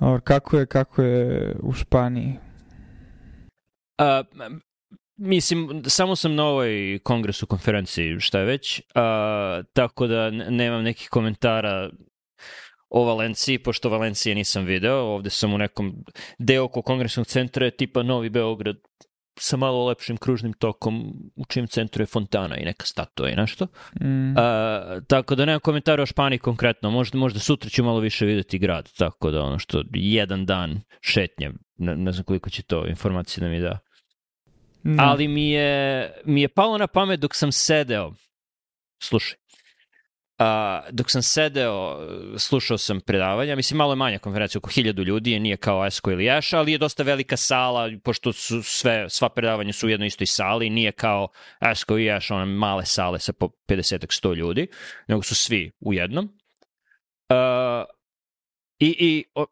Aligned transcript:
Or, 0.00 0.20
kako 0.20 0.58
je, 0.58 0.66
kako 0.66 1.02
je 1.02 1.56
u 1.62 1.72
Španiji? 1.72 2.32
A, 3.98 4.22
mislim, 5.16 5.82
samo 5.86 6.16
sam 6.16 6.34
na 6.34 6.44
ovoj 6.44 6.98
kongresu 7.02 7.46
konferenciji, 7.46 8.20
šta 8.20 8.38
je 8.38 8.44
već, 8.44 8.82
a, 8.94 9.62
tako 9.72 10.06
da 10.06 10.30
nemam 10.30 10.84
nekih 10.84 11.08
komentara 11.08 11.90
o 12.90 13.04
Valenciji, 13.04 13.58
pošto 13.58 13.88
Valencije 13.88 14.34
nisam 14.34 14.64
video, 14.64 14.98
ovde 14.98 15.30
sam 15.30 15.54
u 15.54 15.58
nekom 15.58 16.04
deo 16.38 16.64
oko 16.64 16.82
kongresnog 16.82 17.26
centra 17.26 17.64
je 17.64 17.76
tipa 17.76 18.02
Novi 18.02 18.30
Beograd 18.30 18.76
sa 19.38 19.56
malo 19.56 19.86
lepšim 19.86 20.16
kružnim 20.16 20.52
tokom 20.52 21.14
u 21.36 21.44
čijem 21.44 21.66
centru 21.66 22.02
je 22.02 22.06
fontana 22.06 22.56
i 22.56 22.64
neka 22.64 22.86
statua 22.86 23.30
i 23.30 23.36
nešto. 23.36 23.66
Mm. 24.00 24.38
A, 24.38 25.00
tako 25.08 25.34
da 25.34 25.44
nemam 25.44 25.60
komentara 25.60 26.02
o 26.02 26.06
Španiji 26.06 26.38
konkretno, 26.38 26.90
možda, 26.90 27.18
možda 27.18 27.40
sutra 27.40 27.70
ću 27.70 27.84
malo 27.84 28.00
više 28.00 28.26
videti 28.26 28.58
grad, 28.58 28.92
tako 28.98 29.30
da 29.30 29.42
ono 29.42 29.58
što 29.58 29.82
jedan 29.92 30.46
dan 30.46 30.80
šetnje, 31.00 31.50
ne, 31.76 31.96
ne 31.96 32.12
znam 32.12 32.24
koliko 32.24 32.50
će 32.50 32.62
to 32.62 32.86
informacije 32.86 33.44
da 33.44 33.48
mi 33.48 33.60
da. 33.60 33.78
Mm. 34.84 35.00
Ali 35.00 35.28
mi 35.28 35.50
je, 35.50 36.12
mi 36.24 36.42
je 36.42 36.48
palo 36.48 36.78
na 36.78 36.86
pamet 36.86 37.20
dok 37.20 37.34
sam 37.34 37.52
sedeo, 37.52 38.12
slušaj, 39.02 39.38
A, 40.38 40.82
dok 40.90 41.10
sam 41.10 41.22
sedeo, 41.22 41.98
slušao 42.38 42.78
sam 42.78 43.00
predavanja, 43.00 43.56
mislim 43.56 43.78
malo 43.78 43.92
je 43.92 43.96
manja 43.96 44.18
konferencija, 44.18 44.58
oko 44.58 44.70
hiljadu 44.70 45.02
ljudi, 45.02 45.32
je 45.32 45.40
nije 45.40 45.56
kao 45.56 45.86
Esko 45.86 46.10
ili 46.10 46.24
Ješa, 46.24 46.58
ali 46.58 46.72
je 46.72 46.78
dosta 46.78 47.02
velika 47.02 47.36
sala, 47.36 47.90
pošto 48.04 48.32
su 48.32 48.62
sve, 48.62 49.10
sva 49.10 49.28
predavanja 49.28 49.72
su 49.72 49.86
u 49.86 49.90
jednoj 49.90 50.06
istoj 50.06 50.26
sali, 50.26 50.70
nije 50.70 50.92
kao 50.92 51.28
Esko 51.60 51.98
i 51.98 52.04
Ješa, 52.04 52.34
one 52.34 52.44
male 52.44 52.86
sale 52.86 53.18
sa 53.18 53.32
po 53.32 53.48
50-100 53.68 54.36
ljudi, 54.36 54.66
nego 55.08 55.22
su 55.22 55.34
svi 55.34 55.72
u 55.80 55.94
jednom. 55.94 56.24
Uh, 56.24 57.84
I, 58.78 58.96
i 58.98 59.24
o, 59.34 59.46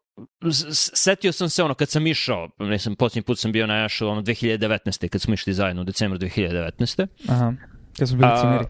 setio 0.93 1.31
sam 1.31 1.49
se 1.49 1.63
ono 1.63 1.73
kad 1.73 1.89
sam 1.89 2.07
išao, 2.07 2.49
ne 2.59 2.79
sam, 2.79 2.95
posljednji 2.95 3.25
put 3.25 3.39
sam 3.39 3.51
bio 3.51 3.67
na 3.67 3.75
Ješu, 3.81 4.07
ono 4.07 4.21
2019. 4.21 5.07
kad 5.09 5.21
smo 5.21 5.33
išli 5.33 5.53
zajedno 5.53 5.81
u 5.81 5.85
decembru 5.85 6.19
2019. 6.19 7.07
Aha, 7.29 7.53
kad 7.99 8.07
smo 8.07 8.17
bili 8.17 8.31
cimeri. 8.41 8.65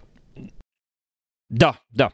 Da, 1.50 1.74
da. 1.90 2.10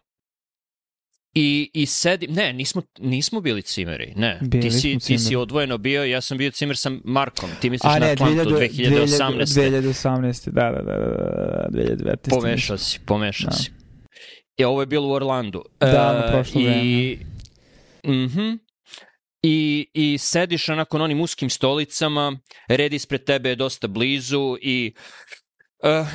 I, 1.33 1.71
i 1.73 1.85
sedim, 1.85 2.31
ne, 2.33 2.53
nismo, 2.53 2.81
nismo 2.99 3.41
bili 3.41 3.61
cimeri, 3.61 4.13
ne. 4.15 4.39
Bili 4.41 4.61
ti, 4.61 4.71
si, 4.71 4.99
ti 4.99 5.17
si 5.17 5.35
odvojeno 5.35 5.77
bio, 5.77 6.03
ja 6.03 6.21
sam 6.21 6.37
bio 6.37 6.51
cimer 6.51 6.77
sa 6.77 6.91
Markom, 7.03 7.49
ti 7.61 7.69
misliš 7.69 7.91
A, 7.91 7.99
ne, 7.99 8.05
na 8.05 8.11
Atlantu 8.11 8.49
2018. 8.49 9.45
2018, 9.45 10.49
da, 10.49 10.71
da, 10.71 10.81
da, 10.81 10.97
da, 10.97 11.67
2019. 11.71 12.29
Pomešao 12.29 12.77
si, 12.77 12.99
pomešao 13.05 13.49
da. 13.49 13.55
si. 13.55 13.71
I 14.57 14.63
ovo 14.63 14.81
je 14.81 14.85
bilo 14.85 15.07
u 15.07 15.11
Orlandu. 15.11 15.63
Da, 15.79 16.13
na 16.13 16.31
prošlo 16.31 16.61
vreme. 16.61 16.81
I, 16.83 17.19
mhm, 18.07 18.51
I, 19.43 19.87
I 19.93 20.17
sediš 20.17 20.69
onako 20.69 20.97
na 20.97 21.03
onim 21.03 21.21
uskim 21.21 21.49
stolicama, 21.49 22.37
red 22.67 22.93
ispred 22.93 23.23
tebe 23.23 23.49
je 23.49 23.55
dosta 23.55 23.87
blizu 23.87 24.57
i 24.61 24.93
Uh, 24.95 25.40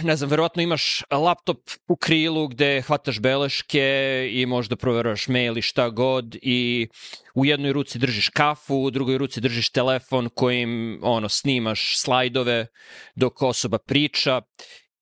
ne 0.02 0.16
znam, 0.16 0.30
verovatno 0.30 0.62
imaš 0.62 1.02
laptop 1.10 1.58
u 1.88 1.96
krilu 1.96 2.48
gde 2.48 2.82
hvataš 2.86 3.20
beleške 3.20 4.28
i 4.32 4.46
možda 4.46 4.76
proveraš 4.76 5.28
mail 5.28 5.58
i 5.58 5.62
šta 5.62 5.88
god 5.90 6.36
i 6.42 6.88
u 7.34 7.44
jednoj 7.44 7.72
ruci 7.72 7.98
držiš 7.98 8.28
kafu, 8.28 8.76
u 8.76 8.90
drugoj 8.90 9.18
ruci 9.18 9.40
držiš 9.40 9.70
telefon 9.70 10.28
kojim 10.34 11.00
ono, 11.02 11.28
snimaš 11.28 11.98
slajdove 11.98 12.66
dok 13.14 13.42
osoba 13.42 13.78
priča 13.78 14.42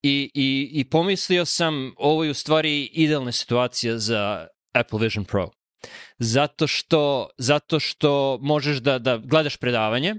i, 0.02 0.30
i, 0.34 0.70
i 0.72 0.88
pomislio 0.90 1.44
sam 1.44 1.94
ovo 1.96 2.24
je 2.24 2.30
u 2.30 2.34
stvari 2.34 2.84
idealna 2.92 3.32
situacija 3.32 3.98
za 3.98 4.46
Apple 4.72 4.98
Vision 4.98 5.24
Pro. 5.24 5.50
Zato 6.18 6.66
što, 6.66 7.28
zato 7.38 7.80
što 7.80 8.38
možeš 8.42 8.76
da, 8.76 8.98
da 8.98 9.16
gledaš 9.16 9.56
predavanje, 9.56 10.14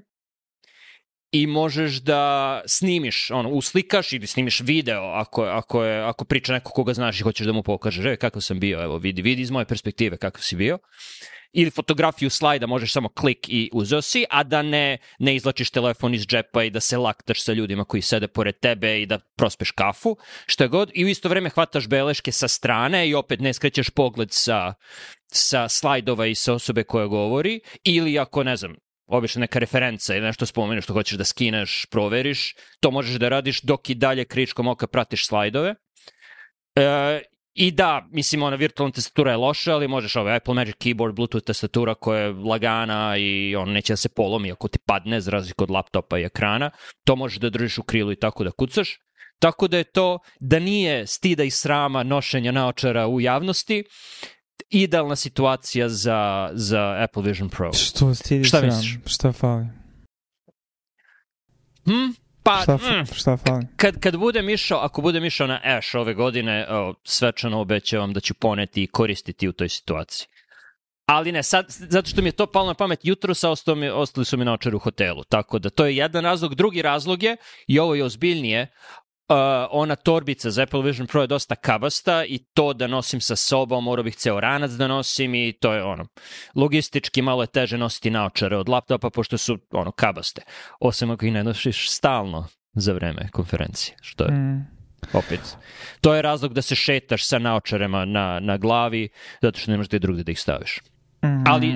i 1.36 1.48
možeš 1.48 2.02
da 2.02 2.62
snimiš, 2.66 3.32
ono, 3.32 3.50
uslikaš 3.50 4.14
ili 4.14 4.28
snimiš 4.28 4.60
video 4.60 5.04
ako, 5.04 5.44
ako, 5.44 5.84
je, 5.84 6.04
ako 6.04 6.26
priča 6.26 6.54
neko 6.54 6.72
koga 6.72 6.94
znaš 6.94 7.20
i 7.20 7.24
hoćeš 7.24 7.48
da 7.48 7.54
mu 7.54 7.64
pokažeš, 7.64 8.06
e, 8.06 8.16
kako 8.16 8.42
sam 8.42 8.60
bio, 8.60 8.84
evo, 8.84 8.98
vidi, 8.98 9.22
vidi 9.22 9.42
iz 9.42 9.52
moje 9.52 9.66
perspektive 9.66 10.18
kako 10.18 10.42
si 10.42 10.56
bio. 10.56 10.80
Ili 11.54 11.72
fotografiju 11.72 12.30
slajda 12.30 12.68
možeš 12.68 12.94
samo 12.94 13.10
klik 13.10 13.50
i 13.50 13.70
uzeo 13.74 14.02
si, 14.02 14.26
a 14.30 14.44
da 14.44 14.62
ne, 14.62 14.98
ne 15.20 15.36
izlačiš 15.36 15.70
telefon 15.70 16.14
iz 16.14 16.28
džepa 16.28 16.64
i 16.64 16.70
da 16.70 16.80
se 16.80 16.98
laktaš 16.98 17.44
sa 17.44 17.54
ljudima 17.54 17.86
koji 17.86 18.02
sede 18.02 18.28
pored 18.28 18.60
tebe 18.60 19.02
i 19.02 19.06
da 19.06 19.20
prospeš 19.38 19.72
kafu, 19.72 20.18
šta 20.46 20.68
god. 20.68 20.92
I 20.94 21.06
u 21.06 21.08
isto 21.08 21.30
vreme 21.30 21.50
hvataš 21.50 21.88
beleške 21.88 22.32
sa 22.32 22.48
strane 22.48 23.10
i 23.10 23.16
opet 23.16 23.40
ne 23.40 23.54
skrećeš 23.54 23.90
pogled 23.90 24.32
sa, 24.32 24.74
sa 25.28 25.70
slajdova 25.70 26.28
i 26.28 26.36
sa 26.36 26.54
osobe 26.54 26.84
koja 26.84 27.08
govori, 27.08 27.60
ili 27.84 28.20
ako, 28.20 28.44
ne 28.44 28.56
znam, 28.56 28.76
obično 29.08 29.40
neka 29.40 29.60
referenca 29.60 30.16
ili 30.16 30.26
nešto 30.26 30.46
spomeneš 30.46 30.84
što 30.84 30.94
hoćeš 30.94 31.18
da 31.18 31.24
skineš, 31.24 31.86
proveriš, 31.92 32.56
to 32.80 32.92
možeš 32.92 33.16
da 33.16 33.30
radiš 33.30 33.62
dok 33.62 33.90
i 33.90 33.96
dalje 33.96 34.26
kričkom 34.26 34.68
oka 34.68 34.88
pratiš 34.88 35.28
slajdove. 35.28 35.76
E, 36.76 37.22
I 37.54 37.72
da, 37.72 38.08
mislim, 38.12 38.44
ona 38.44 38.56
virtualna 38.56 38.92
tastatura 38.92 39.32
je 39.32 39.38
loša, 39.38 39.74
ali 39.74 39.88
možeš 39.88 40.16
ovaj 40.16 40.36
Apple 40.36 40.54
Magic 40.54 40.76
Keyboard, 40.76 41.16
Bluetooth 41.16 41.46
tastatura 41.46 41.96
koja 41.96 42.22
je 42.22 42.34
lagana 42.34 43.18
i 43.18 43.56
on 43.56 43.72
neće 43.72 43.94
da 43.94 43.98
se 43.98 44.10
polomi 44.10 44.52
ako 44.52 44.68
ti 44.68 44.80
padne, 44.86 45.22
za 45.22 45.32
razliku 45.32 45.64
od 45.64 45.72
laptopa 45.72 46.20
i 46.20 46.24
ekrana. 46.24 46.72
To 47.04 47.16
možeš 47.16 47.40
da 47.40 47.50
držiš 47.50 47.78
u 47.78 47.84
krilu 47.84 48.12
i 48.12 48.20
tako 48.20 48.44
da 48.44 48.52
kucaš. 48.52 48.98
Tako 49.40 49.68
da 49.68 49.78
je 49.78 49.84
to, 49.84 50.20
da 50.40 50.60
nije 50.60 51.08
stida 51.08 51.44
i 51.44 51.50
srama 51.50 52.04
nošenja 52.04 52.52
naočara 52.52 53.08
u 53.08 53.22
javnosti, 53.22 53.84
idealna 54.82 55.16
situacija 55.16 55.90
za, 55.90 56.50
za 56.54 56.96
Apple 57.04 57.24
Vision 57.24 57.50
Pro. 57.50 57.74
Što 57.74 58.16
stidiš 58.16 58.48
šta 58.48 58.62
misliš? 58.62 58.98
Šta 59.06 59.32
fali? 59.32 59.66
Hm? 61.86 62.12
Pa, 62.44 62.60
šta, 62.64 62.76
mm, 62.76 63.06
šta 63.14 63.38
fali? 63.38 63.68
Kad, 63.76 64.00
kad 64.00 64.18
budem 64.18 64.50
išao, 64.50 64.80
ako 64.80 65.02
budem 65.02 65.26
išao 65.26 65.48
na 65.48 65.60
Ash 65.64 65.96
ove 65.96 66.14
godine, 66.14 66.68
o, 66.70 66.94
svečano 67.04 67.62
obećavam 67.62 68.14
da 68.14 68.20
ću 68.20 68.34
poneti 68.34 68.84
i 68.84 68.88
koristiti 68.88 69.48
u 69.48 69.54
toj 69.54 69.70
situaciji. 69.70 70.28
Ali 71.06 71.32
ne, 71.32 71.44
sad, 71.44 71.66
zato 71.70 72.10
što 72.10 72.22
mi 72.22 72.28
je 72.28 72.32
to 72.32 72.48
palo 72.48 72.68
na 72.68 72.74
pamet 72.74 73.00
jutro, 73.04 73.34
sa 73.34 73.50
ostali, 73.50 73.80
mi, 73.80 73.90
ostali 73.90 74.26
su 74.26 74.38
mi 74.38 74.46
na 74.46 74.54
očaru 74.54 74.78
u 74.78 74.80
hotelu. 74.80 75.24
Tako 75.24 75.60
da 75.60 75.70
to 75.70 75.86
je 75.86 75.96
jedan 75.96 76.24
razlog. 76.24 76.56
Drugi 76.56 76.82
razlog 76.82 77.24
je, 77.24 77.38
i 77.68 77.80
ovo 77.80 77.96
je 77.96 78.04
ozbiljnije, 78.04 78.68
Uh, 79.30 79.36
ona 79.72 79.96
torbica 79.96 80.52
za 80.52 80.64
Apple 80.64 80.82
Vision 80.82 81.08
Pro 81.08 81.22
je 81.22 81.28
dosta 81.28 81.56
kabasta 81.56 82.26
i 82.26 82.38
to 82.54 82.74
da 82.74 82.88
nosim 82.88 83.22
sa 83.22 83.36
sobom, 83.36 83.84
morao 83.84 84.04
bih 84.04 84.16
ceo 84.16 84.40
ranac 84.40 84.72
da 84.72 84.88
nosim 84.88 85.36
i 85.36 85.54
to 85.62 85.74
je 85.74 85.84
ono, 85.84 86.08
logistički 86.56 87.22
malo 87.22 87.44
je 87.44 87.48
teže 87.48 87.78
nositi 87.78 88.10
naočare 88.10 88.58
od 88.58 88.70
laptopa 88.70 89.10
pošto 89.10 89.38
su 89.38 89.58
ono 89.72 89.92
kabaste. 89.92 90.42
Osim 90.80 91.12
ako 91.12 91.26
ih 91.26 91.34
ne 91.34 91.44
nosiš 91.44 91.90
stalno 91.90 92.48
za 92.74 92.94
vreme 92.94 93.30
konferencije, 93.32 93.98
što 94.02 94.24
je 94.24 94.32
mm. 94.32 94.68
opet. 95.14 95.58
To 96.02 96.16
je 96.16 96.22
razlog 96.22 96.54
da 96.54 96.62
se 96.62 96.76
šetaš 96.76 97.26
sa 97.26 97.40
naočarema 97.40 98.06
na, 98.06 98.40
na 98.40 98.58
glavi, 98.58 99.10
zato 99.42 99.60
što 99.60 99.72
ne 99.72 99.78
možeš 99.78 99.90
da 99.90 100.00
drugde 100.00 100.24
da 100.24 100.32
ih 100.32 100.40
staviš. 100.40 100.82
Mm. 101.24 101.44
Ali 101.48 101.68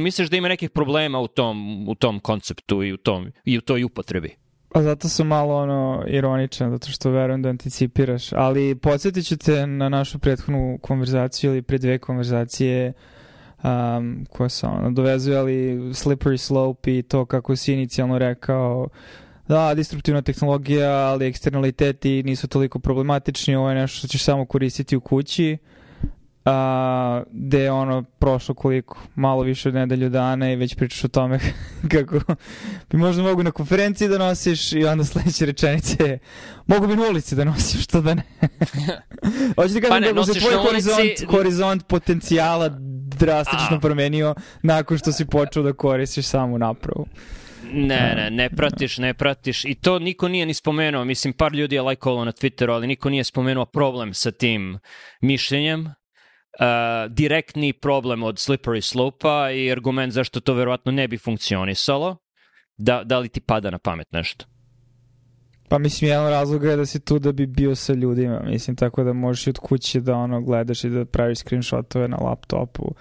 misliš 0.00 0.28
da 0.28 0.36
ima 0.36 0.48
nekih 0.48 0.70
problema 0.70 1.20
u 1.20 1.28
tom, 1.28 1.88
u 1.88 1.94
tom 1.94 2.20
konceptu 2.20 2.82
i 2.82 2.92
u, 2.92 2.96
tom, 2.96 3.32
i 3.44 3.58
u 3.58 3.60
toj 3.60 3.84
upotrebi? 3.84 4.36
Pa 4.72 4.82
zato 4.82 5.08
sam 5.08 5.26
malo 5.26 5.56
ono 5.56 6.04
ironičan, 6.06 6.70
zato 6.70 6.88
što 6.88 7.10
verujem 7.10 7.42
da 7.42 7.48
anticipiraš. 7.48 8.32
Ali 8.32 8.74
podsjetit 8.74 9.26
ću 9.26 9.36
te 9.36 9.66
na 9.66 9.88
našu 9.88 10.18
prethodnu 10.18 10.78
konverzaciju 10.82 11.50
ili 11.50 11.62
pre 11.62 11.78
dve 11.78 11.98
konverzacije 11.98 12.92
um, 13.62 14.26
koja 14.30 14.48
se 14.48 14.66
ono 14.66 14.90
dovezuje, 14.90 15.38
ali 15.38 15.78
slippery 15.78 16.36
slope 16.36 16.98
i 16.98 17.02
to 17.02 17.24
kako 17.24 17.56
si 17.56 17.72
inicijalno 17.72 18.18
rekao 18.18 18.88
da, 19.48 19.74
destruktivna 19.74 20.22
tehnologija, 20.22 20.90
ali 20.90 21.26
eksternaliteti 21.26 22.22
nisu 22.22 22.48
toliko 22.48 22.78
problematični, 22.78 23.56
ovo 23.56 23.68
je 23.68 23.74
nešto 23.74 23.98
što 23.98 24.08
ćeš 24.08 24.22
samo 24.22 24.44
koristiti 24.44 24.96
u 24.96 25.00
kući 25.00 25.58
a, 26.48 27.22
gde 27.32 27.60
je 27.60 27.72
ono 27.72 28.02
prošlo 28.02 28.54
koliko, 28.54 28.98
malo 29.14 29.42
više 29.42 29.68
od 29.68 29.74
nedelju 29.74 30.08
dana 30.08 30.52
i 30.52 30.56
već 30.56 30.74
pričaš 30.74 31.04
o 31.04 31.08
tome 31.08 31.38
kako 31.92 32.34
bi 32.90 32.96
možda 32.96 33.22
mogu 33.22 33.42
na 33.42 33.50
konferenciji 33.50 34.08
da 34.08 34.18
nosiš 34.18 34.72
i 34.72 34.84
onda 34.84 35.04
sledeće 35.04 35.46
rečenice 35.46 36.18
mogu 36.66 36.86
bi 36.86 36.96
na 36.96 37.08
ulici 37.10 37.34
da 37.34 37.44
nosiš, 37.44 37.84
što 37.84 38.00
da 38.00 38.14
ne. 38.14 38.22
Hoćeš 39.56 39.72
da 39.72 39.80
kažem 39.80 39.88
pa 39.88 40.00
ne, 40.00 40.08
kako 40.08 40.24
se 40.24 40.40
tvoj 40.40 40.54
horizont, 40.54 41.00
ulici... 41.00 41.26
horizont 41.26 41.86
potencijala 41.86 42.68
drastično 43.18 43.76
A. 43.76 43.80
promenio 43.80 44.34
nakon 44.62 44.98
što 44.98 45.12
si 45.12 45.26
počeo 45.26 45.62
da 45.62 45.72
koristiš 45.72 46.26
samu 46.26 46.58
napravu. 46.58 47.06
Ne, 47.72 48.14
ne, 48.16 48.30
ne 48.30 48.50
pratiš, 48.50 48.98
ne 48.98 49.14
pratiš. 49.14 49.64
I 49.64 49.74
to 49.74 49.98
niko 49.98 50.28
nije 50.28 50.46
ni 50.46 50.54
spomenuo. 50.54 51.04
Mislim, 51.04 51.32
par 51.32 51.54
ljudi 51.54 51.74
je 51.74 51.82
lajkovalo 51.82 52.24
na 52.24 52.32
Twitteru, 52.32 52.72
ali 52.72 52.86
niko 52.86 53.10
nije 53.10 53.24
spomenuo 53.24 53.64
problem 53.64 54.14
sa 54.14 54.30
tim 54.30 54.78
mišljenjem 55.20 55.97
uh, 56.58 57.12
direktni 57.12 57.72
problem 57.72 58.22
od 58.22 58.36
slippery 58.36 58.80
slope-a 58.80 59.50
i 59.50 59.72
argument 59.72 60.12
zašto 60.12 60.40
to 60.40 60.54
verovatno 60.54 60.92
ne 60.92 61.08
bi 61.08 61.18
funkcionisalo. 61.18 62.16
Da, 62.76 63.02
da 63.04 63.18
li 63.18 63.28
ti 63.28 63.40
pada 63.40 63.70
na 63.70 63.78
pamet 63.78 64.12
nešto? 64.12 64.44
Pa 65.68 65.78
mislim, 65.78 66.10
jedan 66.10 66.30
razlog 66.30 66.64
je 66.64 66.76
da 66.76 66.86
si 66.86 67.00
tu 67.00 67.18
da 67.18 67.32
bi 67.32 67.46
bio 67.46 67.74
sa 67.74 67.92
ljudima, 67.92 68.42
mislim, 68.46 68.76
tako 68.76 69.04
da 69.04 69.12
možeš 69.12 69.46
i 69.46 69.50
od 69.50 69.58
kuće 69.58 70.00
da 70.00 70.16
ono 70.16 70.40
gledaš 70.40 70.84
i 70.84 70.90
da 70.90 71.04
praviš 71.04 71.38
screenshotove 71.38 72.08
na 72.08 72.16
laptopu. 72.16 72.82
Uh, 72.82 72.92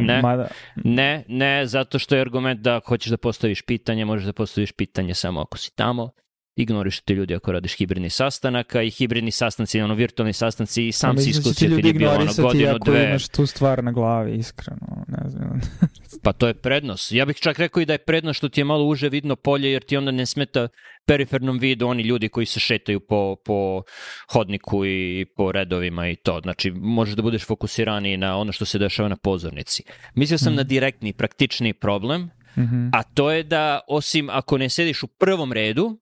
Ne. 0.00 0.22
Mada, 0.22 0.46
Ne, 0.84 1.24
ne, 1.28 1.66
zato 1.66 1.98
što 1.98 2.14
je 2.14 2.20
argument 2.20 2.60
da 2.60 2.76
ako 2.76 2.88
hoćeš 2.88 3.10
da 3.10 3.16
postaviš 3.16 3.62
pitanje, 3.62 4.04
možeš 4.04 4.26
da 4.26 4.32
postaviš 4.32 4.72
pitanje 4.72 5.14
samo 5.14 5.40
ako 5.40 5.58
si 5.58 5.76
tamo. 5.76 6.10
Ignoriš 6.56 7.00
te 7.00 7.14
ljudi 7.14 7.34
ako 7.34 7.52
radiš 7.52 7.76
hibridni 7.76 8.10
sastanak, 8.10 8.74
a 8.74 8.82
i 8.82 8.90
hibridni 8.90 9.30
sastanci, 9.30 9.80
ono, 9.80 9.94
virtualni 9.94 10.32
sastanci, 10.32 10.86
i 10.86 10.92
sam 10.92 11.18
si 11.18 11.24
da 11.24 11.30
iskusio 11.30 11.68
kad 11.70 11.84
je 11.84 11.92
bilo 11.92 12.10
ono 12.10 12.32
godinu, 12.38 12.70
ako 12.70 12.90
dve. 12.90 13.04
imaš 13.04 13.28
tu 13.28 13.46
stvar 13.46 13.84
na 13.84 13.92
glavi, 13.92 14.34
iskreno. 14.34 15.04
Ne 15.08 15.30
znam. 15.30 15.60
Pa 16.22 16.32
to 16.32 16.46
je 16.46 16.54
prednost. 16.54 17.12
Ja 17.12 17.24
bih 17.24 17.36
čak 17.36 17.58
rekao 17.58 17.80
i 17.80 17.86
da 17.86 17.92
je 17.92 17.98
prednost 17.98 18.38
što 18.38 18.48
ti 18.48 18.60
je 18.60 18.64
malo 18.64 18.84
uže 18.84 19.08
vidno 19.08 19.36
polje, 19.36 19.72
jer 19.72 19.82
ti 19.82 19.96
onda 19.96 20.10
ne 20.10 20.26
smeta 20.26 20.68
perifernom 21.06 21.58
vidu 21.58 21.86
oni 21.88 22.02
ljudi 22.02 22.28
koji 22.28 22.46
se 22.46 22.60
šetaju 22.60 23.00
po, 23.00 23.36
po 23.44 23.82
hodniku 24.28 24.86
i 24.86 25.26
po 25.36 25.52
redovima 25.52 26.08
i 26.08 26.16
to. 26.16 26.40
Znači, 26.42 26.70
možeš 26.72 27.14
da 27.14 27.22
budeš 27.22 27.44
fokusiraniji 27.44 28.16
na 28.16 28.36
ono 28.36 28.52
što 28.52 28.64
se 28.64 28.78
dešava 28.78 29.08
na 29.08 29.16
pozornici. 29.16 29.82
Mislio 30.14 30.38
sam 30.38 30.48
Mhm. 30.48 30.56
na 30.56 30.62
direktni, 30.62 31.12
praktični 31.12 31.72
problem, 31.72 32.30
Mhm. 32.58 32.88
a 32.92 33.02
to 33.04 33.30
je 33.30 33.42
da 33.42 33.80
osim 33.88 34.30
ako 34.30 34.58
ne 34.58 34.68
sediš 34.68 35.02
u 35.02 35.06
prvom 35.08 35.52
redu, 35.52 35.98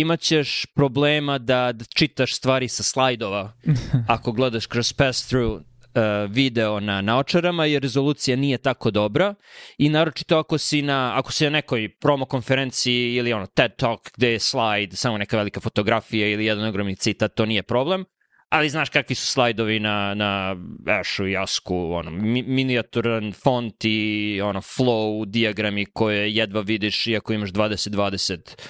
imaćeš 0.00 0.66
problema 0.74 1.38
da, 1.38 1.72
da 1.72 1.84
čitaš 1.84 2.36
stvari 2.36 2.68
sa 2.68 2.82
slajdova 2.82 3.52
ako 4.14 4.32
gledaš 4.32 4.66
kroz 4.66 4.92
pass-through 4.92 5.54
uh, 5.94 6.30
video 6.30 6.80
na 6.80 7.00
naočarama 7.00 7.66
jer 7.66 7.82
rezolucija 7.82 8.36
nije 8.36 8.58
tako 8.58 8.90
dobra 8.90 9.34
i 9.78 9.88
naročito 9.88 10.38
ako 10.38 10.58
si 10.58 10.82
na, 10.82 11.12
ako 11.16 11.32
si 11.32 11.44
na 11.44 11.50
nekoj 11.50 11.88
promo 12.00 12.24
konferenciji 12.24 13.14
ili 13.14 13.32
ono 13.32 13.46
TED 13.46 13.76
Talk 13.76 14.10
gde 14.16 14.32
je 14.32 14.40
slajd, 14.40 14.92
samo 14.94 15.18
neka 15.18 15.36
velika 15.36 15.60
fotografija 15.60 16.28
ili 16.28 16.46
jedan 16.46 16.64
ogromni 16.64 16.96
citat, 16.96 17.34
to 17.34 17.46
nije 17.46 17.62
problem. 17.62 18.04
Ali 18.48 18.68
znaš 18.68 18.88
kakvi 18.88 19.14
su 19.14 19.26
slajdovi 19.26 19.80
na, 19.80 20.14
na 20.14 20.56
Ashu 20.86 21.26
i 21.26 21.36
Asku, 21.36 21.76
ono, 21.92 22.10
mi, 22.10 22.42
minijaturan 22.42 23.32
font 23.32 23.84
i 23.84 24.40
ono, 24.44 24.60
flow, 24.60 25.26
diagrami 25.26 25.86
koje 25.86 26.34
jedva 26.34 26.60
vidiš 26.60 27.06
iako 27.06 27.32
imaš 27.32 27.50
20-20 27.50 28.34
uh, 28.34 28.64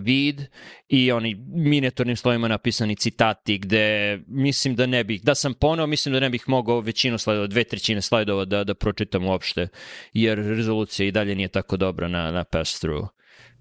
vid 0.00 0.42
i 0.88 1.12
oni 1.12 1.34
minijaturnim 1.48 2.16
slovima 2.16 2.48
napisani 2.48 2.96
citati 2.96 3.58
gde 3.58 4.18
mislim 4.26 4.74
da 4.74 4.86
ne 4.86 5.04
bih, 5.04 5.22
da 5.22 5.34
sam 5.34 5.54
poneo, 5.54 5.86
mislim 5.86 6.12
da 6.12 6.20
ne 6.20 6.30
bih 6.30 6.44
mogao 6.46 6.80
većinu 6.80 7.18
slajdova, 7.18 7.46
dve 7.46 7.64
trećine 7.64 8.02
slajdova 8.02 8.44
da, 8.44 8.64
da 8.64 8.74
pročitam 8.74 9.26
uopšte, 9.26 9.68
jer 10.12 10.38
rezolucija 10.38 11.06
i 11.06 11.12
dalje 11.12 11.34
nije 11.34 11.48
tako 11.48 11.76
dobra 11.76 12.08
na, 12.08 12.30
na 12.30 12.44
pass-through 12.44 13.08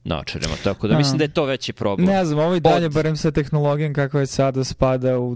naočarima, 0.04 0.54
tako 0.64 0.88
da 0.88 0.98
mislim 0.98 1.18
da 1.18 1.24
je 1.24 1.34
to 1.34 1.46
veći 1.46 1.74
problem. 1.74 2.08
Ne 2.08 2.26
znam, 2.26 2.40
ovo 2.40 2.56
i 2.56 2.60
dalje, 2.60 2.86
Od- 2.86 2.94
barem 2.94 3.18
sa 3.18 3.32
tehnologijom 3.32 3.94
kakva 3.94 4.20
je 4.20 4.26
sada, 4.26 4.64
spada 4.64 5.20
u, 5.20 5.32
u, 5.32 5.36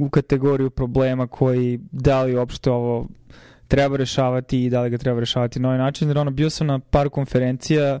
u 0.00 0.10
kategoriju 0.10 0.70
problema 0.70 1.26
koji 1.26 1.80
da 1.92 2.22
li 2.22 2.36
uopšte 2.36 2.70
ovo 2.70 3.08
treba 3.68 3.96
rešavati 3.96 4.64
i 4.64 4.70
da 4.70 4.82
li 4.82 4.90
ga 4.90 4.98
treba 4.98 5.20
rešavati 5.20 5.60
na 5.60 5.68
ovaj 5.68 5.78
način, 5.78 6.08
jer 6.08 6.18
ono, 6.18 6.30
bio 6.30 6.50
sam 6.50 6.66
na 6.66 6.78
par 6.78 7.08
konferencija, 7.08 8.00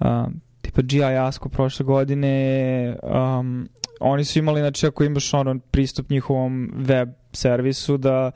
a, 0.00 0.28
tipa 0.66 0.82
GI 0.82 1.02
Asko 1.02 1.48
prošle 1.48 1.84
godine, 1.84 2.96
um, 3.02 3.68
oni 4.00 4.24
su 4.24 4.38
imali, 4.38 4.60
znači, 4.60 4.86
ako 4.86 5.04
imaš 5.04 5.34
ono, 5.34 5.58
pristup 5.70 6.10
njihovom 6.10 6.70
web 6.74 7.08
servisu, 7.32 7.96
da 7.96 8.30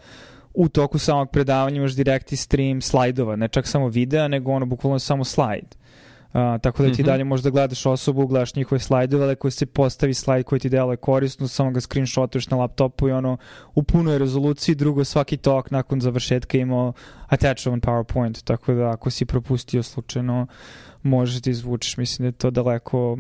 u 0.55 0.69
toku 0.69 0.99
samog 0.99 1.31
predavanja 1.31 1.77
imaš 1.77 1.93
direktni 1.95 2.37
stream 2.37 2.81
slajdova, 2.81 3.37
ne 3.37 3.49
čak 3.49 3.67
samo 3.67 3.89
videa, 3.89 4.29
nego 4.29 4.53
ono, 4.53 4.67
bukvalno 4.67 4.99
samo 4.99 5.25
slajd. 5.25 5.77
Uh, 6.33 6.61
tako 6.63 6.83
da 6.83 6.93
ti 6.93 7.03
Mhm. 7.03 7.07
dalje 7.11 7.25
možeš 7.25 7.45
da 7.45 7.51
gledaš 7.51 7.87
osobu, 7.87 8.27
gledaš 8.27 8.55
njihove 8.55 8.79
slajdove, 8.79 9.25
ali 9.25 9.33
ako 9.33 9.51
se 9.51 9.67
postavi 9.67 10.15
slajd 10.15 10.45
koji 10.45 10.61
ti 10.61 10.69
deluje 10.69 10.97
korisno, 10.97 11.49
samo 11.49 11.71
ga 11.71 11.81
screenshotuješ 11.81 12.49
na 12.51 12.57
laptopu 12.57 13.09
i 13.09 13.13
ono 13.13 13.37
u 13.75 13.83
punoj 13.83 14.19
rezoluciji, 14.19 14.75
drugo 14.75 15.05
svaki 15.05 15.37
tok 15.37 15.71
nakon 15.71 16.01
završetka 16.01 16.59
imao 16.59 16.93
attachment 17.29 17.85
PowerPoint, 17.85 18.45
tako 18.45 18.75
da 18.75 18.91
ako 18.91 19.11
si 19.11 19.25
propustio 19.25 19.83
slučajno 19.83 20.47
možeš 21.03 21.43
da 21.43 21.51
izvučeš, 21.51 21.97
mislim 21.97 22.25
da 22.25 22.29
je 22.29 22.33
to 22.33 22.51
daleko. 22.51 23.19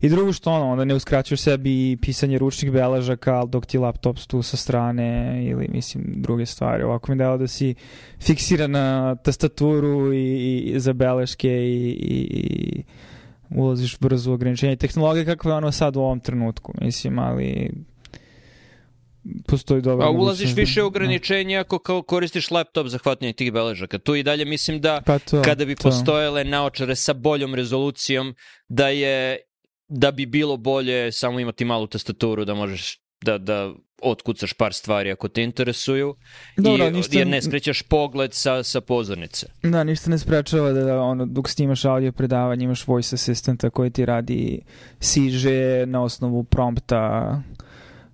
I 0.00 0.08
drugo 0.08 0.32
što 0.32 0.52
ono, 0.52 0.70
onda 0.70 0.84
ne 0.84 0.94
uskraćuješ 0.94 1.40
sebi 1.40 1.96
pisanje 2.02 2.38
ručnih 2.38 2.72
beležaka, 2.72 3.34
ali 3.34 3.50
dok 3.50 3.66
ti 3.66 3.78
laptop 3.78 4.18
tu 4.18 4.42
sa 4.42 4.56
strane 4.56 5.40
ili 5.44 5.68
mislim 5.68 6.04
druge 6.16 6.46
stvari, 6.46 6.82
ovako 6.82 7.12
mi 7.12 7.18
dao 7.18 7.38
da 7.38 7.46
si 7.46 7.74
fiksiran 8.20 8.70
na 8.70 9.14
tastaturu 9.14 10.12
i, 10.12 10.58
i 10.60 10.80
za 10.80 10.92
beleške 10.92 11.50
i, 11.50 11.90
i, 11.90 12.26
i 12.30 12.82
ulaziš 13.50 13.98
brzo 13.98 14.30
u 14.30 14.34
ograničenje. 14.34 14.76
Tehnologije 14.76 15.24
kakva 15.24 15.50
je 15.50 15.56
ono 15.56 15.72
sad 15.72 15.96
u 15.96 16.00
ovom 16.00 16.20
trenutku, 16.20 16.72
mislim, 16.80 17.18
ali 17.18 17.70
postoji 19.46 19.82
dobra 19.82 20.06
A 20.06 20.10
ulaziš 20.10 20.48
da- 20.48 20.54
više 20.54 20.82
ograničenja 20.82 21.60
ako 21.60 21.78
kao 21.78 22.02
koristiš 22.02 22.50
laptop 22.50 22.86
za 22.86 22.98
hvatanje 22.98 23.32
tih 23.32 23.52
beležaka. 23.52 23.98
Tu 23.98 24.14
i 24.14 24.22
dalje 24.22 24.44
mislim 24.44 24.80
da 24.80 25.02
Pa 25.06 25.18
to, 25.18 25.42
kada 25.42 25.64
bi 25.64 25.74
to. 25.74 25.82
postojale 25.82 26.44
naočare 26.44 26.96
sa 26.96 27.12
boljom 27.12 27.54
rezolucijom, 27.54 28.34
da 28.68 28.88
je 28.88 29.38
da 29.88 30.10
bi 30.10 30.26
bilo 30.26 30.56
bolje 30.56 31.12
samo 31.12 31.40
imati 31.40 31.64
malu 31.64 31.86
tastaturu 31.86 32.44
da 32.44 32.54
možeš 32.54 32.98
da, 33.20 33.38
da 33.38 33.72
otkucaš 34.02 34.52
par 34.52 34.72
stvari 34.72 35.10
ako 35.10 35.28
te 35.28 35.42
interesuju 35.42 36.14
Dobro, 36.56 36.86
i, 36.86 36.90
ništa- 36.90 37.18
jer 37.18 37.26
ne 37.26 37.42
skrećeš 37.42 37.82
pogled 37.82 38.34
sa, 38.34 38.62
sa 38.62 38.80
pozornice. 38.80 39.46
Da, 39.62 39.84
ništa 39.84 40.10
ne 40.10 40.18
sprečava 40.18 40.72
da 40.72 41.00
ono, 41.00 41.26
dok 41.26 41.48
snimaš 41.48 41.84
audio 41.84 42.12
predavanje 42.12 42.64
imaš 42.64 42.86
voice 42.86 43.14
assistanta 43.14 43.70
koji 43.70 43.90
ti 43.90 44.06
radi 44.06 44.60
siže 45.00 45.50
na 45.86 46.02
osnovu 46.02 46.44
prompta 46.44 47.42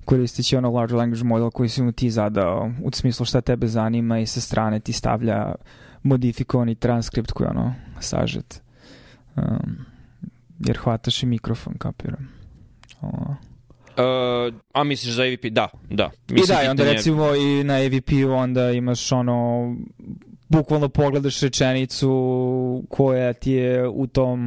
koristeći 0.05 0.57
ono 0.57 0.71
large 0.71 0.95
language 0.95 1.25
model 1.25 1.51
koji 1.51 1.69
si 1.69 1.83
mu 1.83 1.93
ti 1.93 2.11
zadao 2.11 2.71
u 2.83 2.91
smislu 2.93 3.27
šta 3.27 3.41
tebe 3.41 3.67
zanima 3.67 4.19
i 4.19 4.27
sa 4.27 4.41
strane 4.41 4.81
ti 4.81 4.93
stavlja 4.93 5.55
modifikovani 6.03 6.75
transkript 6.75 7.33
koji 7.33 7.47
je 7.47 7.51
ono 7.51 7.75
sažet. 8.01 8.63
Um, 9.37 9.77
jer 10.59 10.79
hvataš 10.79 11.23
i 11.23 11.27
mikrofon, 11.27 11.75
kapiram. 11.75 12.29
O. 13.01 13.09
Uh, 13.97 14.55
a 14.73 14.85
misliš 14.85 15.15
za 15.15 15.23
AVP? 15.23 15.45
Da, 15.45 15.69
da. 15.91 16.11
I 16.29 16.33
Mislim, 16.33 16.57
da, 16.57 16.63
i 16.63 16.69
onda 16.69 16.83
pitanje- 16.83 16.97
recimo 16.97 17.35
i 17.35 17.65
na 17.65 17.75
AVP-u 17.75 18.33
onda 18.33 18.71
imaš 18.71 19.13
ono, 19.13 19.67
bukvalno 20.53 20.89
pogledaš 20.89 21.41
rečenicu 21.41 22.09
koja 22.89 23.33
ti 23.33 23.53
je 23.53 23.89
u 23.89 24.07
tom, 24.07 24.41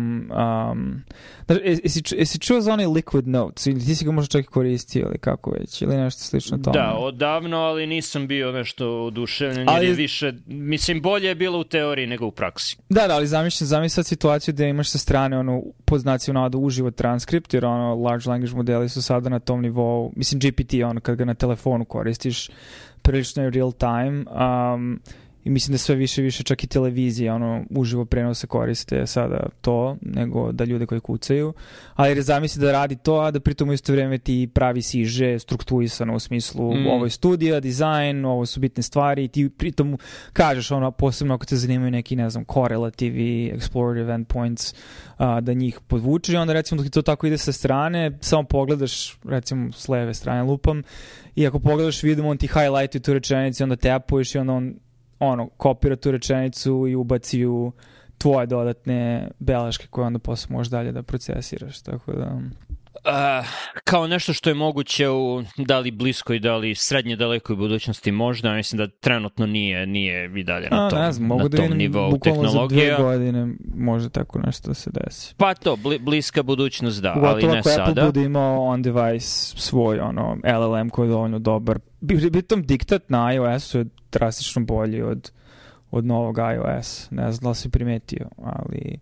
um, 0.72 1.02
znaš, 1.46 1.60
jes- 1.60 1.80
jesi, 1.84 2.02
jesi 2.18 2.40
čuo 2.40 2.62
za 2.62 2.74
onaj 2.74 2.86
Liquid 2.86 3.28
Notes 3.28 3.66
ili 3.66 3.80
ti 3.80 3.96
si 3.96 4.06
ga 4.06 4.12
možda 4.12 4.31
čak 4.31 4.46
i 4.46 4.48
koristio 4.48 5.06
ili 5.07 5.18
kako 5.18 5.52
već, 5.52 5.81
ili 5.81 5.98
nešto 5.98 6.22
slično 6.22 6.57
tome? 6.57 6.80
Da, 6.80 6.94
odavno, 6.98 7.57
ali 7.57 7.88
nisam 7.88 8.28
bio 8.28 8.52
nešto 8.52 9.04
oduševljen, 9.06 9.69
Ali- 9.69 9.94
više, 9.94 10.34
mislim, 10.46 11.02
bolje 11.02 11.28
je 11.28 11.36
bilo 11.36 11.60
u 11.60 11.63
teoriji 11.63 12.07
nego 12.07 12.25
u 12.25 12.31
praksi. 12.31 12.78
Da, 12.90 13.07
da, 13.07 13.16
ali 13.16 13.28
zamišljam, 13.28 13.68
zamisli 13.68 13.95
sad 13.95 14.06
situaciju 14.06 14.54
da 14.54 14.66
imaš 14.66 14.90
sa 14.90 14.97
strane 14.97 15.38
ono, 15.40 15.62
pod 15.85 16.02
znacima 16.02 16.33
navoda 16.33 16.57
uživo 16.57 16.92
transkript, 16.92 17.54
jer 17.54 17.66
ono, 17.66 17.95
large 17.95 18.30
language 18.30 18.56
modeli 18.56 18.90
su 18.90 19.02
sada 19.02 19.30
na 19.30 19.40
tom 19.40 19.62
nivou, 19.62 20.14
mislim 20.16 20.40
GPT, 20.40 20.74
ono, 20.85 21.02
kad 21.02 21.16
ga 21.16 21.26
na 21.26 21.33
telefonu 21.33 21.85
koristiš, 21.85 22.50
prilično 23.02 23.44
je 23.44 23.50
real 23.50 23.71
time, 23.71 24.26
um, 24.76 25.00
i 25.45 25.49
mislim 25.49 25.71
da 25.71 25.78
sve 25.78 25.95
više 25.95 26.21
više 26.21 26.44
čak 26.44 26.64
i 26.64 26.68
televizije, 26.68 27.33
ono, 27.33 27.64
uživo 27.69 28.06
prenose 28.06 28.47
koriste 28.47 29.07
sada 29.07 29.49
to, 29.61 29.97
nego 30.02 30.52
da 30.52 30.64
ljude 30.64 30.85
koji 30.85 31.02
kucaju, 31.02 31.54
ali 31.94 32.09
jer 32.09 32.21
zamisli 32.21 32.61
da 32.61 32.71
radi 32.71 32.95
to, 32.95 33.16
a 33.16 33.31
da 33.31 33.40
pritom 33.40 33.69
u 33.69 33.73
isto 33.73 33.92
vreme 33.92 34.18
ti 34.18 34.49
pravi 34.54 34.81
siže 34.81 35.40
strukturisano 35.40 36.16
u 36.16 36.19
smislu 36.19 36.75
Mm. 36.75 36.87
ovo 36.87 37.06
je 37.06 37.09
studija, 37.09 37.59
dizajn, 37.59 38.25
ovo 38.25 38.45
su 38.45 38.59
bitne 38.59 38.83
stvari 38.83 39.23
i 39.23 39.28
ti 39.28 39.49
pritom 39.49 39.97
kažeš 40.33 40.71
ono, 40.71 40.92
posebno 40.92 41.35
ako 41.35 41.45
te 41.45 41.56
zanimaju 41.56 41.92
neki, 41.92 42.16
ne 42.16 42.30
znam, 42.30 42.45
correlativi, 42.54 43.54
explorative 43.56 44.16
endpoints, 44.16 44.73
a, 45.18 45.42
da 45.42 45.54
njih 45.54 45.80
podvučeš 45.87 46.33
i 46.33 46.37
onda 46.37 46.54
recimo 46.54 46.78
dok 46.78 46.85
ti 46.85 46.92
to 46.92 47.02
tako 47.02 47.28
ide 47.28 47.37
sa 47.37 47.52
strane, 47.52 48.18
samo 48.21 48.44
pogledaš, 48.44 49.18
recimo 49.23 49.71
s 49.71 49.87
leve 49.87 50.14
strane 50.14 50.44
lupam, 50.44 50.83
i 51.35 51.47
ako 51.47 51.59
pogledaš 51.59 52.04
vidimo 52.04 52.30
on 52.30 52.37
ti 52.37 52.47
highlightuje 52.47 53.02
tu 53.02 53.14
rečenicu, 53.14 53.64
onda 53.64 53.75
tapuješ 53.75 54.35
i 54.35 54.37
onda 54.37 54.54
on 54.54 54.73
ono, 55.19 55.50
kopira 55.50 55.95
tu 55.95 56.12
rečenicu 56.12 56.88
i 56.88 56.95
ubaci 56.95 57.40
ju 57.40 57.72
tvoje 58.18 58.48
dodatne 58.48 59.31
beleške 59.40 59.88
koje 59.88 60.07
onda 60.07 60.19
posle 60.19 60.54
možeš 60.54 60.72
dalje 60.72 60.92
da 60.92 61.04
procesiraš, 61.04 61.81
tako 61.81 62.12
da... 62.14 62.40
Uh, 63.07 63.47
kao 63.83 64.07
nešto 64.07 64.33
što 64.33 64.50
je 64.50 64.54
moguće 64.54 65.09
u 65.09 65.44
da 65.57 65.80
li 65.80 65.92
bliskoj, 65.92 66.40
da 66.40 66.56
li 66.56 66.76
srednje 66.76 67.16
dalekoj 67.16 67.56
budućnosti 67.56 68.12
možda, 68.12 68.54
mislim 68.54 68.78
da 68.78 68.88
trenutno 68.88 69.45
nije, 69.45 69.85
nije 69.88 70.31
i 70.40 70.44
dalje 70.44 70.68
na 70.71 70.88
A, 70.88 70.90
tom, 70.90 71.00
ne 71.00 71.12
znam, 71.12 71.28
mogu 71.28 71.44
na 71.44 71.50
da 71.50 71.57
tom 71.57 71.64
vidim 71.64 71.78
nivou 71.78 72.12
bukvalno 72.12 72.42
za 72.42 72.47
tehnologija. 72.47 72.97
godine 72.97 73.47
može 73.76 74.09
tako 74.09 74.40
nešto 74.40 74.68
da 74.68 74.74
se 74.74 74.90
desi. 74.94 75.35
Pa 75.38 75.54
to, 75.54 75.76
bli, 75.76 76.00
bliska 76.00 76.44
budućnost 76.44 77.02
da, 77.02 77.14
ali 77.16 77.19
Ugotovo 77.19 77.54
ne 77.54 77.59
ako 77.59 77.69
Apple 77.69 77.85
sada. 77.85 78.06
bude 78.06 78.24
imao 78.24 78.64
on 78.64 78.81
device 78.81 79.28
svoj 79.57 80.00
ono, 80.00 80.38
LLM 80.44 80.90
koji 80.90 81.07
je 81.07 81.12
dovoljno 81.12 81.40
dobar. 81.40 81.80
Bi- 82.02 82.31
Pritom 82.31 82.64
diktat 82.64 83.09
na 83.09 83.33
iOS-u 83.33 83.78
je 83.78 83.85
drastično 84.12 84.62
bolji 84.66 85.02
od, 85.02 85.31
od 85.92 86.06
novog 86.06 86.38
iOS. 86.38 87.07
Ne 87.12 87.31
znam 87.31 87.44
da 87.44 87.50
li 87.50 87.56
si 87.56 87.69
primetio, 87.69 88.30
ali 88.38 89.00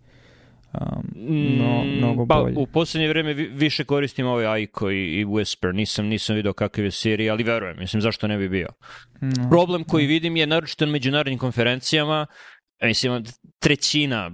um, 0.81 1.09
no, 1.57 1.83
mnogo 1.83 2.25
pa, 2.27 2.35
bolje. 2.35 2.53
u 2.57 2.67
poslednje 2.67 3.07
vreme 3.07 3.33
vi- 3.33 3.49
više 3.53 3.83
koristim 3.83 4.27
ovaj 4.27 4.45
Aiko 4.45 4.91
i, 4.91 5.19
i 5.19 5.25
Whisper. 5.25 5.73
Nisam, 5.75 6.05
nisam 6.05 6.35
video 6.35 6.53
kakav 6.53 6.85
je 6.85 6.91
Siri, 6.91 7.29
ali 7.29 7.43
verujem. 7.43 7.77
Mislim, 7.79 8.01
zašto 8.01 8.27
ne 8.27 8.37
bi 8.37 8.49
bio? 8.49 8.67
No. 9.21 9.49
Problem 9.49 9.83
koji 9.83 10.07
vidim 10.07 10.35
je 10.35 10.47
naročito 10.47 10.85
na 10.85 10.91
međunarodnim 10.91 11.39
konferencijama, 11.39 12.25
mislim, 12.81 13.23
trećina, 13.59 14.31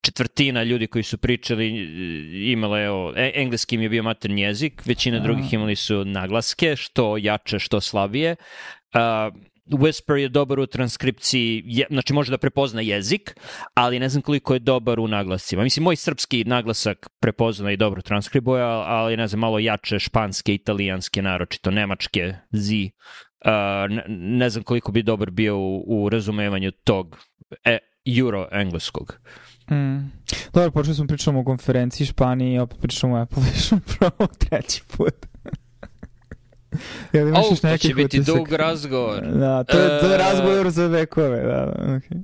četvrtina 0.00 0.62
ljudi 0.62 0.86
koji 0.86 1.02
su 1.02 1.18
pričali 1.18 1.66
e, 1.66 2.50
imala 2.52 2.78
je, 2.78 2.88
e, 3.16 3.32
engleski 3.34 3.74
im 3.74 3.82
je 3.82 3.88
bio 3.88 4.02
maternji 4.02 4.42
jezik, 4.42 4.82
većina 4.86 5.16
Aha. 5.16 5.24
drugih 5.24 5.52
imali 5.52 5.76
su 5.76 6.04
naglaske, 6.04 6.76
što 6.76 7.16
jače, 7.16 7.58
što 7.58 7.80
slabije. 7.80 8.36
Uh, 8.94 9.34
Whisper 9.66 10.14
je 10.14 10.28
dobar 10.28 10.60
u 10.60 10.66
transkripciji, 10.66 11.62
je, 11.66 11.86
znači 11.90 12.12
može 12.12 12.30
da 12.30 12.38
prepozna 12.38 12.80
jezik, 12.80 13.36
ali 13.74 13.98
ne 13.98 14.08
znam 14.08 14.22
koliko 14.22 14.54
je 14.54 14.58
dobar 14.58 15.00
u 15.00 15.08
naglascima. 15.08 15.62
Mislim, 15.62 15.84
moj 15.84 15.96
srpski 15.96 16.44
naglasak 16.44 17.08
prepozna 17.20 17.72
i 17.72 17.76
dobro 17.76 18.02
transkribuje, 18.02 18.62
ali 18.62 19.16
ne 19.16 19.26
znam, 19.28 19.40
malo 19.40 19.58
jače 19.58 19.98
španske, 19.98 20.54
italijanske, 20.54 21.22
naročito 21.22 21.70
nemačke, 21.70 22.34
zi. 22.50 22.90
Uh, 23.44 23.50
ne, 23.90 24.04
ne 24.08 24.50
znam 24.50 24.64
koliko 24.64 24.92
bi 24.92 25.02
dobar 25.02 25.30
bio 25.30 25.58
u, 25.58 25.84
u 25.86 26.08
razumevanju 26.08 26.70
tog 26.70 27.18
e, 27.64 27.78
euro-engleskog. 28.18 29.18
Mm. 29.70 30.10
Dobro, 30.52 30.70
počeli 30.70 30.94
smo 30.94 31.06
pričamo 31.06 31.40
o 31.40 31.44
konferenciji 31.44 32.06
Španiji 32.06 32.58
opet 32.58 32.78
pričamo 32.80 33.14
o 33.14 33.18
Apple 33.18 33.42
Vision 33.42 33.80
Pro 33.98 34.26
treći 34.26 34.82
put. 34.96 35.35
Jel 37.12 37.28
imaš 37.28 37.44
još 37.50 37.60
to 37.60 37.66
neki 37.66 37.88
će 37.88 37.94
biti 37.94 38.20
utisak? 38.20 38.36
dug 38.36 38.52
razgovor. 38.52 39.22
Da, 39.26 39.64
to 39.64 39.78
je, 39.78 40.00
to 40.00 40.06
je 40.06 40.14
E, 40.14 40.18
razgovor 40.18 40.70
za 40.70 40.86
vekove, 40.86 41.40
da, 41.40 41.72
da, 41.76 41.82
okay. 41.82 42.22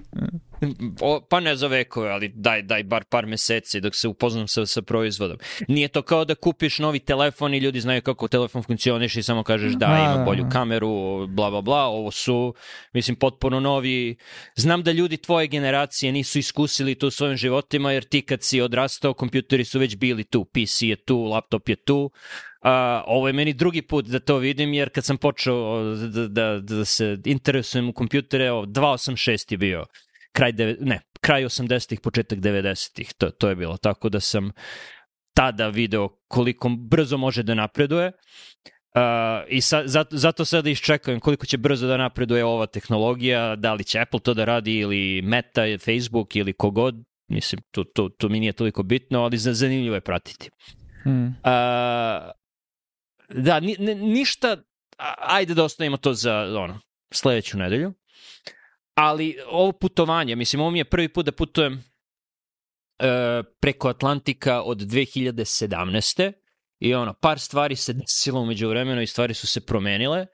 O, 1.00 1.20
pa 1.30 1.40
ne 1.40 1.56
za 1.56 1.66
vekove, 1.66 2.10
ali 2.10 2.28
daj, 2.28 2.62
daj 2.62 2.82
bar 2.82 3.04
par 3.04 3.26
meseci 3.26 3.80
dok 3.80 3.94
se 3.94 4.08
upoznam 4.08 4.48
sa, 4.48 4.66
sa 4.66 4.82
proizvodom. 4.82 5.38
Nije 5.68 5.88
to 5.88 6.02
kao 6.02 6.24
da 6.24 6.34
kupiš 6.34 6.78
novi 6.78 6.98
telefon 6.98 7.54
i 7.54 7.58
ljudi 7.58 7.80
znaju 7.80 8.02
kako 8.02 8.28
telefon 8.28 8.62
funkcioniš 8.62 9.16
i 9.16 9.22
samo 9.22 9.42
kažeš 9.42 9.72
da, 9.72 9.86
ima 9.86 10.16
da, 10.16 10.24
bolju 10.24 10.42
da. 10.42 10.48
kameru, 10.48 11.26
bla, 11.26 11.50
bla, 11.50 11.60
bla. 11.60 11.84
Ovo 11.84 12.10
su, 12.10 12.54
mislim, 12.92 13.16
potpuno 13.16 13.60
novi. 13.60 14.16
Znam 14.56 14.82
da 14.82 14.92
ljudi 14.92 15.16
tvoje 15.16 15.46
generacije 15.46 16.12
nisu 16.12 16.38
iskusili 16.38 16.94
to 16.94 17.06
u 17.06 17.10
svojim 17.10 17.36
životima, 17.36 17.92
jer 17.92 18.04
ti 18.04 18.22
kad 18.22 18.42
si 18.42 18.60
odrastao, 18.60 19.14
kompjuteri 19.14 19.64
su 19.64 19.78
već 19.78 19.96
bili 19.96 20.24
tu. 20.24 20.44
PC 20.44 20.82
je 20.82 20.96
tu, 20.96 21.24
laptop 21.24 21.68
je 21.68 21.76
tu. 21.76 22.10
Uh, 22.62 22.68
ovo 23.06 23.26
je 23.26 23.32
meni 23.32 23.52
drugi 23.52 23.82
put 23.82 24.06
da 24.06 24.20
to 24.20 24.36
vidim, 24.36 24.74
jer 24.74 24.90
kad 24.90 25.04
sam 25.04 25.16
počeo 25.16 25.84
da, 25.94 26.28
da, 26.28 26.58
da 26.60 26.84
se 26.84 27.18
interesujem 27.24 27.88
u 27.88 27.92
kompjutere, 27.92 28.50
ovo, 28.50 28.66
286 28.66 29.52
je 29.52 29.58
bio 29.58 29.84
kraj, 30.32 30.52
deve, 30.52 30.76
ne, 30.80 31.00
kraj 31.20 31.44
80-ih, 31.44 32.00
početak 32.00 32.38
90-ih, 32.38 33.12
to, 33.18 33.30
to 33.30 33.48
je 33.48 33.56
bilo. 33.56 33.76
Tako 33.76 34.08
da 34.08 34.20
sam 34.20 34.50
tada 35.34 35.68
video 35.68 36.08
koliko 36.28 36.68
brzo 36.68 37.16
može 37.16 37.42
da 37.42 37.54
napreduje. 37.54 38.12
Uh, 38.94 39.48
I 39.48 39.60
sa, 39.60 39.82
zato, 39.86 40.16
zato 40.16 40.44
sada 40.44 40.70
iščekujem 40.70 41.20
koliko 41.20 41.46
će 41.46 41.56
brzo 41.56 41.86
da 41.86 41.96
napreduje 41.96 42.44
ova 42.44 42.66
tehnologija, 42.66 43.56
da 43.56 43.74
li 43.74 43.84
će 43.84 44.00
Apple 44.00 44.20
to 44.20 44.34
da 44.34 44.44
radi 44.44 44.76
ili 44.78 45.22
Meta, 45.22 45.62
Facebook 45.84 46.36
ili 46.36 46.52
kogod, 46.52 46.94
mislim, 47.28 47.62
to, 47.70 47.84
to, 47.84 48.08
to 48.08 48.28
mi 48.28 48.40
nije 48.40 48.52
toliko 48.52 48.82
bitno, 48.82 49.22
ali 49.22 49.38
za- 49.38 49.54
zanimljivo 49.54 49.94
je 49.94 50.00
pratiti. 50.00 50.50
Mm. 51.06 51.26
Uh, 51.26 51.32
da, 53.34 53.60
ni, 53.60 53.76
ni, 53.78 53.94
ništa, 53.94 54.56
ajde 55.18 55.54
da 55.54 55.64
ostavimo 55.64 55.96
to 55.96 56.14
za 56.14 56.34
ono, 56.58 56.80
sledeću 57.12 57.58
nedelju. 57.58 57.92
Ali 58.94 59.36
ovo 59.46 59.72
putovanje, 59.72 60.36
mislim, 60.36 60.60
ovo 60.60 60.70
mi 60.70 60.78
je 60.78 60.84
prvi 60.84 61.08
put 61.08 61.26
da 61.26 61.32
putujem 61.32 61.84
e, 62.98 63.42
preko 63.60 63.88
Atlantika 63.88 64.62
od 64.62 64.78
2017. 64.78 66.32
I 66.78 66.94
ono, 66.94 67.14
par 67.14 67.38
stvari 67.38 67.76
se 67.76 67.92
desilo 67.92 68.40
umeđu 68.40 68.68
vremenu 68.68 69.02
i 69.02 69.06
stvari 69.06 69.34
su 69.34 69.46
se 69.46 69.60
promenile. 69.60 70.18
E, 70.18 70.26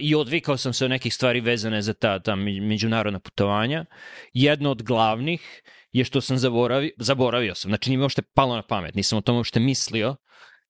I 0.00 0.14
odvikao 0.14 0.56
sam 0.56 0.72
se 0.72 0.84
od 0.84 0.90
nekih 0.90 1.14
stvari 1.14 1.40
vezane 1.40 1.82
za 1.82 1.94
ta, 1.94 2.18
ta 2.18 2.36
me- 2.36 2.60
međunarodna 2.60 3.20
putovanja. 3.20 3.84
Jedno 4.32 4.70
od 4.70 4.82
glavnih 4.82 5.62
je 5.92 6.04
što 6.04 6.20
sam 6.20 6.38
zaboravio, 6.38 6.90
zaboravio 6.96 7.54
sam, 7.54 7.70
znači 7.70 7.90
nije 7.90 7.98
mi 7.98 8.02
uopšte 8.02 8.22
palo 8.34 8.56
na 8.56 8.62
pamet, 8.62 8.94
nisam 8.94 9.18
o 9.18 9.20
tome 9.20 9.36
uopšte 9.36 9.60
mislio, 9.60 10.16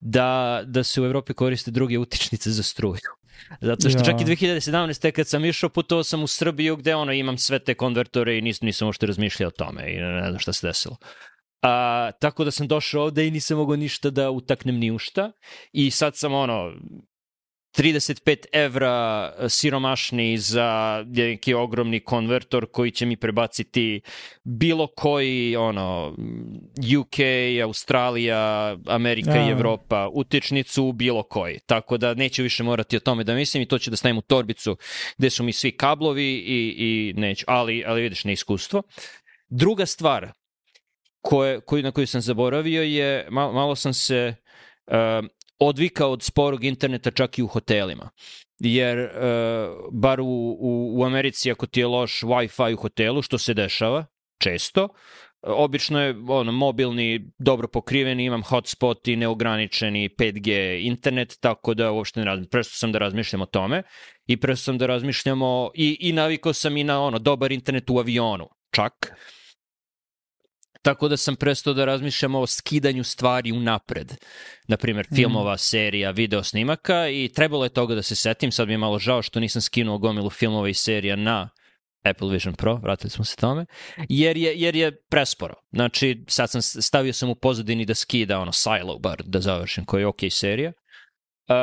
da, 0.02 0.62
da 0.66 0.84
se 0.84 1.02
u 1.02 1.04
Evropi 1.04 1.34
koriste 1.34 1.70
druge 1.70 1.98
utičnice 1.98 2.50
za 2.50 2.62
struju. 2.62 3.00
Zato 3.60 3.88
što 3.88 3.98
Ja. 3.98 4.04
čak 4.04 4.20
i 4.20 4.24
2017. 4.24 5.10
kad 5.10 5.28
sam 5.28 5.44
išao, 5.44 5.68
putovao 5.70 6.04
sam 6.04 6.22
u 6.22 6.26
Srbiju 6.26 6.76
gde 6.76 6.94
ono, 6.94 7.12
imam 7.12 7.38
sve 7.38 7.58
te 7.58 7.74
konvertore 7.74 8.38
i 8.38 8.40
nis, 8.40 8.60
nisam 8.60 8.88
uopšte 8.88 9.06
razmišljao 9.06 9.48
o 9.48 9.50
tome 9.50 9.92
i 9.94 9.96
ne 10.00 10.28
znam 10.28 10.38
šta 10.38 10.52
se 10.52 10.66
desilo. 10.66 10.96
A, 11.62 12.10
tako 12.20 12.44
da 12.44 12.50
sam 12.50 12.68
došao 12.68 13.02
ovde 13.02 13.26
i 13.26 13.30
nisam 13.30 13.58
mogao 13.58 13.76
ništa 13.76 14.10
da 14.10 14.30
utaknem 14.30 14.78
ni 14.78 14.90
u 14.90 14.98
šta 14.98 15.32
i 15.72 15.90
sad 15.90 16.16
sam 16.16 16.34
ono 16.34 16.72
35 17.78 18.44
evra 18.52 19.32
siromašni 19.48 20.38
za 20.38 21.04
neki 21.06 21.54
ogromni 21.54 22.00
konvertor 22.00 22.66
koji 22.72 22.90
će 22.90 23.06
mi 23.06 23.16
prebaciti 23.16 24.00
bilo 24.44 24.86
koji 24.86 25.56
ono 25.56 26.16
UK, 27.00 27.16
Australija, 27.64 28.76
Amerika 28.86 29.32
Da. 29.32 29.46
i 29.46 29.50
Evropa 29.50 30.08
utičnicu 30.12 30.84
u 30.84 30.92
bilo 30.92 31.22
koji. 31.22 31.58
Tako 31.66 31.98
da 31.98 32.14
neću 32.14 32.42
više 32.42 32.62
morati 32.62 32.96
o 32.96 33.00
tome 33.00 33.24
da 33.24 33.34
mislim 33.34 33.62
i 33.62 33.66
to 33.66 33.78
ću 33.78 33.90
da 33.90 33.96
stavim 33.96 34.18
u 34.18 34.22
torbicu 34.22 34.76
gde 35.18 35.30
su 35.30 35.42
mi 35.44 35.52
svi 35.52 35.76
kablovi 35.76 36.34
i, 36.34 36.74
i 36.78 37.20
neću, 37.20 37.44
ali, 37.48 37.84
ali 37.86 38.02
vidiš 38.02 38.24
neiskustvo. 38.24 38.82
Druga 39.48 39.86
stvar 39.86 40.32
koje, 41.20 41.60
koju, 41.60 41.82
na 41.82 41.90
koju 41.90 42.06
sam 42.06 42.20
zaboravio 42.20 42.82
je, 42.82 43.26
malo, 43.30 43.52
malo 43.52 43.76
sam 43.76 43.94
se 43.94 44.34
uh, 44.86 44.94
odvikao 45.66 46.10
od 46.10 46.22
sporog 46.22 46.64
interneta 46.64 47.10
čak 47.10 47.38
i 47.38 47.42
u 47.42 47.46
hotelima. 47.46 48.10
Jer, 48.58 48.98
uh, 48.98 49.08
bar 49.92 50.20
u, 50.20 50.56
u, 50.60 51.00
u 51.00 51.04
Americi, 51.04 51.50
ako 51.50 51.66
ti 51.66 51.80
je 51.80 51.86
loš 51.86 52.20
Wi-Fi 52.20 52.74
u 52.74 52.76
hotelu, 52.76 53.22
što 53.22 53.38
se 53.38 53.54
dešava 53.54 54.06
često, 54.38 54.88
obično 55.42 56.02
je 56.02 56.16
ono, 56.28 56.52
mobilni, 56.52 57.30
dobro 57.38 57.68
pokriveni, 57.68 58.24
imam 58.24 58.42
hotspot 58.42 59.08
i 59.08 59.16
neograničeni 59.16 60.08
5G 60.08 60.78
internet, 60.86 61.36
tako 61.40 61.74
da 61.74 61.92
uopšte 61.92 62.20
ne 62.20 62.26
razmišljam. 62.26 62.50
Presto 62.50 62.76
sam 62.76 62.92
da 62.92 62.98
razmišljam 62.98 63.42
o 63.42 63.46
tome 63.46 63.82
i 64.26 64.36
presto 64.36 64.64
sam 64.64 64.78
da 64.78 64.86
razmišljam 64.86 65.42
o, 65.42 65.70
i, 65.74 65.96
i 66.00 66.12
navikao 66.12 66.52
sam 66.52 66.76
i 66.76 66.84
na 66.84 67.02
ono, 67.02 67.18
dobar 67.18 67.52
internet 67.52 67.90
u 67.90 67.98
avionu, 67.98 68.48
čak. 68.70 69.16
Tako 70.82 71.08
da 71.08 71.16
sam 71.16 71.36
prestao 71.36 71.74
da 71.74 71.84
razmišljam 71.84 72.34
o 72.34 72.46
skidanju 72.46 73.04
stvari 73.04 73.52
unapred. 73.52 74.14
Naprimer, 74.68 75.06
filmova, 75.14 75.56
serija, 75.56 76.10
video 76.10 76.42
snimaka 76.42 77.08
i 77.08 77.30
trebalo 77.34 77.64
je 77.64 77.68
toga 77.68 77.94
da 77.94 78.02
se 78.02 78.16
setim. 78.16 78.52
Sad 78.52 78.68
mi 78.68 78.74
je 78.74 78.78
malo 78.78 78.98
žao 78.98 79.22
što 79.22 79.40
nisam 79.40 79.62
skinuo 79.62 79.98
gomilu 79.98 80.30
filmova 80.30 80.68
i 80.68 80.74
serija 80.74 81.16
na 81.16 81.48
Apple 82.04 82.30
Vision 82.30 82.54
Pro, 82.54 82.76
vratili 82.76 83.10
smo 83.10 83.24
se 83.24 83.36
tome, 83.36 83.66
jer 84.08 84.36
je, 84.36 84.60
jer 84.60 84.76
je 84.76 84.96
presporo. 85.10 85.54
Znači, 85.72 86.24
sad 86.28 86.50
sam 86.50 86.62
stavio 86.62 87.12
sam 87.12 87.30
u 87.30 87.34
pozadini 87.34 87.84
da 87.84 87.94
skida 87.94 88.38
ono 88.38 88.52
Silo 88.52 88.98
bar 88.98 89.22
da 89.24 89.40
završim, 89.40 89.84
koji 89.84 90.02
je 90.02 90.06
ok 90.06 90.20
serija. 90.30 90.72
Uh, 91.48 91.56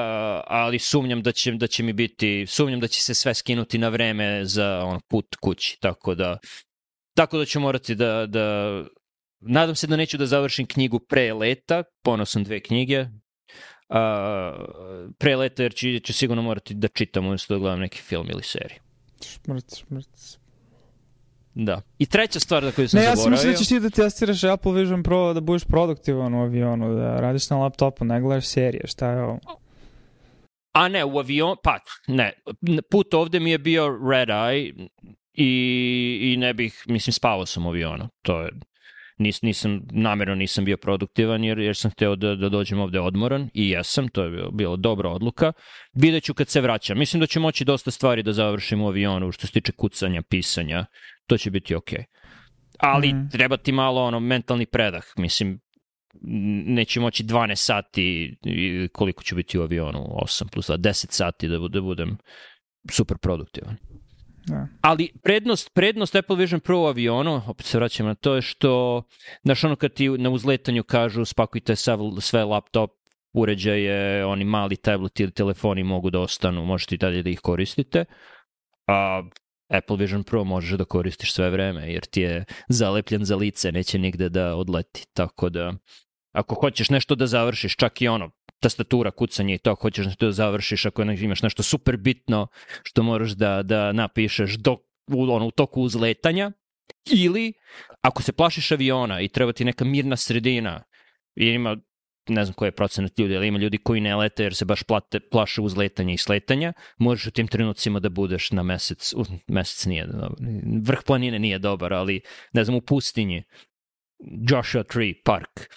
ali 0.47 0.79
sumnjam 0.79 1.21
da 1.21 1.31
će, 1.31 1.51
da 1.51 1.67
će 1.67 1.83
mi 1.83 1.93
biti, 1.93 2.45
sumnjam 2.47 2.79
da 2.79 2.87
će 2.87 3.01
se 3.01 3.13
sve 3.13 3.33
skinuti 3.33 3.77
na 3.77 3.89
vreme 3.89 4.45
za 4.45 4.83
on, 4.85 4.99
put 5.09 5.35
kući, 5.35 5.77
tako 5.81 6.15
da 6.15 6.37
tako 7.15 7.37
da 7.37 7.45
ću 7.45 7.59
morati 7.59 7.95
da, 7.95 8.25
da 8.25 8.83
nadam 9.39 9.75
se 9.75 9.87
da 9.87 9.95
neću 9.95 10.17
da 10.17 10.25
završim 10.25 10.65
knjigu 10.65 10.99
pre 10.99 11.33
leta, 11.33 11.83
ponao 12.03 12.25
sam 12.25 12.43
dve 12.43 12.59
knjige, 12.59 13.01
uh, 13.01 13.07
pre 15.17 15.35
leta 15.35 15.63
jer 15.63 15.73
ću, 15.73 15.87
ću 16.03 16.13
sigurno 16.13 16.41
morati 16.41 16.73
da 16.73 16.87
čitam 16.87 17.25
umjesto 17.25 17.53
da 17.53 17.59
gledam 17.59 17.79
neki 17.79 18.01
film 18.01 18.27
ili 18.29 18.43
seriju. 18.43 18.79
Šmrt, 19.21 19.65
šmrt. 19.77 20.39
Da. 21.53 21.81
I 21.97 22.05
treća 22.05 22.39
stvar 22.39 22.63
na 22.63 22.71
koju 22.71 22.89
sam 22.89 22.99
Ne, 22.99 23.05
ja 23.05 23.09
sam 23.09 23.15
zaboravio... 23.15 23.31
mislio 23.31 23.51
da 23.51 23.57
ćeš 23.57 23.67
ti 23.67 23.79
da 23.79 23.89
testiraš 23.89 24.43
Apple 24.43 24.73
Vision 24.73 25.03
Pro 25.03 25.33
da 25.33 25.41
budeš 25.41 25.63
produktivan 25.63 26.33
u 26.33 26.41
avionu, 26.41 26.95
da 26.95 27.19
radiš 27.19 27.49
na 27.49 27.57
laptopu, 27.57 28.05
ne 28.05 28.21
gledaš 28.21 28.45
serije, 28.45 28.87
šta 28.87 29.11
je 29.11 29.23
ovo? 29.23 29.39
A 30.73 30.87
ne, 30.87 31.05
u 31.05 31.19
avion, 31.19 31.55
pa 31.63 31.79
ne, 32.07 32.33
put 32.91 33.13
ovde 33.13 33.39
mi 33.39 33.51
je 33.51 33.57
bio 33.57 33.99
red 34.11 34.29
eye 34.29 34.87
i, 35.33 36.33
i 36.33 36.37
ne 36.37 36.53
bih, 36.53 36.83
mislim, 36.87 37.13
spavao 37.13 37.45
sam 37.45 37.65
u 37.65 37.69
avionu. 37.69 38.07
To 38.21 38.41
je, 38.41 38.49
nis, 39.19 39.41
nisam, 39.41 39.81
namerno 39.91 40.35
nisam 40.35 40.65
bio 40.65 40.77
produktivan 40.77 41.43
jer, 41.43 41.59
jer 41.59 41.75
sam 41.75 41.91
hteo 41.91 42.15
da, 42.15 42.35
da 42.35 42.49
dođem 42.49 42.79
ovde 42.79 42.99
odmoran 42.99 43.49
i 43.53 43.69
jesam, 43.69 44.07
to 44.07 44.23
je 44.23 44.29
bilo, 44.29 44.51
bilo 44.51 44.77
dobra 44.77 45.09
odluka. 45.09 45.53
Vidjet 45.93 46.23
ću 46.23 46.33
kad 46.33 46.47
se 46.47 46.61
vraćam. 46.61 46.97
Mislim 46.97 47.19
da 47.19 47.27
ću 47.27 47.39
moći 47.39 47.65
dosta 47.65 47.91
stvari 47.91 48.23
da 48.23 48.33
završim 48.33 48.81
u 48.81 48.87
avionu 48.87 49.31
što 49.31 49.47
se 49.47 49.53
tiče 49.53 49.71
kucanja, 49.71 50.21
pisanja. 50.29 50.85
To 51.27 51.37
će 51.37 51.51
biti 51.51 51.75
okej. 51.75 52.03
Ali 52.79 53.13
Mhm. 53.13 53.27
treba 53.31 53.57
ti 53.57 53.71
malo 53.71 54.03
ono 54.03 54.19
mentalni 54.19 54.65
predah. 54.65 55.03
Mislim, 55.17 55.59
neću 56.65 57.01
moći 57.01 57.23
12 57.23 57.55
sati 57.55 58.35
koliko 58.93 59.23
ću 59.23 59.35
biti 59.35 59.59
u 59.59 59.61
avionu, 59.61 59.99
8 59.99 60.47
plus 60.51 60.69
2, 60.69 60.77
10 60.77 61.11
sati 61.11 61.47
da, 61.47 61.57
da 61.57 61.81
budem 61.81 62.17
super 62.91 63.17
produktivan. 63.17 63.75
Da. 64.47 64.67
Ali 64.81 65.11
prednost, 65.23 65.69
prednost 65.73 66.15
Apple 66.15 66.35
Vision 66.35 66.59
Pro 66.59 66.77
avionu, 66.77 67.41
opet 67.47 67.65
se 67.65 67.77
vraćam 67.77 68.05
na 68.05 68.15
to, 68.15 68.35
je 68.35 68.41
što, 68.41 69.03
znaš 69.43 69.63
ono 69.63 69.75
kad 69.75 69.93
ti 69.93 70.09
na 70.09 70.29
uzletanju 70.29 70.83
kažu 70.83 71.25
spakujte 71.25 71.75
sav, 71.75 71.99
sve 72.19 72.43
laptop, 72.43 72.91
uređaje, 73.33 74.25
oni 74.25 74.45
mali 74.45 74.75
tablet 74.75 75.19
ili 75.19 75.31
telefoni 75.31 75.83
mogu 75.83 76.09
da 76.09 76.19
ostanu, 76.19 76.65
možete 76.65 76.95
i 76.95 76.97
dalje 76.97 77.23
da 77.23 77.29
ih 77.29 77.39
koristite. 77.39 78.05
A 78.87 79.23
Apple 79.69 79.97
Vision 79.97 80.23
Pro 80.23 80.43
možeš 80.43 80.77
da 80.77 80.85
koristiš 80.85 81.33
sve 81.33 81.49
vreme, 81.49 81.93
jer 81.93 82.05
ti 82.05 82.21
je 82.21 82.45
zalepljen 82.69 83.25
za 83.25 83.35
lice, 83.35 83.71
neće 83.71 83.99
nigde 83.99 84.29
da 84.29 84.55
odleti. 84.55 85.05
Tako 85.13 85.49
da, 85.49 85.73
ako 86.31 86.55
hoćeš 86.55 86.89
nešto 86.89 87.15
da 87.15 87.27
završiš, 87.27 87.75
čak 87.75 88.01
i 88.01 88.07
ono, 88.07 88.31
tastatura, 88.59 89.11
kucanje 89.11 89.55
i 89.55 89.57
to, 89.57 89.75
hoćeš 89.75 90.05
da 90.17 90.31
završiš, 90.31 90.85
ako 90.85 91.01
imaš 91.01 91.41
nešto 91.41 91.63
super 91.63 91.97
bitno 91.97 92.47
što 92.83 93.03
moraš 93.03 93.31
da, 93.31 93.63
da 93.63 93.91
napišeš 93.91 94.55
do, 94.55 94.77
u, 95.07 95.23
ono, 95.23 95.47
u 95.47 95.51
toku 95.51 95.81
uzletanja, 95.81 96.51
ili 97.11 97.53
ako 98.01 98.21
se 98.21 98.31
plašiš 98.31 98.71
aviona 98.71 99.21
i 99.21 99.27
treba 99.27 99.53
ti 99.53 99.65
neka 99.65 99.85
mirna 99.85 100.15
sredina, 100.15 100.83
i 101.35 101.45
ima 101.45 101.77
ne 102.29 102.45
znam 102.45 102.53
koji 102.53 102.67
je 102.67 102.75
procenat 102.75 103.19
ljudi, 103.19 103.35
ali 103.35 103.47
ima 103.47 103.59
ljudi 103.59 103.77
koji 103.77 104.01
ne 104.01 104.15
lete 104.15 104.43
jer 104.43 104.55
se 104.55 104.65
baš 104.65 104.83
plate, 104.83 105.19
plaše 105.19 105.61
uzletanja 105.61 106.13
i 106.13 106.17
sletanja, 106.17 106.73
možeš 106.97 107.27
u 107.27 107.31
tim 107.31 107.47
trenucima 107.47 107.99
da 107.99 108.09
budeš 108.09 108.51
na 108.51 108.63
mesec, 108.63 109.13
u, 109.13 109.25
mesec 109.47 109.85
nije 109.85 110.05
dobar, 110.05 110.29
vrh 110.81 110.99
planine 111.05 111.39
nije 111.39 111.59
dobar, 111.59 111.93
ali 111.93 112.21
ne 112.53 112.63
znam, 112.63 112.77
u 112.77 112.81
pustinji, 112.81 113.43
Joshua 114.49 114.83
Tree 114.83 115.13
Park, 115.25 115.69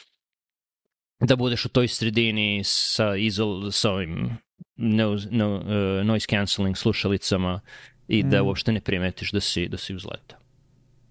da 1.27 1.37
budeš 1.37 1.65
u 1.65 1.69
toj 1.69 1.89
sredini 1.89 2.63
sa, 2.65 3.17
izol, 3.17 3.71
sa 3.71 3.91
ovim 3.91 4.39
no, 4.77 5.19
no, 5.31 5.55
uh, 5.55 6.07
noise 6.07 6.27
cancelling 6.31 6.77
slušalicama 6.77 7.61
i 8.09 8.23
da 8.23 8.43
mm. 8.43 8.47
uopšte 8.47 8.73
ne 8.73 8.81
primetiš 8.81 9.33
da 9.33 9.41
si, 9.41 9.69
da 9.69 9.77
si 9.77 9.95
uzletao. 9.95 10.39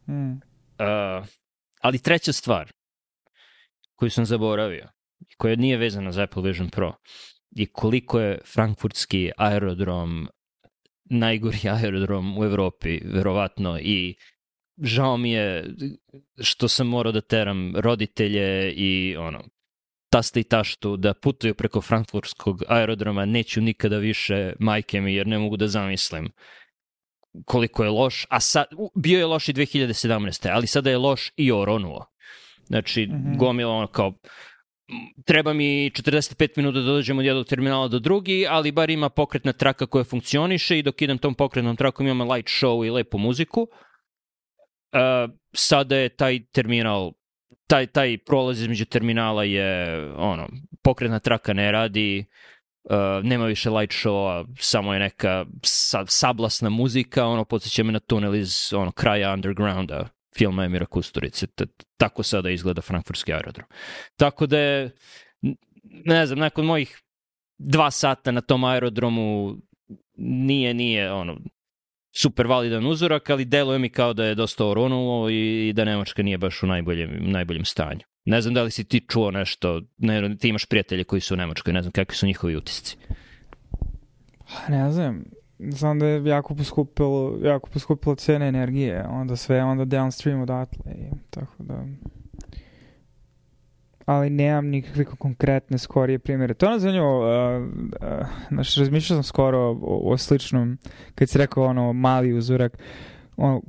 Mm. 0.08 0.32
Uh, 0.32 1.28
ali 1.82 2.00
treća 2.00 2.34
stvar 2.34 2.72
koju 3.96 4.12
sam 4.12 4.26
zaboravio, 4.26 4.88
koja 5.38 5.56
nije 5.56 5.78
vezana 5.78 6.12
za 6.12 6.24
Apple 6.24 6.44
Vision 6.44 6.70
Pro, 6.70 6.94
je 7.52 7.66
koliko 7.66 8.20
je 8.20 8.40
frankfurtski 8.46 9.32
aerodrom 9.38 10.30
najgori 11.06 11.70
aerodrom 11.84 12.38
u 12.38 12.44
Evropi, 12.44 13.00
verovatno, 13.06 13.80
i 13.80 14.16
žao 14.82 15.18
mi 15.18 15.32
je 15.32 15.66
što 16.40 16.68
sam 16.68 16.88
morao 16.88 17.12
da 17.12 17.22
teram 17.22 17.76
roditelje 17.76 18.74
i 18.74 19.16
ono, 19.18 19.44
taste 20.12 20.40
i 20.40 20.44
taštu 20.44 20.98
da 20.98 21.14
putuju 21.14 21.56
preko 21.56 21.82
frankfurtskog 21.82 22.64
aerodroma, 22.68 23.26
neću 23.26 23.62
nikada 23.62 23.98
više 23.98 24.54
majke 24.60 25.02
mi 25.02 25.14
jer 25.14 25.28
ne 25.28 25.40
mogu 25.40 25.58
da 25.58 25.68
zamislim 25.68 26.32
koliko 27.46 27.84
je 27.84 27.90
loš, 27.90 28.26
a 28.30 28.40
sad, 28.40 28.66
bio 28.96 29.20
je 29.20 29.26
loš 29.26 29.50
i 29.50 29.54
2017. 29.54 30.50
ali 30.54 30.68
sada 30.68 30.90
je 30.90 30.98
loš 30.98 31.32
i 31.38 31.52
oronuo. 31.52 32.06
Znači, 32.66 33.08
mm 33.08 33.12
-hmm. 33.12 33.38
gomila 33.38 33.74
ono 33.74 33.88
kao, 33.88 34.14
treba 35.26 35.54
mi 35.54 35.90
45 35.90 36.50
minuta 36.58 36.80
da 36.80 36.86
dođem 36.86 37.20
od 37.20 37.26
jednog 37.26 37.48
terminala 37.48 37.88
do 37.88 38.00
drugi, 38.00 38.46
ali 38.50 38.72
bar 38.72 38.90
ima 38.90 39.10
pokretna 39.10 39.54
traka 39.54 39.86
koja 39.86 40.04
funkcioniše 40.04 40.80
i 40.80 40.84
dok 40.84 41.02
idem 41.02 41.18
tom 41.18 41.36
pokretnom 41.36 41.76
trakom 41.76 42.08
imam 42.08 42.32
light 42.32 42.50
show 42.50 42.88
i 42.88 42.90
lepu 42.90 43.18
muziku. 43.18 43.62
Uh, 43.62 45.34
sada 45.54 45.96
je 45.96 46.10
taj 46.10 46.46
terminal 46.52 47.12
taj, 47.72 47.88
taj 47.88 48.18
prolaz 48.18 48.62
između 48.62 48.86
terminala 48.86 49.44
je, 49.44 50.00
ono, 50.16 50.48
pokretna 50.84 51.20
traka 51.20 51.54
ne 51.54 51.72
radi, 51.72 52.26
uh, 52.84 53.24
nema 53.24 53.46
više 53.46 53.70
light 53.70 53.94
showa, 53.94 54.46
samo 54.60 54.94
je 54.94 55.00
neka 55.00 55.46
sa, 55.64 56.06
sablasna 56.08 56.70
muzika, 56.70 57.26
ono, 57.26 57.46
podsjeća 57.46 57.84
me 57.84 57.92
na 57.92 58.00
tunel 58.00 58.36
iz 58.36 58.74
ono, 58.74 58.92
kraja 58.92 59.34
undergrounda 59.34 60.10
filma 60.38 60.66
Emira 60.66 60.86
Kusturice. 60.86 61.48
T 61.48 61.66
tako 61.98 62.24
sada 62.24 62.50
izgleda 62.50 62.82
frankfurtski 62.82 63.34
aerodrom. 63.34 63.68
Tako 64.16 64.46
da 64.48 64.60
je, 64.60 64.92
ne 66.06 66.26
znam, 66.26 66.40
nakon 66.40 66.66
mojih 66.66 67.02
dva 67.58 67.92
sata 67.92 68.32
na 68.32 68.42
tom 68.42 68.64
aerodromu 68.64 69.56
nije, 70.18 70.74
nije, 70.74 71.12
ono, 71.12 71.38
super 72.12 72.48
validan 72.48 72.86
uzorak, 72.86 73.30
ali 73.30 73.46
deluje 73.46 73.80
mi 73.80 73.90
kao 73.90 74.14
da 74.14 74.26
je 74.26 74.36
dosta 74.36 74.66
oronulo 74.66 75.30
i 75.30 75.74
da 75.76 75.86
Nemačka 75.86 76.24
nije 76.24 76.38
baš 76.38 76.64
u 76.64 76.68
najboljem, 76.68 77.10
najboljem 77.20 77.66
stanju. 77.66 78.02
Ne 78.26 78.42
znam 78.42 78.54
da 78.54 78.64
li 78.64 78.72
si 78.72 78.84
ti 78.84 79.06
čuo 79.08 79.32
nešto, 79.32 79.82
ne, 79.98 80.38
ti 80.38 80.50
imaš 80.50 80.66
prijatelje 80.66 81.04
koji 81.04 81.22
su 81.22 81.34
u 81.34 81.38
Nemačkoj, 81.38 81.74
ne 81.74 81.82
znam 81.82 81.92
kakvi 81.92 82.16
su 82.16 82.26
njihovi 82.26 82.56
utisci. 82.56 82.98
Ne 84.70 84.92
znam, 84.92 85.24
znam 85.60 86.00
da 86.00 86.06
je 86.06 86.26
jako 86.26 86.56
poskupilo, 86.56 87.40
jako 87.44 87.70
poskupilo 87.70 88.16
cene 88.16 88.48
energije, 88.48 89.06
onda 89.08 89.36
sve 89.36 89.64
onda 89.64 89.86
downstream 89.86 90.42
odatle 90.42 90.92
i 90.92 91.30
tako 91.30 91.64
da 91.64 91.86
ali 94.12 94.30
nemam 94.30 94.68
nikakve 94.68 95.06
konkretne 95.06 95.78
skorije 95.78 96.20
primjere. 96.20 96.54
To 96.54 96.70
nas 96.70 96.82
zanimljivo, 96.82 97.20
uh, 97.20 97.64
uh, 97.64 98.28
znaš, 98.50 98.76
razmišljao 98.78 99.16
sam 99.18 99.24
skoro 99.24 99.60
o, 99.60 100.02
o 100.12 100.18
sličnom, 100.18 100.78
kad 101.16 101.30
si 101.30 101.38
rekao 101.38 101.64
ono 101.64 101.94
mali 101.94 102.34
uzorak, 102.34 102.78
ono, 103.38 103.62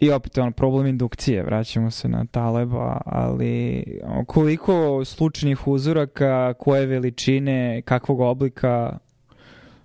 i 0.00 0.10
opet 0.10 0.38
ono 0.38 0.50
problem 0.50 0.86
indukcije, 0.86 1.42
vraćamo 1.42 1.90
se 1.90 2.08
na 2.08 2.24
Taleba, 2.24 3.00
ali 3.04 3.84
ono, 4.04 4.24
koliko 4.24 5.04
slučajnih 5.04 5.68
uzoraka, 5.68 6.54
koje 6.58 6.86
veličine, 6.86 7.82
kakvog 7.82 8.20
oblika 8.20 8.98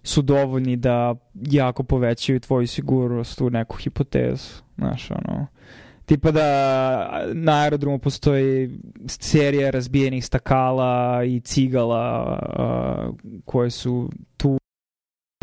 su 0.04 0.22
dovoljni 0.22 0.76
da 0.76 1.16
jako 1.34 1.84
povećaju 1.84 2.40
tvoju 2.40 2.68
sigurnost 2.68 3.42
u 3.42 3.50
neku 3.50 3.78
hipotezu, 3.78 4.64
znaš, 4.78 5.12
ono, 5.12 5.48
tipa 6.10 6.32
da 6.32 7.24
na 7.34 7.62
aerodromu 7.62 8.00
postoji 8.00 8.80
serija 9.08 9.70
razbijenih 9.70 10.26
stakala 10.26 11.24
i 11.24 11.40
cigala 11.40 12.40
uh, 12.60 13.16
koje 13.46 13.70
su 13.70 14.10
tu 14.38 14.58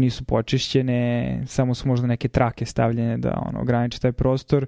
nisu 0.01 0.25
počišćene, 0.25 1.43
samo 1.47 1.75
su 1.75 1.89
možda 1.89 2.07
neke 2.07 2.29
trake 2.29 2.67
stavljene 2.67 3.19
da 3.19 3.43
ono, 3.47 3.61
ograniče 3.61 4.01
taj 4.01 4.13
prostor. 4.13 4.67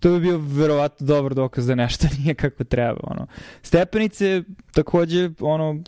To 0.00 0.10
bi 0.10 0.20
bio 0.20 0.38
verovatno 0.38 1.06
dobar 1.06 1.34
dokaz 1.34 1.66
da 1.66 1.74
nešto 1.74 2.06
nije 2.18 2.34
kako 2.34 2.64
treba. 2.64 3.00
Ono. 3.02 3.26
Stepenice 3.62 4.42
takođe 4.72 5.30
ono, 5.40 5.82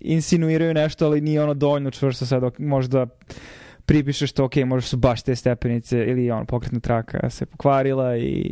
insinuiraju 0.00 0.74
nešto, 0.74 1.06
ali 1.06 1.20
nije 1.20 1.42
ono 1.42 1.54
dovoljno 1.54 1.90
čvrsto 1.90 2.26
sad 2.26 2.42
možda 2.58 3.06
pripišeš 3.88 4.32
to, 4.32 4.44
ok, 4.44 4.56
možda 4.56 4.88
su 4.88 4.96
baš 4.96 5.22
te 5.22 5.36
stepenice 5.36 6.04
ili 6.06 6.30
ono, 6.30 6.44
pokretna 6.44 6.80
traka 6.80 7.30
se 7.30 7.46
pokvarila 7.46 8.16
i 8.16 8.44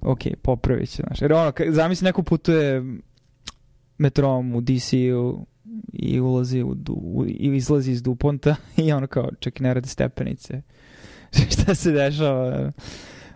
ok, 0.00 0.20
popravit 0.42 0.88
će, 0.88 1.02
znaš. 1.06 1.22
Jer 1.22 1.32
ono, 1.32 1.52
zamisli 1.68 2.04
neko 2.04 2.22
putuje 2.22 2.82
metrom 3.98 4.54
u 4.54 4.60
DC-u 4.60 5.46
i 5.92 6.20
ulazi 6.20 6.62
u, 6.62 6.76
u, 6.88 7.24
i 7.26 7.56
izlazi 7.56 7.92
iz 7.92 8.02
Duponta 8.02 8.56
i 8.86 8.92
ono 8.92 9.06
kao, 9.06 9.28
čak 9.40 9.60
ne 9.60 9.74
rade 9.74 9.88
stepenice. 9.88 10.62
Šta 11.52 11.74
se 11.74 11.90
dešava? 11.90 12.72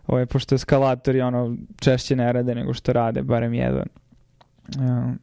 Ovo 0.06 0.18
je, 0.18 0.26
pošto 0.26 0.54
eskalatori 0.54 1.20
ono, 1.20 1.56
češće 1.80 2.16
ne 2.16 2.32
rade 2.32 2.54
nego 2.54 2.74
što 2.74 2.92
rade, 2.92 3.22
barem 3.22 3.54
jedan. 3.54 3.86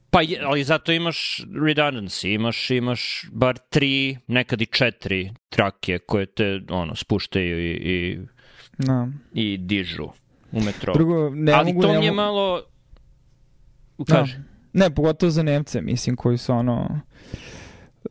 Pa, 0.10 0.22
je, 0.22 0.40
ali 0.44 0.64
zato 0.64 0.92
imaš 0.92 1.46
redundancy, 1.54 2.34
imaš, 2.34 2.72
imaš 2.72 3.30
bar 3.32 3.58
tri, 3.70 4.18
nekad 4.28 4.62
i 4.62 4.66
četiri 4.66 5.32
trake 5.50 6.00
koje 6.00 6.26
te 6.26 6.62
ono, 6.70 6.96
spuštaju 6.96 7.60
i, 7.60 7.72
i, 7.72 8.20
no. 8.78 9.12
i 9.34 9.58
dižu 9.58 10.08
u 10.52 10.62
metro. 10.62 10.94
Drugo, 10.94 11.30
ne 11.30 11.52
ali 11.52 11.74
mogu, 11.74 11.82
to 11.82 12.00
mi 12.00 12.06
je 12.06 12.12
malo... 12.12 12.62
Ukaži. 13.98 14.38
No. 14.38 14.44
Ne, 14.74 14.96
pogotovo 14.96 15.30
za 15.30 15.44
Nemce, 15.44 15.82
mislim, 15.82 16.16
koji 16.16 16.38
su 16.38 16.54
ono 16.54 17.00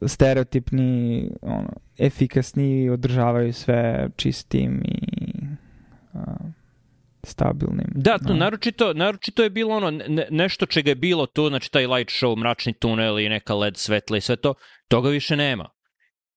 stereotipni, 0.06 1.30
ono, 1.42 1.72
efikasni, 1.98 2.90
održavaju 2.90 3.52
sve 3.52 4.10
čistim 4.16 4.82
i 4.84 5.32
uh, 6.12 6.22
stabilnim. 7.30 7.86
Da, 7.94 8.18
to, 8.18 8.28
no. 8.28 8.34
naročito, 8.34 8.92
naročito 8.92 9.42
je 9.42 9.50
bilo 9.50 9.76
ono 9.76 9.90
ne, 9.90 10.26
nešto 10.30 10.66
čega 10.66 10.90
je 10.90 10.94
bilo 10.94 11.26
tu, 11.26 11.48
znači 11.48 11.70
taj 11.70 11.86
light 11.86 12.10
show, 12.10 12.36
mračni 12.38 12.72
tunel 12.72 13.20
i 13.20 13.28
neka 13.28 13.54
led 13.54 13.76
svetla 13.76 14.16
i 14.16 14.20
sve 14.20 14.36
to, 14.36 14.54
toga 14.88 15.08
više 15.08 15.36
nema. 15.36 15.70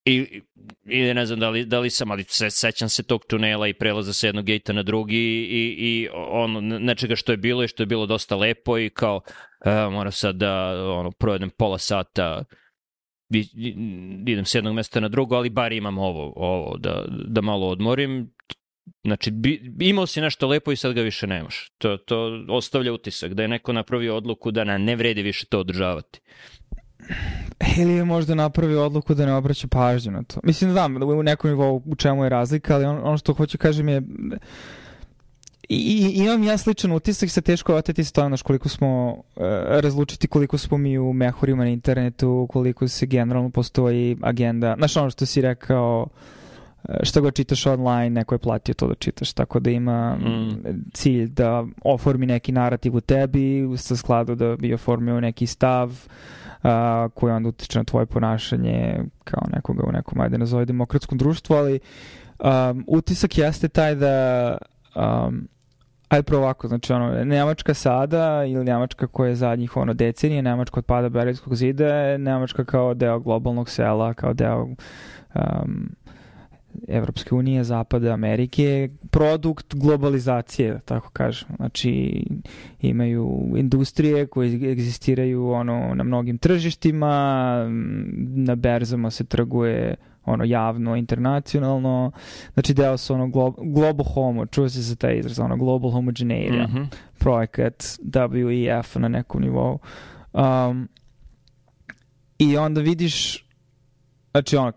I, 0.06 0.42
i 0.86 1.02
ne 1.02 1.26
znam 1.26 1.40
da 1.40 1.50
li, 1.50 1.66
da 1.66 1.80
li 1.80 1.90
sam, 1.90 2.12
ali 2.12 2.24
se, 2.24 2.50
sećam 2.50 2.90
se 2.90 3.04
tog 3.04 3.26
tunela 3.30 3.68
i 3.68 3.74
prelaza 3.74 4.14
sa 4.14 4.28
jednog 4.28 4.46
gejta 4.46 4.74
na 4.74 4.84
drugi 4.84 5.48
i, 5.52 5.76
i 5.80 6.10
ono, 6.14 6.62
nečega 6.62 7.16
što 7.16 7.32
je 7.32 7.38
bilo 7.38 7.64
i 7.64 7.68
što 7.68 7.84
je 7.84 7.88
bilo 7.88 8.06
dosta 8.06 8.36
lepo 8.36 8.78
i 8.78 8.90
kao 8.90 9.22
e, 9.66 9.90
moram 9.90 10.12
sad 10.12 10.36
da 10.36 10.84
ono, 10.94 11.12
projedem 11.12 11.50
pola 11.50 11.78
sata 11.78 12.44
i, 13.30 13.48
idem 14.28 14.46
s 14.46 14.56
jednog 14.56 14.76
mesta 14.76 15.00
na 15.00 15.08
drugo, 15.08 15.36
ali 15.36 15.50
bar 15.50 15.74
imam 15.74 15.98
ovo, 15.98 16.34
ovo 16.36 16.78
da, 16.78 17.06
da 17.28 17.42
malo 17.42 17.68
odmorim. 17.68 18.34
Znači, 19.04 19.32
bi, 19.32 19.74
imao 19.80 20.08
si 20.08 20.22
nešto 20.22 20.48
lepo 20.48 20.72
i 20.72 20.76
sad 20.76 20.94
ga 20.94 21.02
više 21.02 21.28
nemaš. 21.28 21.72
To, 21.78 21.98
to 21.98 22.46
ostavlja 22.50 22.94
utisak 22.94 23.34
da 23.34 23.42
je 23.42 23.48
neko 23.48 23.74
napravio 23.74 24.16
odluku 24.16 24.52
da 24.52 24.64
na, 24.64 24.78
ne 24.78 24.96
vredi 24.96 25.22
više 25.22 25.46
to 25.46 25.60
održavati. 25.60 26.22
ili 27.80 27.94
je 27.94 28.04
možda 28.04 28.36
napravio 28.36 28.86
odluku 28.86 29.14
da 29.14 29.26
ne 29.26 29.34
obraća 29.34 29.68
pažnju 29.68 30.12
na 30.12 30.24
to. 30.24 30.40
Mislim, 30.44 30.72
znam 30.72 31.04
u 31.04 31.24
nekom 31.24 31.50
nivou 31.50 31.84
u 31.86 31.96
čemu 31.96 32.24
je 32.24 32.30
razlika, 32.30 32.76
ali 32.76 32.86
on, 32.86 33.00
ono 33.04 33.18
što 33.18 33.34
hoću 33.34 33.58
kažem 33.58 33.90
je 33.90 34.02
I, 35.70 35.76
i 36.16 36.24
imam 36.24 36.44
ja 36.44 36.58
sličan 36.58 36.92
utisak 36.92 37.30
sa 37.30 37.42
teško 37.42 37.76
oteti 37.76 38.04
znaš, 38.04 38.42
koliko 38.42 38.70
smo, 38.70 39.12
uh, 39.12 39.44
razlučiti 39.68 40.28
koliko 40.28 40.58
smo 40.58 40.78
mi 40.78 40.98
u 40.98 41.14
mehurima 41.14 41.64
na 41.64 41.70
internetu, 41.70 42.48
koliko 42.50 42.88
se 42.88 43.06
generalno 43.06 43.50
postoji 43.50 44.18
agenda, 44.22 44.76
znaš 44.78 44.98
ono 44.98 45.10
što 45.10 45.26
si 45.26 45.42
rekao, 45.42 46.08
šta 47.04 47.20
god 47.20 47.34
čitaš 47.36 47.66
online, 47.66 48.10
neko 48.10 48.36
je 48.36 48.40
platio 48.40 48.74
to 48.74 48.88
da 48.88 48.96
čitaš, 48.96 49.34
tako 49.34 49.60
da 49.60 49.70
ima 49.70 50.16
mm. 50.16 50.92
cilj 50.94 51.28
da 51.28 51.66
oformi 51.84 52.26
neki 52.26 52.52
narativ 52.52 52.96
u 52.96 53.02
tebi, 53.02 53.70
sa 53.78 53.96
skladu 53.96 54.36
da 54.36 54.56
bi 54.56 54.74
oformio 54.74 55.20
neki 55.22 55.48
stav 55.48 55.90
uh, 55.90 56.70
koji 57.14 57.34
onda 57.34 57.50
utiče 57.50 57.80
na 57.80 57.84
tvoje 57.84 58.06
ponašanje 58.06 59.00
kao 59.24 59.44
nekoga 59.54 59.84
u 59.88 59.92
nekom, 59.92 60.20
ajde 60.20 60.38
nazove 60.38 60.66
demokratskom 60.66 61.18
društvu, 61.18 61.56
ali 61.56 61.80
um, 62.40 62.84
utisak 62.88 63.38
jeste 63.38 63.68
taj 63.68 63.96
da 63.96 64.58
um, 64.96 65.48
Ajde 66.10 66.24
prvo 66.24 66.42
ovako, 66.42 66.68
znači 66.68 66.94
ono, 66.94 67.24
Nemačka 67.24 67.74
sada 67.74 68.46
ili 68.46 68.66
Nemačka 68.66 69.08
koja 69.08 69.30
je 69.30 69.36
zadnjih 69.36 69.78
ono 69.78 69.94
decenije, 69.94 70.42
Nemačka 70.42 70.80
od 70.80 70.86
pada 70.86 71.10
Berlinskog 71.10 71.56
zida, 71.56 72.18
Nemačka 72.18 72.66
kao 72.66 72.94
deo 72.94 73.20
globalnog 73.20 73.70
sela, 73.70 74.14
kao 74.14 74.34
deo 74.34 74.64
um, 74.64 74.76
Evropske 76.88 77.36
unije, 77.36 77.64
Zapada, 77.64 78.14
Amerike, 78.14 78.90
produkt 79.10 79.76
globalizacije, 79.76 80.72
da 80.72 80.80
tako 80.80 81.10
kažem. 81.10 81.50
Znači, 81.56 82.24
imaju 82.82 83.54
industrije 83.58 84.28
koje 84.28 84.72
egzistiraju 84.72 85.50
ono, 85.50 85.96
na 85.96 86.04
mnogim 86.04 86.38
tržištima, 86.38 87.56
na 88.36 88.56
berzama 88.56 89.12
se 89.12 89.24
trguje 89.24 89.96
ono 90.26 90.44
javno, 90.44 90.96
internacionalno, 90.96 92.12
znači 92.54 92.74
deo 92.74 92.98
su 92.98 93.14
ono 93.14 93.28
glo 93.28 93.56
global 93.58 94.06
homo, 94.14 94.46
čuo 94.46 94.70
se 94.70 94.82
za 94.82 94.96
taj 94.96 95.18
izraz, 95.18 95.40
ono 95.40 95.58
global 95.58 95.92
homogeneity, 95.92 96.68
mm 96.68 96.74
-hmm. 96.74 96.86
projekat 97.18 97.84
WEF 98.04 99.00
na 99.00 99.08
nekom 99.08 99.42
nivou. 99.42 99.80
Um, 100.34 100.90
I 102.38 102.58
onda 102.58 102.82
vidiš, 102.82 103.46
znači 104.32 104.58
ono, 104.58 104.72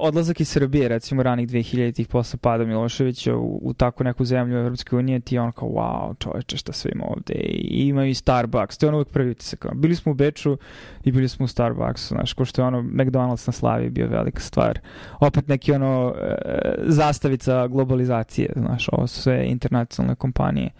odlazak 0.00 0.40
iz 0.40 0.48
Srbije, 0.48 0.88
recimo 0.88 1.22
ranih 1.22 1.48
2000-ih 1.48 2.08
posle 2.08 2.38
pada 2.38 2.64
Miloševića 2.64 3.36
u, 3.36 3.60
u 3.62 3.72
tako 3.72 4.04
neku 4.04 4.24
zemlju 4.24 4.58
Evropske 4.58 4.96
unije, 4.96 5.20
ti 5.20 5.34
je 5.34 5.40
on 5.40 5.52
kao, 5.52 5.68
wow, 5.68 6.18
čoveče, 6.18 6.56
šta 6.56 6.72
sve 6.72 6.90
ima 6.94 7.04
ovde. 7.04 7.34
I 7.34 7.88
imaju 7.88 8.10
i 8.10 8.14
Starbucks, 8.14 8.78
to 8.78 8.86
je 8.86 8.88
ono 8.88 8.96
uvijek 8.96 9.08
prvi 9.08 9.30
utisak. 9.30 9.66
Bili 9.74 9.96
smo 9.96 10.12
u 10.12 10.14
Beču 10.14 10.58
i 11.04 11.12
bili 11.12 11.28
smo 11.28 11.44
u 11.44 11.48
Starbucksu, 11.48 12.14
znaš, 12.14 12.32
ko 12.32 12.44
što 12.44 12.62
je 12.62 12.66
ono 12.66 12.82
McDonald's 12.82 13.48
na 13.48 13.52
Slavi 13.52 13.90
bio 13.90 14.08
velika 14.08 14.40
stvar. 14.40 14.78
Opet 15.20 15.48
neki 15.48 15.72
ono 15.72 16.14
e, 16.20 16.34
zastavica 16.86 17.66
globalizacije, 17.66 18.52
znaš, 18.56 18.88
ovo 18.92 19.06
su 19.06 19.22
sve 19.22 19.46
internacionalne 19.46 20.14
kompanije. 20.14 20.70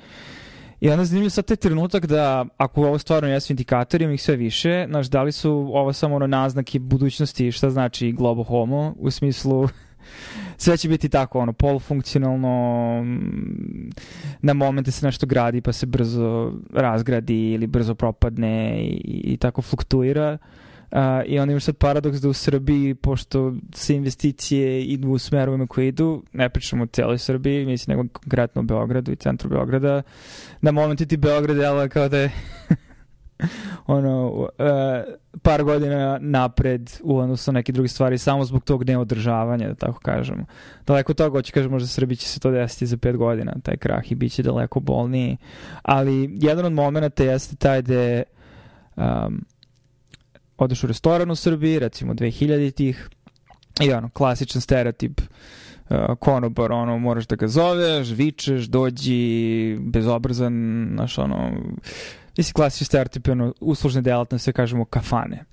I 0.86 0.90
onda 0.90 1.04
zanimljivo 1.04 1.30
sad 1.30 1.44
taj 1.44 1.56
trenutak 1.56 2.06
da, 2.06 2.44
ako 2.56 2.82
ovo 2.82 2.98
stvarno 2.98 3.28
jesu 3.28 3.52
indikatori, 3.52 4.04
ima 4.04 4.12
ih 4.14 4.22
sve 4.22 4.36
više, 4.36 4.86
znaš, 4.88 5.06
da 5.06 5.22
li 5.22 5.32
su 5.32 5.50
ovo 5.50 5.92
samo 5.92 6.16
ono 6.16 6.26
naznake 6.26 6.78
budućnosti, 6.78 7.52
šta 7.52 7.70
znači 7.70 8.12
globo 8.12 8.42
homo, 8.42 8.94
u 8.98 9.10
smislu 9.10 9.68
sve 10.56 10.76
će 10.76 10.88
biti 10.88 11.08
tako, 11.08 11.38
ono, 11.38 11.52
polufunkcionalno, 11.52 13.04
na 14.42 14.52
momente 14.52 14.90
se 14.90 15.06
nešto 15.06 15.26
gradi 15.26 15.60
pa 15.60 15.72
se 15.72 15.86
brzo 15.86 16.52
razgradi 16.72 17.52
ili 17.52 17.66
brzo 17.66 17.94
propadne 17.94 18.80
i, 18.80 19.22
i 19.24 19.36
tako 19.36 19.62
fluktuira. 19.62 20.38
Uh, 20.40 20.65
I 21.26 21.38
onda 21.38 21.52
imaš 21.52 21.64
sad 21.64 21.76
paradoks 21.76 22.18
da 22.18 22.28
u 22.28 22.32
Srbiji, 22.32 22.94
pošto 22.94 23.54
se 23.74 23.94
investicije 23.94 24.84
idu 24.84 25.08
u 25.08 25.18
smerovima 25.18 25.66
koje 25.66 25.88
idu, 25.88 26.22
ne 26.32 26.48
pričamo 26.48 26.82
o 26.82 26.86
celoj 26.86 27.18
Srbiji, 27.18 27.66
mislim 27.66 27.96
nego 27.96 28.08
konkretno 28.12 28.62
u 28.62 28.64
Beogradu 28.64 29.12
i 29.12 29.16
centru 29.16 29.48
Beograda, 29.48 30.02
na 30.60 30.70
momenti 30.70 31.06
ti 31.06 31.16
Beograd 31.16 31.56
dela 31.56 31.88
kao 31.88 32.08
da 32.08 32.18
je 32.18 32.30
ono, 33.86 34.28
uh, 34.28 34.48
par 35.42 35.62
godina 35.64 36.18
napred 36.20 36.90
u 37.02 37.18
odnosu 37.18 37.52
na 37.52 37.58
neke 37.58 37.72
druge 37.72 37.88
stvari 37.88 38.18
samo 38.18 38.44
zbog 38.44 38.64
tog 38.64 38.84
neodržavanja, 38.84 39.68
da 39.68 39.74
tako 39.74 40.00
kažemo. 40.00 40.44
Daleko 40.86 41.12
od 41.12 41.16
toga, 41.16 41.38
hoće 41.38 41.52
kažem, 41.52 41.70
možda 41.70 41.88
Srbiji 41.88 42.16
će 42.16 42.28
se 42.28 42.40
to 42.40 42.50
desiti 42.50 42.86
za 42.86 42.96
pet 42.96 43.16
godina, 43.16 43.52
taj 43.62 43.76
krah 43.76 44.12
i 44.12 44.14
bit 44.14 44.32
će 44.32 44.42
daleko 44.42 44.80
bolniji. 44.80 45.36
Ali 45.82 46.38
jedan 46.40 46.64
od 46.64 46.72
momenta 46.72 47.24
jeste 47.24 47.56
taj 47.56 47.82
da 47.82 48.22
um, 48.96 49.44
odeš 50.58 50.84
u 50.84 50.86
restoran 50.86 51.30
u 51.30 51.36
Srbiji, 51.36 51.78
recimo 51.78 52.14
2000-ih, 52.14 53.08
i 53.80 53.92
ono, 53.92 54.08
klasičan 54.08 54.60
stereotip 54.60 55.20
uh, 55.20 55.96
konobar, 56.18 56.72
ono, 56.72 56.98
moraš 56.98 57.26
da 57.26 57.36
ga 57.36 57.48
zoveš, 57.48 58.08
vičeš, 58.08 58.64
dođi, 58.64 59.76
bezobrazan, 59.80 60.88
znaš, 60.94 61.18
ono, 61.18 61.52
mislim, 62.36 62.54
klasični 62.54 62.84
stereotip, 62.84 63.28
ono, 63.28 63.52
uslužne 63.60 64.02
delatnosti, 64.02 64.44
sve 64.44 64.52
kažemo, 64.52 64.84
kafane. 64.84 65.44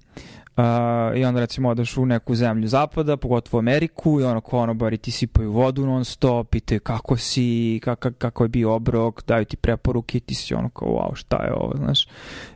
Uh, 0.57 1.17
I 1.17 1.25
onda 1.25 1.39
recimo 1.39 1.69
odeš 1.69 1.97
u 1.97 2.05
neku 2.05 2.35
zemlju 2.35 2.67
zapada, 2.67 3.17
pogotovo 3.17 3.59
Ameriku 3.59 4.19
i 4.19 4.23
ono 4.23 4.41
konobari 4.41 4.97
ti 4.97 5.11
sipaju 5.11 5.51
vodu 5.51 5.85
non 5.85 6.05
stop, 6.05 6.49
pitaju 6.49 6.79
kako 6.79 7.17
si, 7.17 7.79
kak, 7.83 8.05
kako 8.17 8.43
je 8.43 8.47
bio 8.47 8.73
obrok, 8.73 9.23
daju 9.27 9.45
ti 9.45 9.57
preporuke 9.57 10.19
ti 10.19 10.35
si 10.35 10.53
ono 10.53 10.69
kao 10.69 10.87
wow 10.87 11.15
šta 11.15 11.43
je 11.43 11.53
ovo, 11.53 11.73
znaš. 11.77 12.07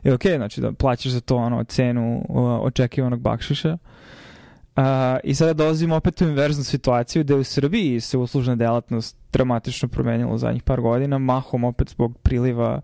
I 0.04 0.10
okej, 0.10 0.32
okay, 0.32 0.36
znači 0.36 0.60
da 0.60 0.72
plaćaš 0.72 1.12
za 1.12 1.20
to 1.20 1.36
ono 1.36 1.64
cenu 1.64 2.24
uh, 2.28 2.36
očekivanog 2.60 3.20
bakšiša. 3.20 3.78
Uh, 4.76 4.82
I 5.24 5.34
sada 5.34 5.52
dolazimo 5.52 5.96
opet 5.96 6.20
u 6.20 6.24
inverznu 6.24 6.64
situaciju 6.64 7.24
gde 7.24 7.34
u 7.34 7.44
Srbiji 7.44 8.00
se 8.00 8.18
uslužna 8.18 8.56
delatnost 8.56 9.16
dramatično 9.32 9.88
promenila 9.88 10.32
u 10.32 10.38
zadnjih 10.38 10.62
par 10.62 10.80
godina, 10.80 11.18
mahom 11.18 11.64
opet 11.64 11.88
zbog 11.88 12.18
priliva 12.18 12.74
uh, 12.74 12.82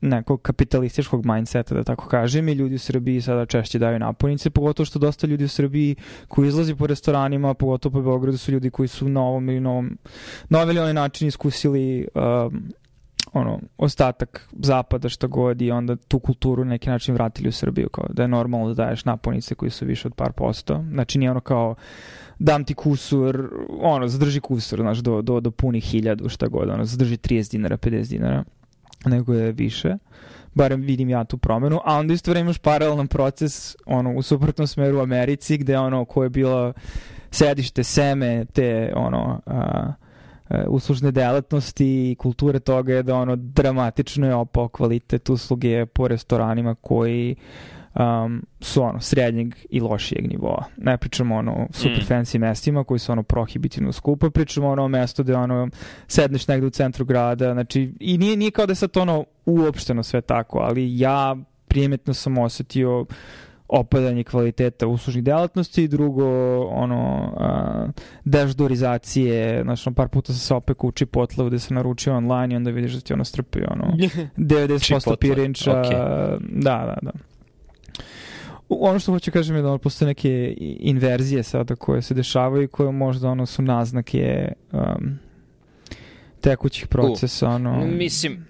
nekog 0.00 0.42
kapitalističkog 0.42 1.26
mindseta, 1.26 1.74
da 1.74 1.84
tako 1.84 2.08
kažem, 2.08 2.48
i 2.48 2.52
ljudi 2.52 2.74
u 2.74 2.78
Srbiji 2.78 3.20
sada 3.20 3.46
češće 3.46 3.78
daju 3.78 3.98
napojnice, 3.98 4.50
pogotovo 4.50 4.84
što 4.84 4.98
dosta 4.98 5.26
ljudi 5.26 5.44
u 5.44 5.48
Srbiji 5.48 5.96
koji 6.28 6.48
izlazi 6.48 6.74
po 6.74 6.86
restoranima, 6.86 7.54
pogotovo 7.54 7.92
po 7.92 8.02
Beogradu, 8.02 8.38
su 8.38 8.52
ljudi 8.52 8.70
koji 8.70 8.88
su 8.88 9.08
na 9.08 9.22
ovom 9.22 9.48
ili 9.48 9.60
novom, 9.60 9.98
na 10.48 10.58
ovaj 10.58 10.70
ili 10.70 10.80
onaj 10.80 10.94
način 10.94 11.28
iskusili 11.28 12.08
um, 12.14 12.72
ono, 13.32 13.60
ostatak 13.78 14.48
zapada 14.52 15.08
šta 15.08 15.26
god 15.26 15.62
i 15.62 15.70
onda 15.70 15.96
tu 15.96 16.18
kulturu 16.18 16.64
na 16.64 16.70
neki 16.70 16.90
način 16.90 17.14
vratili 17.14 17.48
u 17.48 17.52
Srbiju, 17.52 17.88
kao 17.88 18.06
da 18.10 18.22
je 18.22 18.28
normalno 18.28 18.68
da 18.68 18.74
daješ 18.74 19.04
napojnice 19.04 19.54
koji 19.54 19.70
su 19.70 19.86
više 19.86 20.08
od 20.08 20.14
par 20.14 20.32
posto. 20.32 20.84
Znači 20.92 21.18
nije 21.18 21.30
ono 21.30 21.40
kao 21.40 21.74
dam 22.38 22.64
ti 22.64 22.74
kusur, 22.74 23.48
ono, 23.80 24.08
zadrži 24.08 24.40
kusur, 24.40 24.80
znaš, 24.80 24.98
do, 24.98 25.22
do, 25.22 25.40
do 25.40 25.50
punih 25.50 25.84
hiljadu, 25.84 26.28
šta 26.28 26.48
god, 26.48 26.68
ono, 26.68 26.84
zadrži 26.84 27.16
30 27.16 27.50
dinara, 27.50 27.76
50 27.76 28.10
dinara 28.10 28.44
nego 29.08 29.34
je 29.34 29.52
više. 29.52 29.96
Barem 30.54 30.80
vidim 30.80 31.08
ja 31.08 31.24
tu 31.24 31.38
promenu. 31.38 31.80
A 31.84 31.96
onda 31.96 32.14
isto 32.14 32.30
vreme 32.30 32.52
paralelan 32.62 33.06
proces 33.06 33.76
ono, 33.86 34.14
u 34.14 34.22
suprotnom 34.22 34.66
smeru 34.66 34.98
u 34.98 35.02
Americi 35.02 35.58
gde 35.58 35.78
ono 35.78 36.04
ko 36.04 36.22
je 36.22 36.30
bilo 36.30 36.72
sedište 37.30 37.84
seme 37.84 38.44
te 38.52 38.92
ono 38.96 39.40
a, 39.46 39.92
a, 40.48 40.64
uslužne 40.68 41.10
delatnosti 41.10 42.10
i 42.10 42.14
kulture 42.14 42.60
toga 42.60 42.94
je 42.94 43.02
da 43.02 43.14
ono 43.14 43.36
dramatično 43.36 44.26
je 44.26 44.34
opao 44.34 44.68
kvalitet 44.68 45.30
usluge 45.30 45.86
po 45.86 46.08
restoranima 46.08 46.74
koji 46.74 47.36
um, 47.96 48.42
su 48.60 48.82
ono 48.82 49.00
srednjeg 49.00 49.54
i 49.70 49.80
lošijeg 49.80 50.28
nivoa. 50.28 50.64
Ne 50.76 50.96
pričamo 50.98 51.36
ono 51.36 51.66
super 51.70 52.02
mm. 52.02 52.06
fancy 52.12 52.38
mestima 52.38 52.84
koji 52.84 52.98
su 52.98 53.12
ono 53.12 53.22
prohibitivno 53.22 53.92
skupo, 53.92 54.30
pričamo 54.30 54.68
ono 54.68 54.88
mesto 54.88 55.22
gde 55.22 55.34
ono 55.34 55.68
sedneš 56.06 56.48
negde 56.48 56.66
u 56.66 56.70
centru 56.70 57.04
grada, 57.04 57.52
znači 57.52 57.92
i 58.00 58.18
nije, 58.18 58.36
nije 58.36 58.50
kao 58.50 58.66
da 58.66 58.70
je 58.70 58.76
sad 58.76 58.96
ono 58.96 59.24
uopšteno 59.46 60.02
sve 60.02 60.20
tako, 60.20 60.58
ali 60.58 60.98
ja 60.98 61.36
primetno 61.68 62.14
sam 62.14 62.38
osetio 62.38 63.06
opadanje 63.68 64.24
kvaliteta 64.24 64.86
uslužnih 64.86 65.24
delatnosti 65.24 65.84
i 65.84 65.88
drugo 65.88 66.26
ono 66.66 67.32
uh, 67.36 67.90
deždorizacije 68.24 69.62
znači 69.62 69.90
par 69.96 70.08
puta 70.08 70.32
sam 70.32 70.40
se 70.40 70.54
opet 70.54 70.76
uči 70.80 71.06
potlavu 71.06 71.50
gde 71.50 71.58
sam 71.58 71.74
naručio 71.74 72.16
online 72.16 72.54
i 72.54 72.56
onda 72.56 72.70
vidiš 72.70 72.92
da 72.92 73.00
ti 73.00 73.12
ono 73.12 73.24
strpi 73.24 73.58
ono 73.70 73.84
90% 74.36 75.16
pirinča 75.16 75.70
okay. 75.70 76.38
da 76.50 76.84
da 76.86 76.96
da 77.02 77.10
ono 78.68 78.98
što 78.98 79.12
hoću 79.12 79.32
kažem 79.32 79.56
je 79.56 79.62
da 79.62 79.68
ono, 79.68 79.78
postoje 79.78 80.06
neke 80.06 80.54
inverzije 80.80 81.42
sada 81.42 81.76
koje 81.76 82.02
se 82.02 82.14
dešavaju 82.14 82.62
i 82.62 82.68
koje 82.68 82.92
možda 82.92 83.28
ono 83.28 83.46
su 83.46 83.62
naznake 83.62 84.52
um, 84.72 85.18
tekućih 86.40 86.86
procesa. 86.86 87.48
Ono... 87.48 87.86
Mislim, 87.86 88.46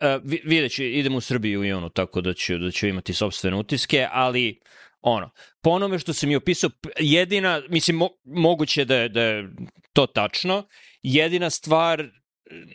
Uh, 0.00 0.30
vidjet 0.44 0.72
ću, 0.72 0.82
idem 0.82 1.14
u 1.14 1.20
Srbiju 1.20 1.64
i 1.64 1.72
ono, 1.72 1.88
tako 1.88 2.20
da 2.20 2.34
ću, 2.34 2.58
da 2.58 2.70
ću 2.70 2.86
imati 2.86 3.12
sobstvene 3.12 3.56
utiske, 3.56 4.06
ali 4.12 4.60
ono, 5.00 5.30
po 5.62 5.70
onome 5.70 5.98
što 5.98 6.12
sam 6.12 6.28
mi 6.28 6.36
opisao, 6.36 6.70
jedina, 6.98 7.62
mislim, 7.68 7.96
mo, 7.96 8.08
moguće 8.24 8.84
da 8.84 8.96
je, 8.96 9.08
da 9.08 9.22
je 9.22 9.50
to 9.92 10.06
tačno, 10.06 10.66
jedina 11.02 11.50
stvar 11.50 12.08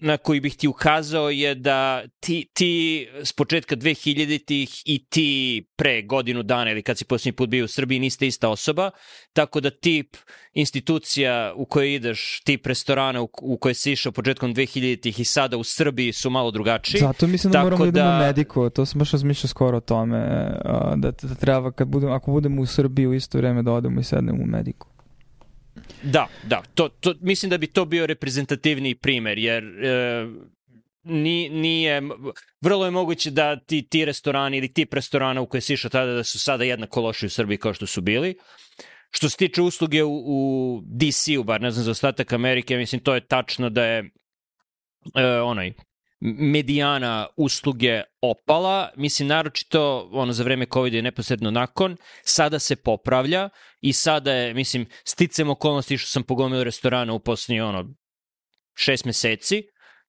na 0.01 0.17
koji 0.17 0.39
bih 0.39 0.55
ti 0.55 0.67
ukazao 0.67 1.29
je 1.29 1.55
da 1.55 2.03
ti, 2.19 2.49
ti 2.53 3.07
s 3.23 3.33
početka 3.33 3.75
2000-ih 3.75 4.81
i 4.85 5.05
ti 5.09 5.63
pre 5.75 6.01
godinu 6.01 6.43
dana 6.43 6.71
ili 6.71 6.81
kad 6.81 6.97
si 6.97 7.05
posljednji 7.05 7.35
put 7.35 7.49
bio 7.49 7.65
u 7.65 7.67
Srbiji 7.67 7.99
niste 7.99 8.27
ista 8.27 8.49
osoba, 8.49 8.91
tako 9.33 9.59
da 9.59 9.69
tip 9.69 10.15
institucija 10.53 11.53
u 11.55 11.65
kojoj 11.65 11.95
ideš, 11.95 12.41
tip 12.43 12.65
restorana 12.67 13.21
u, 13.21 13.29
u 13.41 13.57
koje 13.57 13.73
si 13.73 13.91
išao 13.91 14.11
početkom 14.11 14.55
2000-ih 14.55 15.19
i 15.19 15.25
sada 15.25 15.57
u 15.57 15.63
Srbiji 15.63 16.13
su 16.13 16.29
malo 16.29 16.51
drugačiji. 16.51 16.99
Zato 16.99 17.27
mislim 17.27 17.53
da 17.53 17.63
moramo 17.63 17.85
da 17.85 17.89
idemo 17.89 18.09
u 18.09 18.19
mediku, 18.19 18.69
to 18.69 18.85
sam 18.85 18.99
baš 18.99 19.11
razmišljao 19.11 19.47
skoro 19.47 19.77
o 19.77 19.81
tome, 19.81 20.17
da, 20.95 21.11
da 21.11 21.35
treba 21.35 21.71
kad 21.71 21.87
budem, 21.87 22.11
ako 22.11 22.31
budemo 22.31 22.61
u 22.61 22.65
Srbiji 22.65 23.07
u 23.07 23.13
isto 23.13 23.37
vreme 23.37 23.63
da 23.63 23.71
odemo 23.71 23.99
i 23.99 24.03
sednemo 24.03 24.43
u 24.43 24.47
mediku. 24.47 24.94
Da, 26.03 26.27
da. 26.43 26.63
To, 26.75 26.89
to, 26.89 27.13
mislim 27.21 27.49
da 27.49 27.57
bi 27.57 27.67
to 27.67 27.85
bio 27.85 28.05
reprezentativni 28.05 28.95
primer, 28.95 29.37
jer 29.37 29.63
e, 29.63 30.27
ni, 31.03 31.49
nije, 31.49 32.01
vrlo 32.61 32.85
je 32.85 32.91
moguće 32.91 33.31
da 33.31 33.59
ti, 33.59 33.87
ti 33.89 34.05
restorani 34.05 34.57
ili 34.57 34.73
tip 34.73 34.93
restorana 34.93 35.41
u 35.41 35.45
koje 35.45 35.61
si 35.61 35.73
išao 35.73 35.89
tada 35.89 36.13
da 36.13 36.23
su 36.23 36.39
sada 36.39 36.63
jednako 36.63 37.01
loši 37.01 37.25
u 37.25 37.29
Srbiji 37.29 37.57
kao 37.57 37.73
što 37.73 37.87
su 37.87 38.01
bili. 38.01 38.35
Što 39.11 39.29
se 39.29 39.37
tiče 39.37 39.61
usluge 39.61 40.03
u, 40.03 40.23
u 40.25 40.81
DC-u, 40.85 41.43
bar 41.43 41.61
ne 41.61 41.71
znam 41.71 41.83
za 41.83 41.91
ostatak 41.91 42.33
Amerike, 42.33 42.77
mislim 42.77 43.01
to 43.01 43.13
je 43.13 43.27
tačno 43.27 43.69
da 43.69 43.85
je 43.85 43.99
e, 45.15 45.25
onaj 45.25 45.73
medijana 46.21 47.27
usluge 47.37 48.01
opala, 48.21 48.89
mislim 48.97 49.27
naročito 49.27 50.09
ono 50.11 50.33
za 50.33 50.43
vreme 50.43 50.65
COVID 50.73 50.93
i 50.93 51.01
neposredno 51.01 51.51
nakon, 51.51 51.97
sada 52.23 52.59
se 52.59 52.75
popravlja 52.75 53.49
i 53.81 53.93
sada 53.93 54.33
je, 54.33 54.53
mislim, 54.53 54.85
sticam 55.03 55.49
okolnosti 55.49 55.97
što 55.97 56.09
sam 56.09 56.23
pogomio 56.23 56.63
restorana 56.63 57.13
u 57.13 57.19
posljednji 57.19 57.61
ono 57.61 57.95
šest 58.77 59.05
meseci 59.05 59.63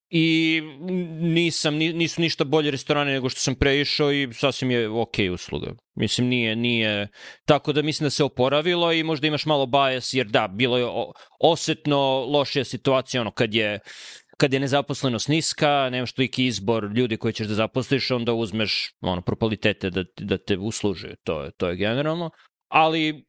i 0.09 0.61
nisam, 1.21 1.75
nisu 1.75 2.21
ništa 2.21 2.45
bolje 2.45 2.71
restorane 2.71 3.13
nego 3.13 3.29
što 3.29 3.41
sam 3.41 3.55
preišao 3.55 4.13
i 4.13 4.29
sasvim 4.33 4.71
je 4.71 4.89
ok 4.89 5.15
usluga. 5.33 5.73
Mislim, 5.95 6.29
nije, 6.29 6.57
nije, 6.57 7.09
tako 7.45 7.73
da 7.73 7.83
mislim 7.83 8.07
da 8.07 8.11
se 8.11 8.25
oporavilo 8.25 8.93
i 8.93 9.03
možda 9.03 9.27
imaš 9.27 9.47
malo 9.47 9.67
bias, 9.67 10.15
jer 10.15 10.27
da, 10.27 10.49
bilo 10.49 10.79
je 10.79 10.87
osetno 11.41 12.27
lošija 12.29 12.65
situacija, 12.65 13.21
ono, 13.21 13.31
kad 13.31 13.55
je 13.55 13.81
kad 14.37 14.53
je 14.53 14.61
nezaposlenost 14.61 15.29
niska, 15.29 15.91
nemaš 15.91 16.13
toliki 16.13 16.47
izbor 16.47 16.91
ljudi 16.95 17.17
koji 17.17 17.33
ćeš 17.33 17.47
da 17.47 17.55
zaposliš, 17.55 18.11
onda 18.11 18.33
uzmeš 18.33 18.95
ono, 19.01 19.23
propalitete 19.23 19.91
da, 19.91 20.05
da 20.17 20.39
te 20.39 20.59
usluže, 20.59 21.15
to 21.25 21.43
je, 21.43 21.51
to 21.51 21.69
je 21.69 21.77
generalno. 21.77 22.31
Ali 22.69 23.27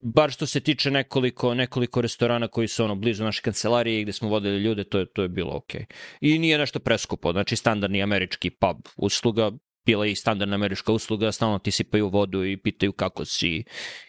bar 0.00 0.30
što 0.30 0.46
se 0.46 0.60
tiče 0.60 0.90
nekoliko, 0.90 1.54
nekoliko 1.54 2.00
restorana 2.00 2.48
koji 2.48 2.68
su 2.68 2.84
ono 2.84 2.94
blizu 2.94 3.24
naše 3.24 3.42
kancelarije 3.42 4.02
gde 4.02 4.12
smo 4.12 4.28
vodili 4.28 4.62
ljude, 4.62 4.84
to 4.84 4.98
je, 4.98 5.06
to 5.14 5.22
je 5.22 5.28
bilo. 5.28 5.52
Okay. 5.52 5.84
I 6.20 6.38
nije 6.38 6.58
nešto 6.58 6.78
preskupo, 6.78 7.32
znači 7.32 7.56
standardni 7.56 8.02
američki 8.02 8.50
pub 8.50 8.76
usluga, 8.96 9.50
bila 9.86 10.06
i 10.06 10.16
standardna 10.16 10.54
američka 10.54 10.92
usluga, 10.92 11.32
stalno 11.32 11.58
ti 11.58 11.70
sipaju 11.70 12.08
vodu 12.08 12.44
i 12.44 12.56
pitaju 12.62 12.92
kako 12.92 13.24
si, 13.24 13.64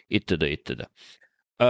itd. 0.08 0.42
itd. 0.42 0.80
Uh, 0.80 1.66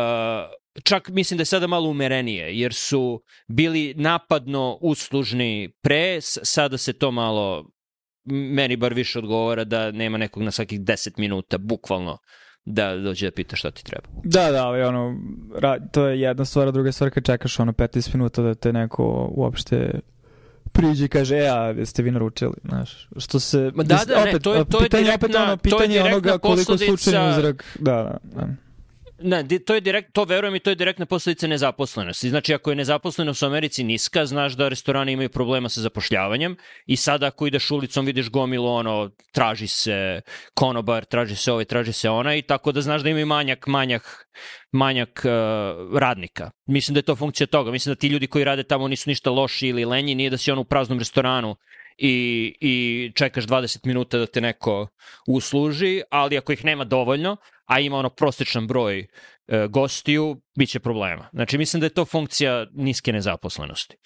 čak 0.82 1.08
mislim 1.08 1.38
da 1.38 1.40
je 1.40 1.46
sada 1.46 1.66
malo 1.66 1.88
umerenije, 1.88 2.58
jer 2.58 2.74
su 2.74 3.22
bili 3.48 3.94
napadno 3.96 4.78
uslužni 4.80 5.72
pre, 5.82 6.20
sada 6.20 6.78
se 6.78 6.92
to 6.92 7.10
malo, 7.10 7.70
meni 8.24 8.76
bar 8.76 8.94
više 8.94 9.18
odgovara 9.18 9.64
da 9.64 9.90
nema 9.90 10.18
nekog 10.18 10.42
na 10.42 10.50
svakih 10.50 10.80
10 10.80 11.18
minuta, 11.18 11.58
bukvalno, 11.58 12.18
da 12.64 12.96
dođe 12.96 13.26
da 13.26 13.34
pita 13.34 13.56
šta 13.56 13.70
ti 13.70 13.84
treba. 13.84 14.08
Da, 14.24 14.50
da, 14.50 14.66
ali 14.66 14.82
ono, 14.82 15.16
to 15.92 16.06
je 16.06 16.20
jedna 16.20 16.44
stvar, 16.44 16.68
a 16.68 16.70
druga 16.70 16.92
stvar 16.92 17.10
kad 17.10 17.24
čekaš 17.24 17.60
ono 17.60 17.72
15 17.72 18.14
minuta 18.14 18.42
da 18.42 18.54
te 18.54 18.72
neko 18.72 19.30
uopšte 19.34 20.00
priđe 20.72 21.04
i 21.04 21.08
kaže, 21.08 21.36
e, 21.36 21.48
a 21.48 21.56
jeste 21.66 22.02
vi 22.02 22.10
naručili, 22.10 22.54
znaš, 22.64 23.08
što 23.16 23.40
se... 23.40 23.70
Ma 23.74 23.82
da, 23.82 24.00
da, 24.06 24.20
opet, 24.20 24.32
ne, 24.32 24.40
to 24.40 24.54
je, 24.54 24.64
to 24.64 24.78
je 24.78 24.84
pitanje, 24.84 25.04
direktna, 25.04 25.26
opet 25.26 25.36
ono, 25.36 25.56
pitanje 25.56 25.98
to 25.98 26.06
je 26.06 26.12
onoga 26.12 26.38
koliko 26.38 26.78
slučajno 26.78 27.30
uzrak, 27.30 27.76
da, 27.80 27.92
da, 27.92 28.18
da. 28.22 28.69
Ne, 29.22 29.44
to 29.66 29.74
je 29.74 29.80
direkt, 29.80 30.12
to 30.12 30.24
verujem 30.24 30.54
i 30.54 30.60
to 30.60 30.70
je 30.70 30.74
direktna 30.74 31.06
posledica 31.06 31.46
nezaposlenosti. 31.46 32.30
Znači, 32.30 32.54
ako 32.54 32.70
je 32.70 32.76
nezaposlenost 32.76 33.42
u 33.42 33.46
Americi 33.46 33.84
niska, 33.84 34.26
znaš 34.26 34.52
da 34.52 34.68
restorani 34.68 35.12
imaju 35.12 35.28
problema 35.28 35.68
sa 35.68 35.80
zapošljavanjem 35.80 36.56
i 36.86 36.96
sada 36.96 37.26
ako 37.26 37.46
ideš 37.46 37.70
ulicom 37.70 38.06
vidiš 38.06 38.30
gomilu, 38.30 38.68
ono, 38.68 39.10
traži 39.32 39.66
se 39.66 40.20
konobar, 40.54 41.04
traži 41.04 41.36
se 41.36 41.52
ovaj, 41.52 41.64
traži 41.64 41.92
se 41.92 42.10
ona 42.10 42.34
i 42.36 42.42
tako 42.42 42.72
da 42.72 42.80
znaš 42.80 43.02
da 43.02 43.10
imaju 43.10 43.26
manjak, 43.26 43.66
manjak, 43.66 44.26
manjak 44.72 45.22
uh, 45.24 45.98
radnika. 45.98 46.50
Mislim 46.66 46.94
da 46.94 46.98
je 46.98 47.02
to 47.02 47.16
funkcija 47.16 47.46
toga. 47.46 47.70
Mislim 47.70 47.94
da 47.94 47.98
ti 47.98 48.08
ljudi 48.08 48.26
koji 48.26 48.44
rade 48.44 48.62
tamo 48.62 48.88
nisu 48.88 49.10
ništa 49.10 49.30
loši 49.30 49.68
ili 49.68 49.84
lenji, 49.84 50.14
nije 50.14 50.30
da 50.30 50.36
si 50.36 50.50
on 50.50 50.58
u 50.58 50.64
praznom 50.64 50.98
restoranu 50.98 51.56
i, 52.02 52.54
i 52.60 53.12
čekaš 53.14 53.44
20 53.46 53.86
minuta 53.86 54.18
da 54.18 54.26
te 54.26 54.40
neko 54.40 54.88
usluži, 55.28 56.02
ali 56.10 56.38
ako 56.38 56.52
ih 56.52 56.64
nema 56.64 56.84
dovoljno, 56.84 57.36
a 57.66 57.80
ima 57.80 57.96
ono 57.96 58.10
prosječan 58.10 58.66
broj 58.66 58.98
e, 58.98 59.06
gostiju, 59.68 60.40
bit 60.58 60.70
će 60.70 60.80
problema. 60.80 61.28
Znači, 61.32 61.58
mislim 61.58 61.80
da 61.80 61.86
je 61.86 61.94
to 61.94 62.04
funkcija 62.04 62.66
niske 62.72 63.12
nezaposlenosti. 63.12 63.96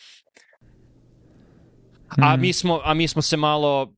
A 2.09 2.33
mhm. 2.33 2.41
mi 2.41 2.53
smo, 2.53 2.81
a 2.85 2.95
mi 2.95 3.09
smo 3.09 3.23
se 3.23 3.37
malo, 3.37 3.95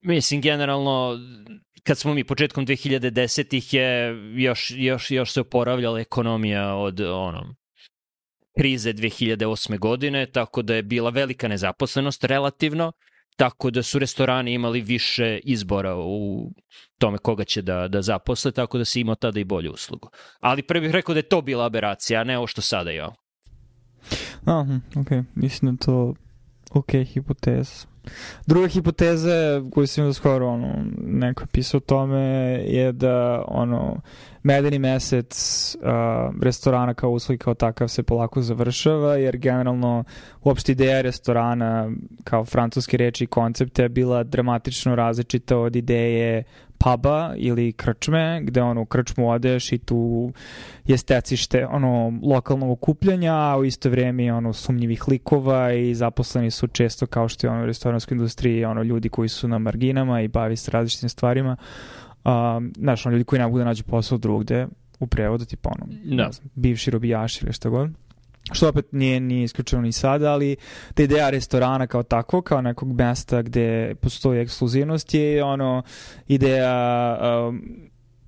mislim, 0.00 0.40
generalno, 0.40 1.18
kad 1.82 1.98
smo 1.98 2.14
mi 2.14 2.24
početkom 2.24 2.66
2010-ih 2.66 3.74
je 3.74 4.16
još, 4.34 4.72
još, 4.76 5.10
još 5.10 5.32
se 5.32 5.40
oporavljala 5.40 6.00
ekonomija 6.00 6.74
od 6.74 7.00
ono, 7.00 7.54
krize 8.58 8.92
2008. 8.92 9.78
godine, 9.78 10.26
tako 10.26 10.62
da 10.62 10.74
je 10.74 10.82
bila 10.82 11.10
velika 11.10 11.48
nezaposlenost 11.48 12.24
relativno 12.24 12.92
tako 13.36 13.70
da 13.70 13.82
su 13.82 13.98
restorani 13.98 14.54
imali 14.54 14.80
više 14.80 15.40
izbora 15.44 15.96
u 15.96 16.50
tome 16.98 17.18
koga 17.18 17.44
će 17.44 17.62
da, 17.62 17.88
da 17.88 18.02
zaposle, 18.02 18.52
tako 18.52 18.78
da 18.78 18.84
se 18.84 19.00
imao 19.00 19.14
tada 19.14 19.40
i 19.40 19.44
bolju 19.44 19.72
uslugu. 19.72 20.10
Ali 20.40 20.62
pre 20.62 20.80
bih 20.80 20.90
rekao 20.90 21.14
da 21.14 21.18
je 21.18 21.28
to 21.28 21.42
bila 21.42 21.64
aberacija, 21.64 22.20
a 22.20 22.24
ne 22.24 22.38
ovo 22.38 22.46
što 22.46 22.60
sada 22.60 22.92
imamo. 22.92 23.14
Aha, 24.44 24.80
ok, 24.96 25.10
mislim 25.34 25.76
da 25.76 25.84
to 25.84 26.14
ok 26.70 26.90
hipoteza. 27.06 27.91
Druga 28.46 28.68
hipoteza 28.68 29.62
koju 29.74 29.86
sam 29.86 30.04
da 30.04 30.12
skoro 30.12 30.48
ono, 30.48 30.84
neko 30.98 31.46
pisao 31.46 31.78
o 31.78 31.80
tome 31.80 32.20
je 32.66 32.92
da 32.92 33.44
ono, 33.48 34.00
medeni 34.42 34.78
mesec 34.78 35.34
uh, 35.80 36.42
restorana 36.42 36.94
kao 36.94 37.10
uslov 37.10 37.38
kao 37.38 37.54
takav 37.54 37.88
se 37.88 38.02
polako 38.02 38.42
završava 38.42 39.16
jer 39.16 39.36
generalno 39.36 40.04
uopšte 40.42 40.72
ideja 40.72 41.00
restorana 41.00 41.90
kao 42.24 42.44
francuske 42.44 42.96
reči 42.96 43.24
i 43.24 43.26
koncepte 43.26 43.82
je 43.82 43.88
bila 43.88 44.22
dramatično 44.22 44.94
različita 44.94 45.58
od 45.58 45.76
ideje 45.76 46.44
puba 46.82 47.34
ili 47.36 47.72
krčme, 47.72 48.40
gde 48.42 48.62
ono 48.62 48.82
u 48.82 48.84
krčmu 48.84 49.30
odeš 49.30 49.72
i 49.72 49.78
tu 49.78 50.32
je 50.86 50.98
stecište 50.98 51.66
ono 51.66 52.20
lokalnog 52.22 52.70
okupljanja, 52.70 53.34
a 53.34 53.56
u 53.58 53.64
isto 53.64 53.90
vreme 53.90 54.32
ono 54.32 54.52
sumnjivih 54.52 55.08
likova 55.08 55.72
i 55.72 55.94
zaposleni 55.94 56.50
su 56.50 56.66
često 56.66 57.06
kao 57.06 57.28
što 57.28 57.46
je 57.46 57.50
ono 57.50 57.62
u 57.62 57.66
restoranskoj 57.66 58.14
industriji 58.14 58.64
ono 58.64 58.82
ljudi 58.82 59.08
koji 59.08 59.28
su 59.28 59.48
na 59.48 59.58
marginama 59.58 60.20
i 60.20 60.28
bavi 60.28 60.56
se 60.56 60.70
različitim 60.70 61.08
stvarima. 61.08 61.56
Um, 62.24 62.72
znaš, 62.76 63.06
ono 63.06 63.12
ljudi 63.12 63.24
koji 63.24 63.38
ne 63.38 63.44
mogu 63.44 63.58
da 63.58 63.64
nađu 63.64 63.84
posao 63.84 64.18
drugde 64.18 64.66
u 65.00 65.06
prevodu, 65.06 65.44
tipa 65.44 65.70
ono, 65.70 65.86
da. 66.16 66.32
znam, 66.32 66.50
bivši 66.54 66.90
robijaši 66.90 67.44
ili 67.44 67.52
šta 67.52 67.68
god 67.68 67.90
što 68.52 68.68
opet 68.68 68.92
nije, 68.92 69.20
nije 69.20 69.44
isključeno 69.44 69.82
ni 69.82 69.92
sada, 69.92 70.32
ali 70.32 70.56
ta 70.94 71.02
ideja 71.02 71.30
restorana 71.30 71.86
kao 71.86 72.02
tako, 72.02 72.42
kao 72.42 72.60
nekog 72.60 72.92
mesta 72.92 73.42
gde 73.42 73.94
postoji 73.94 74.40
ekskluzivnost 74.40 75.14
je 75.14 75.44
ono 75.44 75.82
ideja 76.28 77.18
um, 77.48 77.62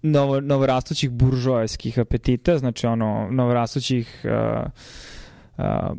novo, 0.03 0.40
novorastućih 0.40 1.11
buržoajskih 1.11 1.98
apetita, 1.98 2.59
znači 2.59 2.87
ono 2.87 3.29
novorastućih 3.31 4.24
uh, 4.24 4.70
uh, 5.59 5.96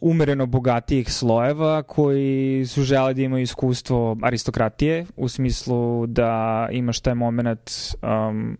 umereno 0.00 0.46
bogatijih 0.46 1.12
slojeva 1.12 1.82
koji 1.82 2.66
su 2.66 2.82
žele 2.82 3.14
da 3.14 3.22
imaju 3.22 3.42
iskustvo 3.42 4.16
aristokratije 4.22 5.06
u 5.16 5.28
smislu 5.28 6.06
da 6.06 6.68
imaš 6.72 7.00
taj 7.00 7.14
moment 7.14 7.70
um, 8.02 8.58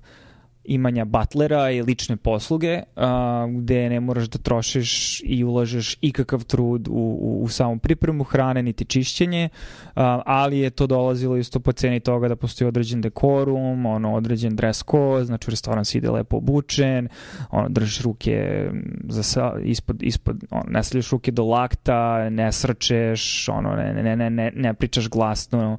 imanja 0.68 1.04
butlera 1.04 1.70
i 1.70 1.82
lične 1.82 2.16
posluge, 2.16 2.82
a, 2.96 3.46
gde 3.58 3.88
ne 3.88 4.00
moraš 4.00 4.28
da 4.28 4.38
trošiš 4.38 5.20
i 5.24 5.44
ulažeš 5.44 5.96
ikakav 6.00 6.44
trud 6.44 6.88
u, 6.88 6.92
u, 6.92 7.42
u 7.42 7.48
samu 7.48 7.78
pripremu 7.78 8.24
hrane, 8.24 8.62
niti 8.62 8.84
čišćenje, 8.84 9.48
a, 9.94 10.22
ali 10.26 10.58
je 10.58 10.70
to 10.70 10.86
dolazilo 10.86 11.36
isto 11.36 11.60
po 11.60 11.72
ceni 11.72 12.00
toga 12.00 12.28
da 12.28 12.36
postoji 12.36 12.68
određen 12.68 13.00
dekorum, 13.00 13.86
ono, 13.86 14.14
određen 14.14 14.56
dress 14.56 14.84
code, 14.90 15.24
znači 15.24 15.50
u 15.50 15.50
restoran 15.50 15.84
si 15.84 15.98
ide 15.98 16.10
lepo 16.10 16.36
obučen, 16.36 17.08
ono, 17.50 17.68
držiš 17.68 18.00
ruke 18.00 18.70
za 19.08 19.22
sa, 19.22 19.52
ispod, 19.64 20.02
ispod 20.02 20.44
ono, 20.50 20.64
ne 20.68 20.82
stavljaš 20.82 21.10
ruke 21.10 21.30
do 21.30 21.44
lakta, 21.44 22.30
ne 22.30 22.52
srčeš, 22.52 23.48
ono, 23.48 23.76
ne, 23.76 24.02
ne, 24.02 24.16
ne, 24.16 24.30
ne, 24.30 24.52
ne 24.54 24.74
pričaš 24.74 25.08
glasno, 25.08 25.78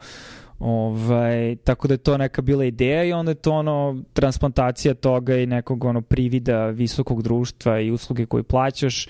Ovaj, 0.59 1.55
tako 1.63 1.87
da 1.87 1.93
je 1.93 1.97
to 1.97 2.17
neka 2.17 2.41
bila 2.41 2.65
ideja 2.65 3.03
i 3.03 3.13
onda 3.13 3.31
je 3.31 3.35
to 3.35 3.51
ono 3.51 4.03
transplantacija 4.13 4.93
toga 4.93 5.35
i 5.35 5.45
nekog 5.45 5.83
ono 5.83 6.01
privida 6.01 6.65
visokog 6.65 7.21
društva 7.21 7.79
i 7.79 7.91
usluge 7.91 8.25
koje 8.25 8.43
plaćaš 8.43 9.07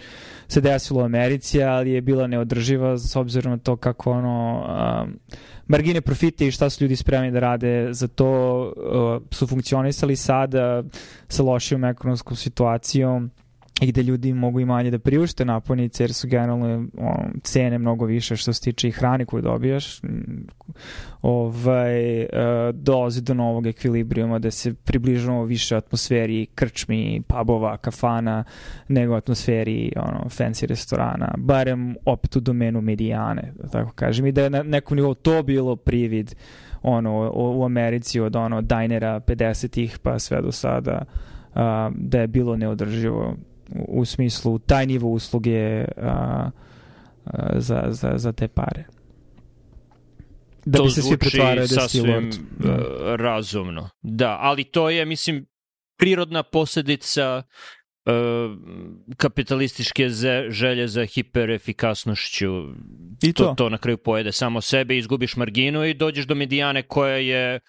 se 0.47 0.61
desilo 0.61 1.01
u 1.01 1.05
Americi, 1.05 1.63
ali 1.63 1.91
je 1.91 2.01
bila 2.01 2.27
neodrživa 2.27 2.97
s 2.97 3.15
obzirom 3.15 3.51
na 3.51 3.57
to 3.57 3.75
kako 3.75 4.11
ono 4.11 4.65
um, 5.03 5.19
margine 5.67 6.01
profite 6.01 6.47
i 6.47 6.51
šta 6.51 6.69
su 6.69 6.83
ljudi 6.83 6.95
spremni 6.95 7.31
da 7.31 7.39
rade 7.39 7.87
za 7.91 8.07
to 8.07 8.61
uh, 8.61 9.27
su 9.31 9.47
funkcionisali 9.47 10.15
sada 10.15 10.83
sa 11.27 11.43
lošijom 11.43 11.83
ekonomskom 11.83 12.35
situacijom 12.35 13.31
i 13.81 13.87
gde 13.87 14.03
ljudi 14.03 14.33
mogu 14.33 14.59
i 14.59 14.65
manje 14.65 14.91
da 14.91 14.99
priušte 14.99 15.45
napojnice 15.45 16.03
jer 16.03 16.13
su 16.13 16.27
generalno 16.27 16.87
on, 16.97 17.31
cene 17.43 17.77
mnogo 17.77 18.05
više 18.05 18.35
što 18.35 18.53
se 18.53 18.61
tiče 18.61 18.87
i 18.87 18.91
hrane 18.91 19.25
koju 19.25 19.41
dobijaš. 19.41 20.01
Ovaj, 21.21 22.21
uh, 22.21 22.29
dolazi 22.73 23.21
do 23.21 23.33
novog 23.33 23.67
ekvilibrijuma 23.67 24.39
da 24.39 24.51
se 24.51 24.73
približamo 24.73 25.43
više 25.43 25.75
atmosferi 25.75 26.45
krčmi, 26.55 27.21
pubova, 27.27 27.77
kafana 27.77 28.43
nego 28.87 29.15
atmosferi 29.15 29.91
ono, 29.95 30.25
fancy 30.25 30.65
restorana, 30.65 31.33
barem 31.37 31.95
opet 32.05 32.35
u 32.35 32.39
domenu 32.39 32.81
medijane, 32.81 33.53
da 33.55 33.67
tako 33.67 33.91
kažem. 33.91 34.25
I 34.25 34.31
da 34.31 34.43
je 34.43 34.49
na 34.49 34.63
nekom 34.63 34.95
nivou 34.97 35.13
to 35.13 35.43
bilo 35.43 35.75
privid 35.75 36.35
ono, 36.81 37.31
u, 37.35 37.65
Americi 37.65 38.19
od 38.19 38.35
ono 38.35 38.61
dinera 38.61 39.19
50-ih 39.19 39.99
pa 39.99 40.19
sve 40.19 40.41
do 40.41 40.51
sada 40.51 41.05
da 41.95 42.19
je 42.21 42.27
bilo 42.27 42.55
neodrživo 42.55 43.35
u 43.87 44.05
smislu 44.05 44.59
taj 44.59 44.85
nivo 44.85 45.09
usluge 45.09 45.85
a, 45.97 46.49
a, 47.25 47.59
za, 47.59 47.83
za, 47.89 48.11
za 48.15 48.31
te 48.31 48.47
pare. 48.47 48.85
Da 50.65 50.77
to 50.77 50.83
bi 50.83 50.89
se 50.89 51.01
svi 51.01 51.17
pretvarali 51.17 51.67
da 51.75 51.87
si 51.87 52.01
Lord. 52.01 52.35
Da. 52.59 52.77
razumno. 53.15 53.89
Da, 54.01 54.37
ali 54.41 54.63
to 54.63 54.89
je, 54.89 55.05
mislim, 55.05 55.45
prirodna 55.97 56.43
posledica 56.43 57.43
uh, 58.05 58.13
kapitalističke 59.17 60.09
želje 60.49 60.87
za 60.87 61.05
hiperefikasnošću. 61.05 62.47
I 63.21 63.33
to? 63.33 63.43
to? 63.43 63.53
To 63.57 63.69
na 63.69 63.77
kraju 63.77 63.97
pojede 63.97 64.31
samo 64.31 64.61
sebe, 64.61 64.97
izgubiš 64.97 65.35
marginu 65.35 65.85
i 65.85 65.93
dođeš 65.93 66.25
do 66.25 66.35
medijane 66.35 66.81
koja 66.81 67.15
je 67.15 67.59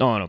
ono, 0.00 0.28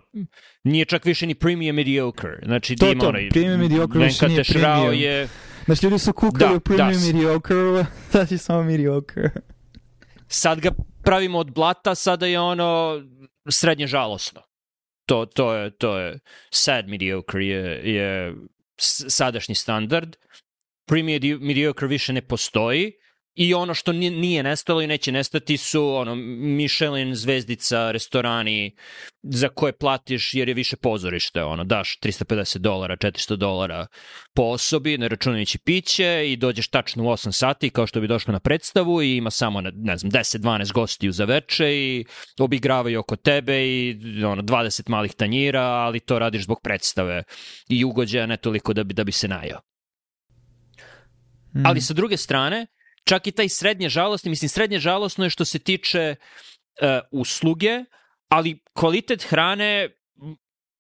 nije 0.64 0.86
čak 0.86 1.06
više 1.06 1.28
ni 1.28 1.36
premium 1.36 1.76
mediocre. 1.76 2.40
Znači, 2.46 2.76
to, 2.76 2.94
to, 3.00 3.08
onaj, 3.08 3.30
premium 3.30 3.60
mediocre 3.60 4.00
više 4.00 4.28
nije 4.28 4.44
premium. 4.44 4.94
Je... 4.94 5.28
Znači, 5.66 5.86
ljudi 5.86 6.00
su 6.00 6.14
kukali 6.14 6.52
da, 6.52 6.56
u 6.56 6.60
premium 6.60 7.02
da. 7.02 7.14
mediocre, 7.14 7.86
sad 8.12 8.32
je 8.32 8.38
samo 8.38 8.64
mediocre. 8.64 9.30
Sad 10.28 10.60
ga 10.60 10.72
pravimo 11.04 11.40
od 11.40 11.54
blata, 11.54 11.96
sada 11.96 12.26
je 12.26 12.40
ono 12.40 13.02
srednje 13.50 13.88
žalosno. 13.88 14.42
To, 15.06 15.26
to, 15.26 15.54
je, 15.54 15.78
to 15.78 16.00
je 16.00 16.20
sad 16.50 16.88
mediocre 16.88 17.46
je, 17.46 17.94
je 17.94 18.36
sadašnji 19.08 19.56
standard. 19.56 20.16
Premium 20.88 21.40
mediocre 21.42 21.88
više 21.88 22.14
ne 22.14 22.22
postoji 22.22 22.92
I 23.36 23.54
ono 23.54 23.74
što 23.74 23.92
nije 23.92 24.44
nestalo 24.44 24.82
i 24.82 24.88
neće 24.88 25.12
nestati 25.12 25.58
su 25.58 25.96
ono 25.96 26.16
Michelin 26.16 27.16
zvezdica 27.16 27.92
restorani 27.92 28.76
za 29.24 29.50
koje 29.50 29.78
platiš 29.78 30.34
jer 30.34 30.48
je 30.48 30.54
više 30.54 30.76
pozorište, 30.76 31.44
ono 31.44 31.64
daš 31.64 32.00
350 32.04 32.58
dolara, 32.58 32.98
400 32.98 33.36
dolara 33.36 33.88
po 34.34 34.44
osobi, 34.44 34.98
ne 34.98 35.08
računajući 35.08 35.60
piće 35.60 36.32
i 36.32 36.36
dođeš 36.36 36.68
tačno 36.68 37.04
u 37.04 37.08
8 37.08 37.32
sati 37.32 37.70
kao 37.70 37.88
što 37.88 38.02
bi 38.02 38.08
došlo 38.08 38.32
na 38.32 38.40
predstavu 38.40 39.02
i 39.02 39.16
ima 39.16 39.32
samo 39.32 39.62
ne 39.62 39.98
znam 39.98 40.12
10-12 40.12 40.74
gostiju 40.74 41.12
za 41.12 41.26
veče 41.26 41.74
i 41.74 42.06
obigravaju 42.40 43.00
oko 43.00 43.16
tebe 43.16 43.68
i 43.68 43.98
ono 44.26 44.42
20 44.42 44.90
malih 44.90 45.14
tanjira, 45.14 45.64
ali 45.64 46.00
to 46.00 46.20
radiš 46.20 46.44
zbog 46.44 46.60
predstave 46.64 47.24
i 47.70 47.84
ugođaja 47.86 48.26
ne 48.26 48.38
toliko 48.38 48.74
da 48.74 48.84
bi 48.84 48.94
da 48.94 49.04
bi 49.04 49.12
se 49.12 49.28
najao. 49.28 49.62
Mm. 51.56 51.66
Ali 51.66 51.82
sa 51.82 51.94
druge 51.94 52.18
strane, 52.18 52.68
čak 53.04 53.28
i 53.28 53.32
taj 53.32 53.50
srednje 53.50 53.90
žalostni, 53.90 54.30
mislim 54.30 54.50
srednje 54.50 54.80
žalostno 54.80 55.24
je 55.24 55.30
što 55.30 55.46
se 55.46 55.60
tiče 55.60 56.16
uh, 56.16 56.88
usluge, 57.12 57.84
ali 58.30 58.60
kvalitet 58.74 59.24
hrane 59.24 59.90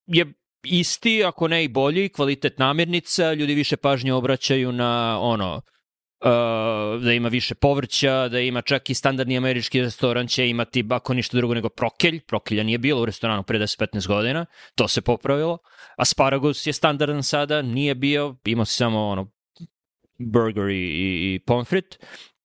je 0.05 0.33
isti, 0.63 1.23
ako 1.23 1.47
ne 1.47 1.63
i 1.63 1.67
bolji, 1.67 2.09
kvalitet 2.09 2.59
namirnica, 2.59 3.33
ljudi 3.33 3.53
više 3.53 3.77
pažnje 3.77 4.13
obraćaju 4.13 4.71
na 4.71 5.19
ono, 5.21 5.55
uh, 5.55 7.03
da 7.03 7.13
ima 7.13 7.27
više 7.27 7.55
povrća, 7.55 8.27
da 8.27 8.39
ima 8.39 8.62
čak 8.62 8.89
i 8.89 8.93
standardni 8.93 9.38
američki 9.38 9.81
restoran 9.81 10.27
će 10.27 10.49
imati, 10.49 10.86
ako 10.89 11.13
ništa 11.13 11.38
drugo 11.38 11.53
nego 11.53 11.69
prokelj, 11.69 12.19
prokelja 12.19 12.63
nije 12.63 12.77
bilo 12.77 13.01
u 13.01 13.05
restoranu 13.05 13.43
pre 13.43 13.59
10-15 13.59 14.07
godina, 14.07 14.45
to 14.75 14.88
se 14.88 15.01
popravilo, 15.01 15.57
asparagus 15.97 16.67
je 16.67 16.73
standardan 16.73 17.23
sada, 17.23 17.62
nije 17.62 17.95
bio, 17.95 18.36
ima 18.45 18.65
se 18.65 18.75
samo 18.75 19.07
ono 19.07 19.31
burger 20.25 20.69
i, 20.69 20.75
i, 20.75 21.33
i 21.33 21.39
pomfrit. 21.39 21.99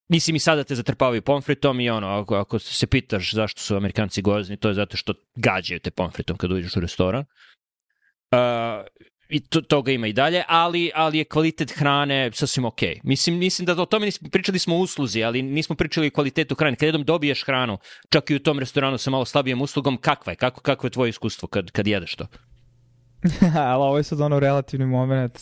Mislim 0.09 0.35
i 0.35 0.39
sada 0.39 0.63
te 0.63 0.75
zatrpavaju 0.75 1.21
pomfritom 1.21 1.79
i 1.79 1.89
ono, 1.89 2.07
ako, 2.07 2.35
ako 2.35 2.59
se 2.59 2.87
pitaš 2.87 3.33
zašto 3.33 3.61
su 3.61 3.75
Amerikanci 3.75 4.21
gozni, 4.21 4.57
to 4.57 4.67
je 4.67 4.73
zato 4.73 4.97
što 4.97 5.13
gađaju 5.35 5.79
te 5.79 5.91
pomfritom 5.91 6.37
kad 6.37 6.51
uđeš 6.51 6.75
u 6.75 6.79
restoran. 6.79 7.25
Uh, 8.31 8.85
i 9.29 9.39
to, 9.39 9.61
toga 9.61 9.91
ima 9.91 10.07
i 10.07 10.13
dalje, 10.13 10.43
ali, 10.47 10.91
ali 10.95 11.17
je 11.17 11.23
kvalitet 11.23 11.71
hrane 11.71 12.31
sasvim 12.33 12.65
ok. 12.65 12.81
Mislim, 13.03 13.37
mislim 13.37 13.65
da 13.65 13.81
o 13.81 13.85
tome 13.85 14.05
nismo, 14.05 14.29
pričali 14.31 14.59
smo 14.59 14.77
usluzi, 14.77 15.23
ali 15.23 15.41
nismo 15.41 15.75
pričali 15.75 16.07
o 16.07 16.11
kvalitetu 16.11 16.55
hrane. 16.55 16.75
Kad 16.75 16.87
jednom 16.87 17.03
dobiješ 17.03 17.45
hranu, 17.45 17.77
čak 18.09 18.29
i 18.29 18.35
u 18.35 18.39
tom 18.39 18.59
restoranu 18.59 18.97
sa 18.97 19.09
malo 19.09 19.25
slabijom 19.25 19.61
uslugom, 19.61 19.97
kakva 19.97 20.31
je? 20.31 20.35
Kako, 20.35 20.61
kako 20.61 20.87
je 20.87 20.91
tvoje 20.91 21.09
iskustvo 21.09 21.47
kad, 21.47 21.71
kad 21.71 21.87
jedeš 21.87 22.15
to? 22.15 22.27
ali 23.71 23.83
ovo 23.83 23.97
je 23.97 24.03
sad 24.03 24.21
ono 24.21 24.39
relativni 24.39 24.85
moment 24.85 25.39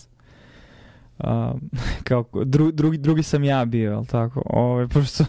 Uh, 1.19 1.59
kao 2.07 2.25
dru, 2.45 2.71
drugi, 2.71 2.97
drugi 2.97 3.23
sam 3.23 3.43
ja 3.43 3.65
bio, 3.65 3.97
al 3.97 4.05
tako? 4.05 4.41
Ove, 4.45 4.87
pošto 4.87 5.23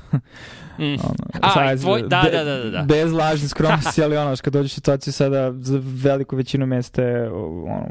mm. 0.79 0.85
ono, 1.05 1.15
A, 1.41 1.51
sad, 1.51 1.81
tvoj, 1.81 2.03
da, 2.03 2.23
be, 2.25 2.31
da, 2.31 2.45
da, 2.45 2.57
da, 2.57 2.71
da. 2.71 2.83
Bez 2.83 3.13
lažne 3.13 3.49
skromnosti, 3.49 4.03
ali 4.05 4.17
ono, 4.17 4.37
kad 4.43 4.53
dođeš 4.53 4.73
u 4.73 4.75
situaciju 4.75 5.13
sada 5.13 5.53
za 5.53 5.81
veliku 5.83 6.37
većinu 6.37 6.67
mesta 6.67 7.03
ono, 7.33 7.87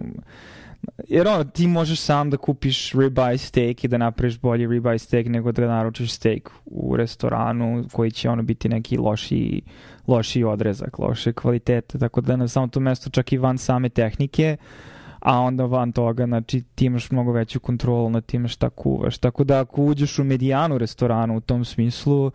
jer 1.07 1.27
ono, 1.27 1.43
ti 1.43 1.67
možeš 1.67 1.99
sam 1.99 2.29
da 2.29 2.37
kupiš 2.37 2.93
ribeye 2.93 3.37
steak 3.37 3.83
i 3.83 3.87
da 3.87 3.97
napraviš 3.97 4.39
bolji 4.39 4.67
ribeye 4.67 4.97
steak 4.97 5.25
nego 5.25 5.51
da 5.51 5.67
naručiš 5.67 6.11
steak 6.11 6.49
u 6.65 6.95
restoranu 6.95 7.85
koji 7.91 8.11
će 8.11 8.29
ono 8.29 8.43
biti 8.43 8.69
neki 8.69 8.97
loši, 8.97 9.61
loši 10.07 10.43
odrezak, 10.43 10.99
loše 10.99 11.33
kvalitete, 11.33 11.99
tako 11.99 12.21
da 12.21 12.35
na 12.35 12.47
samom 12.47 12.69
tom 12.69 12.83
mestu 12.83 13.09
čak 13.09 13.31
i 13.31 13.37
van 13.37 13.57
same 13.57 13.89
tehnike 13.89 14.57
uh, 14.59 14.96
a 15.27 15.39
onda 15.39 15.65
van 15.65 15.91
toga, 15.91 16.25
znači, 16.25 16.61
ti 16.75 16.85
imaš 16.85 17.11
mnogo 17.11 17.31
veću 17.31 17.59
kontrolu 17.59 18.09
na 18.09 18.21
time 18.21 18.47
šta 18.47 18.69
kuvaš. 18.69 19.17
Tako 19.17 19.43
da 19.43 19.59
ako 19.59 19.83
uđeš 19.83 20.19
u 20.19 20.23
medijanu 20.23 20.77
restoranu 20.77 21.37
u 21.37 21.39
tom 21.39 21.65
smislu, 21.65 22.25
uh, 22.25 22.31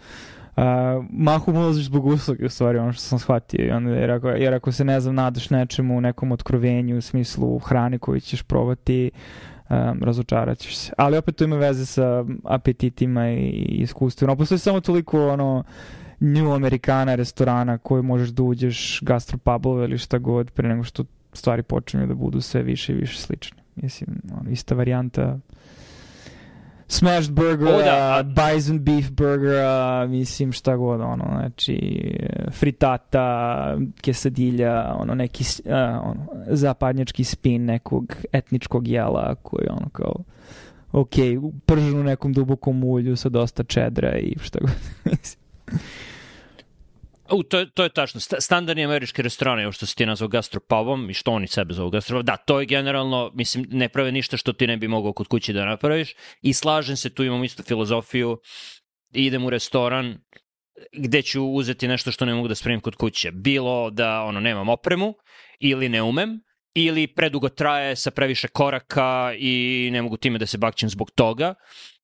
mahom 1.11 1.57
ulaziš 1.57 1.85
zbog 1.85 2.07
usluge, 2.07 2.46
u 2.46 2.48
stvari, 2.48 2.78
ono 2.78 2.92
što 2.92 3.02
sam 3.02 3.18
shvatio. 3.18 3.66
I 3.66 3.70
onda, 3.70 3.90
jer, 3.90 4.11
ako, 4.11 4.28
jer 4.28 4.55
ako 4.55 4.72
se, 4.72 4.85
ne 4.85 5.00
znam, 5.00 5.14
nadaš 5.14 5.50
nečemu, 5.50 6.00
nekom 6.00 6.33
otkrovenju 6.33 6.98
u 6.98 7.00
smislu 7.00 7.59
hrane 7.59 7.98
koju 7.98 8.20
ćeš 8.20 8.42
probati, 8.42 9.11
um, 9.70 10.02
razočarat 10.02 10.59
ćeš 10.59 10.76
se. 10.76 10.92
Ali 10.98 11.16
opet 11.16 11.37
to 11.37 11.44
ima 11.44 11.57
veze 11.57 11.87
sa 11.87 12.24
apetitima 12.44 13.31
i, 13.31 13.37
i 13.37 13.83
iskustvima. 13.83 14.37
Postoji 14.37 14.59
samo 14.59 14.81
toliko, 14.81 15.28
ono, 15.28 15.64
New 16.20 16.52
Amerikana 16.52 17.14
restorana 17.14 17.78
koji 17.78 18.02
možeš 18.02 18.28
da 18.28 18.42
uđeš 18.42 19.00
gastropubove 19.02 19.85
ili 19.85 19.98
šta 19.98 20.18
god 20.18 20.50
pre 20.50 20.68
nego 20.68 20.83
što 20.83 21.05
stvari 21.32 21.62
počinju 21.62 22.06
da 22.06 22.14
budu 22.14 22.40
sve 22.40 22.62
više 22.62 22.92
i 22.92 22.96
više 22.96 23.18
slične. 23.18 23.62
Mislim, 23.76 24.22
ono, 24.40 24.50
ista 24.50 24.74
varijanta 24.74 25.38
smashed 26.92 27.32
burgera, 27.32 28.16
o, 28.18 28.22
da. 28.22 28.52
bison 28.52 28.78
beef 28.78 29.10
burgera, 29.10 30.06
mislim 30.06 30.52
šta 30.52 30.76
god, 30.76 31.00
ono, 31.00 31.24
znači 31.24 32.02
fritata, 32.50 33.76
kesadilja, 34.00 34.94
ono, 34.98 35.14
neki 35.14 35.44
uh, 35.64 35.72
ono, 36.02 36.26
zapadnjački 36.46 37.24
spin 37.24 37.64
nekog 37.64 38.16
etničkog 38.32 38.88
jela 38.88 39.34
koji 39.34 39.68
ono 39.70 39.88
kao 39.88 40.14
ok, 40.92 41.14
pržen 41.66 42.00
u 42.00 42.04
nekom 42.04 42.32
dubokom 42.32 42.84
ulju 42.84 43.16
sa 43.16 43.28
dosta 43.28 43.64
čedra 43.64 44.18
i 44.18 44.34
šta 44.38 44.58
god, 44.60 44.70
mislim. 45.10 45.42
U, 47.32 47.42
to, 47.42 47.58
je, 47.58 47.70
to 47.70 47.82
je 47.82 47.88
tačno. 47.88 48.20
Standardni 48.20 48.84
američki 48.84 49.22
restoran 49.22 49.60
je 49.60 49.72
što 49.72 49.86
se 49.86 49.94
ti 49.94 50.06
nazvao 50.06 50.28
gastropubom 50.28 51.10
i 51.10 51.14
što 51.14 51.32
oni 51.32 51.46
sebe 51.46 51.74
zovu 51.74 51.90
gastropubom. 51.90 52.26
Da, 52.26 52.36
to 52.36 52.60
je 52.60 52.66
generalno, 52.66 53.30
mislim, 53.34 53.66
ne 53.70 53.88
prave 53.88 54.12
ništa 54.12 54.36
što 54.36 54.52
ti 54.52 54.66
ne 54.66 54.76
bi 54.76 54.88
mogao 54.88 55.12
kod 55.12 55.28
kuće 55.28 55.52
da 55.52 55.64
napraviš 55.64 56.14
i 56.42 56.52
slažem 56.52 56.96
se, 56.96 57.14
tu 57.14 57.24
imam 57.24 57.44
istu 57.44 57.62
filozofiju, 57.62 58.38
idem 59.12 59.44
u 59.44 59.50
restoran 59.50 60.18
gde 60.92 61.22
ću 61.22 61.44
uzeti 61.44 61.88
nešto 61.88 62.12
što 62.12 62.24
ne 62.24 62.34
mogu 62.34 62.48
da 62.48 62.54
spremim 62.54 62.80
kod 62.80 62.96
kuće. 62.96 63.30
Bilo 63.30 63.90
da 63.90 64.22
ono 64.22 64.40
nemam 64.40 64.68
opremu 64.68 65.14
ili 65.60 65.88
ne 65.88 66.02
umem, 66.02 66.40
ili 66.74 67.06
predugo 67.06 67.48
traje 67.48 67.96
sa 67.96 68.10
previše 68.10 68.48
koraka 68.48 69.35
i 69.38 69.88
ne 69.92 70.02
mogu 70.02 70.16
time 70.16 70.38
da 70.38 70.46
se 70.46 70.58
bakćem 70.58 70.88
zbog 70.88 71.10
toga 71.10 71.54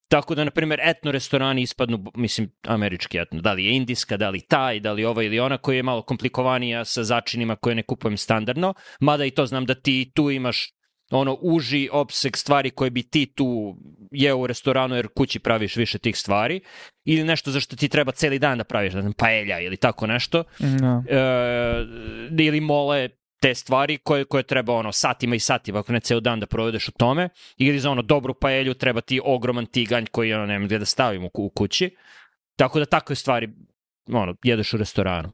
Tako 0.09 0.35
da, 0.35 0.43
na 0.43 0.51
primjer, 0.51 0.79
etno 0.83 1.11
restorani 1.11 1.61
ispadnu, 1.61 2.03
mislim, 2.15 2.51
američki 2.67 3.17
etno, 3.17 3.41
da 3.41 3.53
li 3.53 3.65
je 3.65 3.75
indijska, 3.75 4.17
da 4.17 4.29
li 4.29 4.41
taj, 4.41 4.79
da 4.79 4.91
li 4.91 5.05
ova 5.05 5.23
ili 5.23 5.39
ona, 5.39 5.57
koja 5.57 5.75
je 5.75 5.83
malo 5.83 6.01
komplikovanija 6.01 6.85
sa 6.85 7.03
začinima 7.03 7.55
koje 7.55 7.75
ne 7.75 7.83
kupujem 7.83 8.17
standardno, 8.17 8.73
mada 8.99 9.25
i 9.25 9.31
to 9.31 9.45
znam 9.45 9.65
da 9.65 9.75
ti 9.75 10.11
tu 10.15 10.31
imaš 10.31 10.73
ono 11.11 11.37
uži 11.41 11.89
opseg 11.91 12.37
stvari 12.37 12.69
koje 12.69 12.89
bi 12.89 13.03
ti 13.03 13.33
tu 13.35 13.77
jeo 14.11 14.37
u 14.37 14.47
restoranu 14.47 14.95
jer 14.95 15.07
kući 15.07 15.39
praviš 15.39 15.75
više 15.75 15.97
tih 15.97 16.17
stvari 16.17 16.61
ili 17.05 17.23
nešto 17.23 17.51
za 17.51 17.59
što 17.59 17.75
ti 17.75 17.89
treba 17.89 18.11
celi 18.11 18.39
dan 18.39 18.57
da 18.57 18.63
praviš, 18.63 18.93
ne 18.93 19.01
znam, 19.01 19.13
paelja 19.13 19.59
ili 19.59 19.77
tako 19.77 20.07
nešto. 20.07 20.43
No. 20.81 21.03
E, 21.09 22.43
ili 22.43 22.61
mole 22.61 23.09
te 23.39 23.55
stvari 23.55 23.97
koje, 23.97 24.25
koje 24.25 24.43
treba 24.43 24.73
ono 24.73 24.91
satima 24.91 25.35
i 25.35 25.39
satima, 25.39 25.79
ako 25.79 25.93
ne 25.93 25.99
ceo 25.99 26.19
dan 26.19 26.39
da 26.39 26.45
provedeš 26.45 26.87
u 26.87 26.91
tome, 26.91 27.29
ili 27.57 27.79
za 27.79 27.91
ono 27.91 28.01
dobru 28.01 28.33
paelju 28.33 28.73
treba 28.73 29.01
ti 29.01 29.21
ogroman 29.23 29.65
tiganj 29.65 30.05
koji 30.11 30.33
ono 30.33 30.45
nema 30.45 30.65
gde 30.65 30.79
da 30.79 30.85
stavim 30.85 31.25
u, 31.25 31.29
u 31.33 31.49
kući. 31.49 31.95
Tako 32.55 32.79
da 32.79 32.85
takve 32.85 33.15
stvari 33.15 33.49
ono, 34.11 34.35
jedeš 34.43 34.73
u 34.73 34.77
restoranu. 34.77 35.31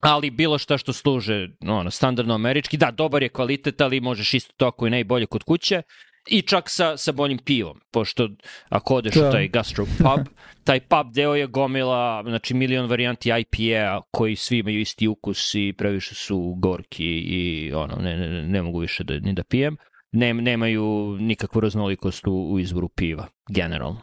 Ali 0.00 0.30
bilo 0.30 0.58
šta 0.58 0.78
što 0.78 0.92
služe 0.92 1.48
ono, 1.66 1.90
standardno 1.90 2.34
američki, 2.34 2.76
da, 2.76 2.90
dobar 2.90 3.22
je 3.22 3.28
kvalitet, 3.28 3.80
ali 3.80 4.00
možeš 4.00 4.34
isto 4.34 4.54
to 4.56 4.66
ako 4.66 4.86
je 4.86 4.90
najbolje 4.90 5.26
kod 5.26 5.42
kuće 5.42 5.82
i 6.28 6.42
čak 6.42 6.70
sa, 6.70 6.96
sa 6.96 7.12
boljim 7.12 7.38
pivom, 7.38 7.80
pošto 7.90 8.28
ako 8.68 8.94
odeš 8.94 9.14
da. 9.14 9.28
u 9.28 9.32
taj 9.32 9.48
gastro 9.48 9.84
pub, 9.84 10.26
taj 10.64 10.80
pub 10.80 11.12
deo 11.14 11.34
je 11.34 11.46
gomila, 11.46 12.22
znači 12.26 12.54
milion 12.54 12.86
varijanti 12.86 13.30
IPA 13.40 14.00
koji 14.10 14.36
svi 14.36 14.58
imaju 14.58 14.80
isti 14.80 15.08
ukus 15.08 15.54
i 15.54 15.74
previše 15.78 16.14
su 16.14 16.54
gorki 16.58 17.06
i 17.06 17.72
ono, 17.72 17.96
ne, 17.96 18.16
ne, 18.16 18.42
ne 18.42 18.62
mogu 18.62 18.78
više 18.78 19.04
da, 19.04 19.18
ni 19.18 19.32
da 19.32 19.44
pijem. 19.44 19.76
Ne, 20.12 20.34
nemaju 20.34 21.16
nikakvu 21.20 21.60
raznolikost 21.60 22.26
u, 22.26 22.52
u 22.52 22.58
izvoru 22.58 22.88
piva, 22.88 23.26
generalno. 23.48 24.00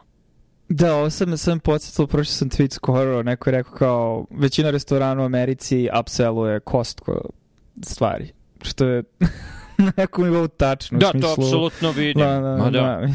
Da, 0.68 0.96
ovo 0.96 1.10
sam, 1.10 1.36
sam 1.36 1.60
podsjetilo, 1.60 2.06
prošli 2.06 2.34
sam 2.34 2.50
tweet 2.50 2.72
skoro, 2.72 3.22
neko 3.22 3.50
je 3.50 3.56
rekao 3.56 3.74
kao 3.74 4.26
većina 4.30 4.70
restorana 4.70 5.22
u 5.22 5.24
Americi 5.24 5.88
upselluje 6.00 6.60
Costco 6.70 7.20
stvari, 7.82 8.32
što 8.62 8.86
je 8.86 9.02
na 9.86 9.92
nekom 9.96 10.24
nivou 10.24 10.48
tačno. 10.48 10.98
Da, 10.98 11.10
smislu, 11.10 11.34
to 11.36 11.42
apsolutno 11.42 11.90
vidim. 11.90 12.22
Da, 12.22 12.40
da, 12.40 12.56
Ma 12.56 12.70
da. 12.70 12.70
da. 12.70 13.08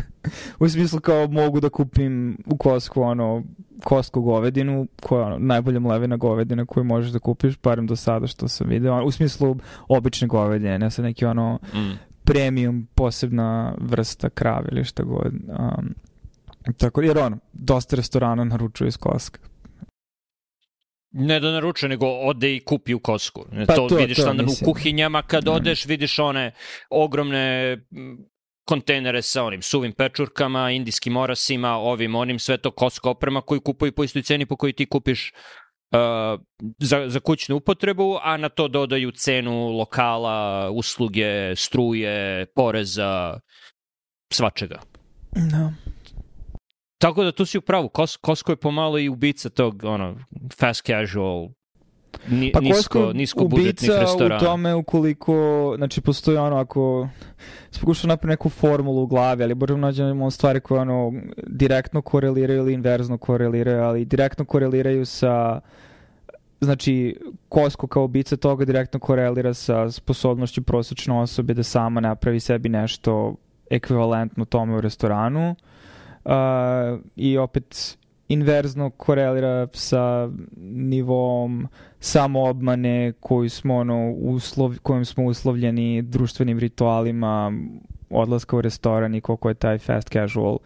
u 0.64 0.68
smislu 0.68 1.00
kao 1.00 1.26
mogu 1.26 1.60
da 1.60 1.68
kupim 1.68 2.38
u 2.46 2.58
Costco 2.62 3.00
ono 3.00 3.42
Costco 3.88 4.20
govedinu, 4.20 4.86
koja 5.02 5.20
je 5.20 5.26
ono, 5.26 5.38
najbolja 5.38 5.80
mlevina 5.80 6.16
govedina 6.16 6.66
koju 6.66 6.84
možeš 6.84 7.10
da 7.12 7.18
kupiš, 7.18 7.58
barem 7.62 7.86
do 7.86 7.96
sada 7.96 8.26
što 8.26 8.48
sam 8.48 8.68
video. 8.68 9.04
U 9.04 9.10
smislu 9.10 9.56
obične 9.88 10.28
govedine, 10.28 10.78
ne 10.78 10.90
sa 10.90 11.02
neki 11.02 11.24
ono 11.24 11.58
Mm. 11.74 11.92
premium 12.24 12.86
posebna 12.94 13.74
vrsta 13.80 14.28
krave 14.30 14.68
ili 14.72 14.84
šta 14.84 15.02
god. 15.02 15.32
Um, 15.48 15.94
tako, 16.78 17.02
jer 17.02 17.18
ono, 17.18 17.38
dosta 17.52 17.96
restorana 17.96 18.44
naručuje 18.44 18.88
iz 18.88 18.98
Costco. 19.02 19.38
Ne 21.12 21.40
da 21.40 21.50
naručuje, 21.50 21.88
nego 21.88 22.06
ode 22.06 22.56
i 22.56 22.60
kupi 22.60 22.94
u 22.94 23.00
Costco. 23.06 23.44
Pa 23.66 23.74
to, 23.74 23.88
to- 23.88 23.96
vidiš 23.96 24.16
to 24.16 24.30
u 24.30 24.34
mislim. 24.34 24.64
kuhinjama, 24.64 25.22
kad 25.22 25.44
Mm. 25.44 25.48
odeš 25.48 25.84
vidiš 25.86 26.18
one 26.18 26.52
ogromne 26.90 27.78
kontejnere 28.64 29.22
sa 29.22 29.44
onim 29.44 29.62
suvim 29.62 29.92
pečurkama, 29.92 30.70
indijskim 30.70 31.16
orasima, 31.16 31.76
ovim, 31.76 32.14
onim, 32.14 32.38
sve 32.38 32.56
to 32.56 32.70
Costco 32.78 33.10
oprema 33.10 33.40
koju 33.40 33.60
kupuju 33.60 33.92
po 33.92 34.04
istoj 34.04 34.22
ceni 34.22 34.46
po 34.46 34.56
kojoj 34.56 34.72
ti 34.72 34.86
kupiš 34.86 35.32
uh, 35.92 36.40
za, 36.78 37.08
za 37.08 37.20
kućnu 37.20 37.56
upotrebu, 37.56 38.18
a 38.22 38.36
na 38.36 38.48
to 38.48 38.68
dodaju 38.68 39.10
cenu 39.10 39.68
lokala, 39.68 40.70
usluge, 40.70 41.56
struje, 41.56 42.46
poreza, 42.54 43.40
svačega. 44.32 44.80
Da. 45.32 45.72
Tako 47.02 47.24
da 47.24 47.32
tu 47.32 47.46
si 47.46 47.58
u 47.58 47.60
pravu, 47.60 47.88
Kos, 47.88 48.18
Costco 48.26 48.52
je 48.52 48.56
pomalo 48.56 48.98
i 48.98 49.08
ubica 49.08 49.48
tog 49.48 49.84
ono, 49.84 50.16
fast 50.58 50.86
casual, 50.86 51.48
ni, 52.28 52.52
Pa 52.52 52.60
nisko, 52.60 53.12
nisko 53.12 53.44
budžetnih 53.44 53.90
ubica 53.90 54.00
restorana. 54.00 54.36
u 54.36 54.40
tome 54.40 54.74
ukoliko, 54.74 55.74
znači 55.76 56.00
postoji 56.00 56.36
ono 56.36 56.56
ako 56.56 57.08
se 57.70 57.80
pokuša 57.80 58.06
napraviti 58.06 58.32
neku 58.32 58.48
formulu 58.48 59.02
u 59.02 59.06
glavi, 59.06 59.42
ali 59.42 59.54
možemo 59.54 59.78
nađemo 59.78 60.30
stvari 60.30 60.60
koje 60.60 60.80
ono 60.80 61.12
direktno 61.46 62.02
koreliraju 62.02 62.58
ili 62.58 62.74
inverzno 62.74 63.18
koreliraju, 63.18 63.82
ali 63.82 64.04
direktno 64.04 64.44
koreliraju 64.44 65.06
sa 65.06 65.60
znači 66.60 67.16
Costco 67.54 67.86
kao 67.86 68.04
ubica 68.04 68.36
toga 68.36 68.64
direktno 68.64 69.00
korelira 69.00 69.54
sa 69.54 69.90
sposobnošću 69.90 70.62
prosečne 70.62 71.20
osobe 71.20 71.54
da 71.54 71.62
sama 71.62 72.00
napravi 72.00 72.40
sebi 72.40 72.68
nešto 72.68 73.34
ekvivalentno 73.70 74.44
tome 74.44 74.76
u 74.76 74.80
restoranu 74.80 75.50
uh, 75.50 75.56
i 77.16 77.38
opet 77.38 77.98
inverzno 78.28 78.90
korelira 78.90 79.68
sa 79.72 80.30
nivom 80.62 81.68
samoobmane 82.00 83.12
koju 83.20 83.50
smo 83.50 83.76
ono 83.76 84.10
uslov, 84.10 84.76
kojim 84.82 85.04
smo 85.04 85.24
uslovljeni 85.24 86.02
društvenim 86.02 86.58
ritualima 86.58 87.52
odlaska 88.10 88.56
u 88.56 88.60
restoran 88.60 89.14
i 89.14 89.20
koliko 89.20 89.48
je 89.48 89.54
taj 89.54 89.78
fast 89.78 90.08
casual 90.08 90.58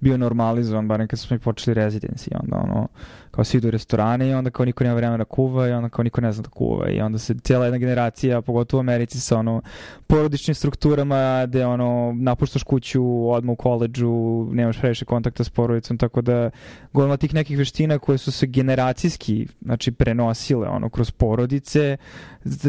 bio 0.00 0.16
normalizovan, 0.16 0.88
barem 0.88 1.08
kad 1.08 1.18
smo 1.18 1.34
mi 1.34 1.38
počeli 1.38 1.74
residency, 1.74 2.28
onda 2.42 2.56
ono, 2.56 2.88
kao 3.30 3.44
svi 3.44 3.58
idu 3.58 3.68
u 3.68 3.70
restorane 3.70 4.28
i 4.28 4.34
onda 4.34 4.50
kao 4.50 4.66
niko 4.66 4.84
nema 4.84 4.96
vremena 4.96 5.18
da 5.18 5.24
kuva 5.24 5.68
i 5.68 5.72
onda 5.72 5.88
kao 5.88 6.02
niko 6.02 6.20
ne 6.20 6.32
zna 6.32 6.42
da 6.42 6.48
kuva 6.48 6.88
i 6.90 7.00
onda 7.00 7.18
se 7.18 7.34
cijela 7.34 7.64
jedna 7.64 7.78
generacija, 7.78 8.42
pogotovo 8.42 8.78
u 8.78 8.80
Americi 8.80 9.20
sa 9.20 9.38
ono 9.38 9.62
porodičnim 10.06 10.54
strukturama 10.54 11.46
gde 11.46 11.66
ono 11.66 12.12
napuštaš 12.18 12.62
kuću 12.62 13.30
odmah 13.30 13.52
u 13.52 13.56
koleđu, 13.56 14.46
nemaš 14.52 14.78
previše 14.78 15.04
kontakta 15.04 15.44
s 15.44 15.50
porodicom, 15.50 15.98
tako 15.98 16.20
da 16.20 16.50
gomila 16.92 17.16
tih 17.16 17.34
nekih 17.34 17.58
veština 17.58 17.98
koje 17.98 18.18
su 18.18 18.32
se 18.32 18.46
generacijski 18.46 19.48
znači 19.60 19.92
prenosile 19.92 20.68
ono 20.68 20.88
kroz 20.88 21.10
porodice 21.10 21.96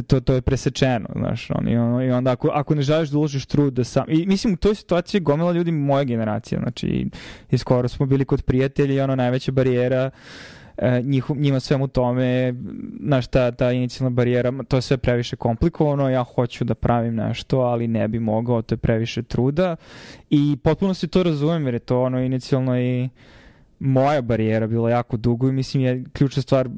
to, 0.07 0.19
to 0.19 0.33
je 0.33 0.41
presečeno 0.41 1.09
znaš 1.15 1.51
on, 1.51 1.69
i, 1.69 1.77
ono, 1.77 2.03
i 2.03 2.11
onda 2.11 2.31
ako, 2.31 2.47
ako 2.47 2.75
ne 2.75 2.81
želiš 2.81 3.09
da 3.09 3.17
uložiš 3.17 3.45
trud 3.45 3.73
da 3.73 3.83
sam 3.83 4.05
i 4.07 4.25
mislim 4.25 4.53
u 4.53 4.57
toj 4.57 4.75
situaciji 4.75 5.21
gomila 5.21 5.51
ljudi 5.51 5.71
moje 5.71 6.05
generacije 6.05 6.59
znači 6.59 7.09
i, 7.51 7.57
skoro 7.57 7.87
smo 7.87 8.05
bili 8.05 8.25
kod 8.25 8.41
prijatelja 8.41 8.93
i 8.93 8.99
ono 9.01 9.15
najveća 9.15 9.51
barijera 9.51 10.09
e, 10.77 11.01
njih, 11.01 11.25
njima 11.35 11.59
svemu 11.59 11.87
tome, 11.87 12.53
znaš, 13.03 13.27
ta, 13.27 13.51
ta 13.51 13.71
inicijalna 13.71 14.09
barijera, 14.09 14.53
to 14.67 14.77
je 14.77 14.81
sve 14.81 14.97
previše 14.97 15.35
komplikovano, 15.35 16.09
ja 16.09 16.23
hoću 16.23 16.63
da 16.63 16.75
pravim 16.75 17.15
nešto, 17.15 17.59
ali 17.59 17.87
ne 17.87 18.07
bi 18.07 18.19
mogao, 18.19 18.61
to 18.61 18.75
je 18.75 18.79
previše 18.79 19.23
truda 19.23 19.75
i 20.29 20.57
potpuno 20.63 20.93
se 20.93 21.07
to 21.07 21.23
razumem, 21.23 21.65
jer 21.65 21.73
je 21.73 21.79
to 21.79 22.01
ono 22.01 22.19
inicijalno 22.19 22.79
i 22.79 23.09
moja 23.79 24.21
barijera 24.21 24.67
bila 24.67 24.89
jako 24.89 25.17
dugo 25.17 25.49
i 25.49 25.51
mislim 25.51 25.83
je 25.83 26.03
ključna 26.13 26.41
stvar 26.41 26.69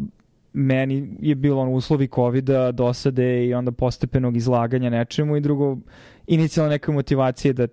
meni 0.53 1.17
je 1.19 1.35
bilo 1.35 1.61
ono 1.61 1.71
uslovi 1.71 2.07
covida, 2.07 2.71
dosade 2.71 3.45
i 3.45 3.53
onda 3.53 3.71
postepenog 3.71 4.37
izlaganja 4.37 4.89
nečemu 4.89 5.37
i 5.37 5.41
drugo 5.41 5.77
inicijalna 6.27 6.69
neka 6.69 6.91
motivacija 6.91 7.53
da 7.53 7.67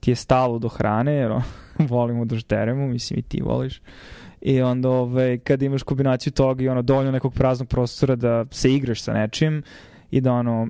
ti 0.00 0.10
je 0.10 0.14
stalo 0.14 0.58
do 0.58 0.68
hrane, 0.68 1.12
jer 1.12 1.30
ono, 1.30 1.42
volimo 1.96 2.24
da 2.24 2.36
žderemo, 2.36 2.86
mislim 2.86 3.18
i 3.18 3.22
ti 3.22 3.42
voliš. 3.42 3.80
I 4.40 4.62
onda 4.62 4.88
ovaj, 4.88 5.38
kad 5.38 5.62
imaš 5.62 5.82
kombinaciju 5.82 6.32
toga 6.32 6.64
i 6.64 6.68
ono 6.68 6.82
dovoljno 6.82 7.10
nekog 7.10 7.34
praznog 7.34 7.68
prostora 7.68 8.16
da 8.16 8.44
se 8.50 8.74
igraš 8.74 9.02
sa 9.02 9.12
nečim 9.12 9.62
i 10.10 10.20
da 10.20 10.32
ono 10.32 10.68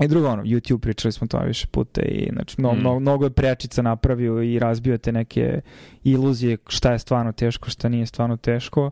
I 0.00 0.08
drugo, 0.08 0.28
ono, 0.28 0.42
YouTube 0.42 0.78
pričali 0.78 1.12
smo 1.12 1.26
to 1.26 1.38
više 1.38 1.66
puta 1.66 2.02
i 2.02 2.28
znači, 2.32 2.54
mnogo, 2.58 2.76
Mm. 2.76 2.80
mnogo, 2.80 3.00
mnogo 3.00 3.24
je 3.24 3.30
prečica 3.30 3.82
napravio 3.82 4.42
i 4.42 4.58
razbio 4.58 4.98
te 4.98 5.12
neke 5.12 5.60
iluzije 6.04 6.56
šta 6.68 6.92
je 6.92 6.98
stvarno 6.98 7.32
teško, 7.32 7.70
šta 7.70 7.88
nije 7.88 8.06
stvarno 8.06 8.36
teško 8.36 8.90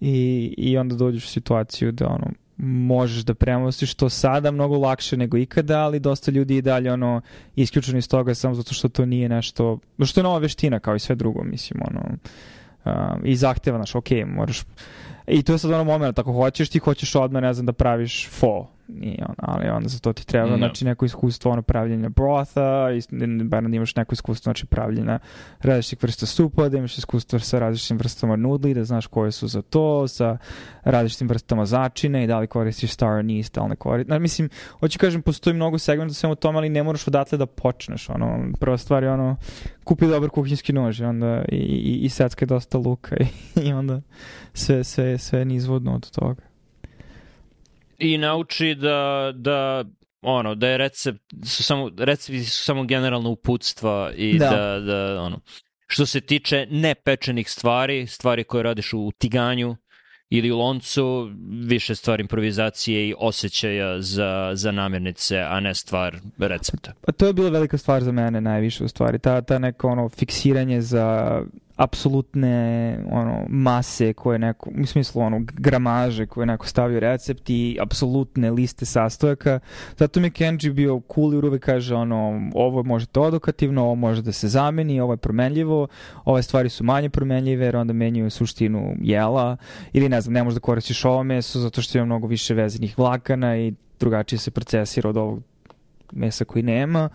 i, 0.00 0.54
i 0.58 0.78
onda 0.78 0.94
dođeš 0.94 1.24
u 1.24 1.28
situaciju 1.28 1.92
da 1.92 2.06
ono, 2.08 2.26
možeš 2.64 3.24
da 3.24 3.34
premostiš 3.34 3.94
to 3.94 4.08
sada 4.08 4.50
mnogo 4.50 4.78
lakše 4.78 5.16
nego 5.16 5.36
ikada, 5.36 5.80
ali 5.80 6.00
dosta 6.00 6.30
ljudi 6.30 6.56
i 6.56 6.62
dalje 6.62 6.92
ono 6.92 7.20
isključeni 7.56 7.98
iz 7.98 8.08
toga 8.08 8.34
samo 8.34 8.54
zato 8.54 8.74
što 8.74 8.88
to 8.88 9.06
nije 9.06 9.28
nešto, 9.28 9.78
što 10.04 10.20
je 10.20 10.24
nova 10.24 10.38
veština 10.38 10.78
kao 10.78 10.94
i 10.94 10.98
sve 10.98 11.14
drugo, 11.14 11.44
mislim, 11.44 11.80
ono, 11.90 12.00
uh, 12.84 13.24
i 13.24 13.36
zahteva, 13.36 13.78
znaš, 13.78 13.94
ok, 13.94 14.10
moraš, 14.26 14.62
i 15.26 15.42
to 15.42 15.52
je 15.52 15.58
sad 15.58 15.70
ono 15.70 15.84
moment, 15.84 16.18
ako 16.18 16.32
hoćeš, 16.32 16.68
ti 16.68 16.78
hoćeš 16.78 17.14
odmah, 17.14 17.42
ne 17.42 17.54
znam, 17.54 17.66
da 17.66 17.72
praviš 17.72 18.28
fo, 18.30 18.66
i 18.88 19.18
on, 19.28 19.34
ali 19.38 19.68
onda 19.68 19.88
za 19.88 19.98
to 19.98 20.12
ti 20.12 20.26
treba, 20.26 20.50
No. 20.50 20.56
znači, 20.56 20.84
neko 20.84 21.04
iskustvo 21.04 21.52
ono 21.52 21.62
pravljenja 21.62 22.08
brotha, 22.08 22.88
i, 22.92 23.02
bar 23.44 23.62
da 23.62 23.76
imaš 23.76 23.96
neko 23.96 24.12
iskustvo, 24.12 24.42
znači, 24.42 24.66
pravljenja 24.66 25.18
različitih 25.60 26.02
vrsta 26.02 26.26
supa, 26.26 26.68
da 26.68 26.78
imaš 26.78 26.98
iskustvo 26.98 27.38
sa 27.38 27.58
različitim 27.58 27.98
vrstama 27.98 28.36
nudli, 28.36 28.74
da 28.74 28.84
znaš 28.84 29.06
koje 29.06 29.32
su 29.32 29.48
za 29.48 29.62
to, 29.62 30.08
sa 30.08 30.38
različitim 30.84 31.28
vrstama 31.28 31.66
začine 31.66 32.24
i 32.24 32.26
da 32.26 32.38
li 32.38 32.46
koristiš 32.46 32.92
star 32.92 33.08
anise, 33.08 33.50
da 33.54 33.62
li 33.62 33.68
ne 33.68 33.76
koristiš. 33.76 34.08
Znači, 34.08 34.22
mislim, 34.22 34.48
hoću 34.80 34.98
kažem, 34.98 35.22
postoji 35.22 35.54
mnogo 35.54 35.78
segmenta 35.78 36.14
svemu 36.14 36.34
tome, 36.34 36.58
ali 36.58 36.68
ne 36.68 36.82
moraš 36.82 37.08
odatle 37.08 37.38
da 37.38 37.46
počneš. 37.46 38.08
Ono, 38.08 38.52
prva 38.60 38.78
stvar 38.78 39.02
je 39.02 39.10
ono, 39.10 39.36
kupi 39.84 40.06
dobar 40.06 40.30
kuhinjski 40.30 40.72
nož 40.72 41.00
i 41.00 41.04
onda 41.04 41.44
i, 41.48 41.56
i, 41.56 42.04
i 42.04 42.08
secka 42.08 42.46
dosta 42.46 42.78
luka 42.78 43.16
i, 43.16 43.26
i 43.68 43.72
onda 43.72 44.00
sve, 44.54 44.84
sve, 44.84 45.18
sve 45.18 45.38
je 45.38 45.44
nizvodno 45.44 45.94
od 45.94 46.10
toga. 46.10 46.51
I 48.02 48.18
nauči 48.18 48.74
da, 48.74 49.32
da 49.34 49.84
ono, 50.22 50.54
da 50.54 50.68
je 50.68 50.78
recept, 50.78 51.20
su 51.44 51.62
samo, 51.62 51.90
recepti 51.98 52.44
su 52.44 52.64
samo 52.64 52.84
generalno 52.84 53.30
uputstva 53.30 54.12
i 54.16 54.38
Da. 54.38 54.50
da, 54.50 54.80
da, 54.80 55.22
ono, 55.22 55.40
Što 55.86 56.06
se 56.06 56.20
tiče 56.20 56.66
nepečenih 56.70 57.50
stvari, 57.50 58.06
stvari 58.06 58.44
koje 58.44 58.62
radiš 58.62 58.92
u 58.92 59.10
tiganju 59.18 59.76
ili 60.30 60.50
u 60.50 60.58
loncu, 60.58 61.30
više 61.68 61.94
stvar 61.94 62.20
improvizacije 62.20 63.08
i 63.08 63.14
osjećaja 63.18 64.00
za, 64.00 64.50
za 64.54 64.72
namirnice, 64.72 65.38
a 65.38 65.60
ne 65.60 65.74
stvar 65.74 66.16
recepta. 66.38 66.92
Pa 67.06 67.12
to 67.12 67.26
je 67.26 67.32
bila 67.32 67.50
velika 67.50 67.78
stvar 67.78 68.02
za 68.02 68.12
mene 68.12 68.40
najviše 68.40 68.84
u 68.84 68.88
stvari. 68.88 69.18
Ta, 69.18 69.40
ta 69.42 69.58
neko 69.58 69.88
ono 69.88 70.08
fiksiranje 70.08 70.80
za 70.80 71.40
apsolutne 71.76 72.98
ono 73.10 73.44
mase 73.48 74.12
koje 74.12 74.38
neko 74.38 74.70
u 74.82 74.86
smislu 74.86 75.22
ono 75.22 75.40
gramaže 75.52 76.26
koje 76.26 76.46
neko 76.46 76.66
stavio 76.66 77.00
recept 77.00 77.50
i 77.50 77.78
apsolutne 77.80 78.50
liste 78.50 78.86
sastojaka. 78.86 79.60
Zato 79.96 80.20
mi 80.20 80.30
Kenji 80.30 80.70
bio 80.70 81.00
cool 81.14 81.34
i 81.34 81.36
uvek 81.36 81.64
kaže 81.64 81.94
ono 81.94 82.50
ovo 82.54 82.82
može 82.82 83.06
to 83.06 83.22
odokativno 83.22 83.82
ovo 83.82 83.94
može 83.94 84.22
da 84.22 84.32
se 84.32 84.48
zameni 84.48 85.00
ovo 85.00 85.12
je 85.12 85.16
promenljivo 85.16 85.88
ove 86.24 86.42
stvari 86.42 86.68
su 86.68 86.84
manje 86.84 87.10
promenljive 87.10 87.64
jer 87.64 87.76
onda 87.76 87.92
menjaju 87.92 88.30
suštinu 88.30 88.94
jela 89.00 89.56
ili 89.92 90.08
ne 90.08 90.20
znam 90.20 90.32
ne 90.32 90.44
možeš 90.44 90.54
da 90.54 90.60
koristiš 90.60 91.04
ovo 91.04 91.22
meso 91.22 91.60
zato 91.60 91.82
što 91.82 91.98
ima 91.98 92.04
mnogo 92.04 92.26
više 92.26 92.54
vezanih 92.54 92.98
vlakana 92.98 93.56
i 93.56 93.74
drugačije 94.00 94.38
se 94.38 94.50
procesira 94.50 95.08
od 95.08 95.16
ovog 95.16 95.42
mesa 96.12 96.44
koji 96.44 96.62
nema 96.62 97.08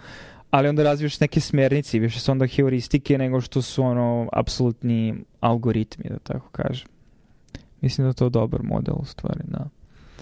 ali 0.50 0.68
onda 0.68 0.84
razvijaš 0.84 1.20
neke 1.20 1.40
smernice 1.40 1.98
i 1.98 2.00
više 2.00 2.20
su 2.20 2.32
onda 2.32 2.48
heuristike 2.48 3.18
nego 3.18 3.42
što 3.42 3.62
su 3.62 3.84
ono 3.84 4.30
apsolutni 4.34 5.16
algoritmi, 5.40 6.06
da 6.10 6.20
tako 6.20 6.50
kažem. 6.50 6.88
Mislim 7.82 8.06
da 8.06 8.10
je 8.10 8.14
to 8.14 8.30
dobar 8.30 8.64
model 8.64 8.96
u 9.00 9.06
stvari, 9.06 9.42
da. 9.44 9.70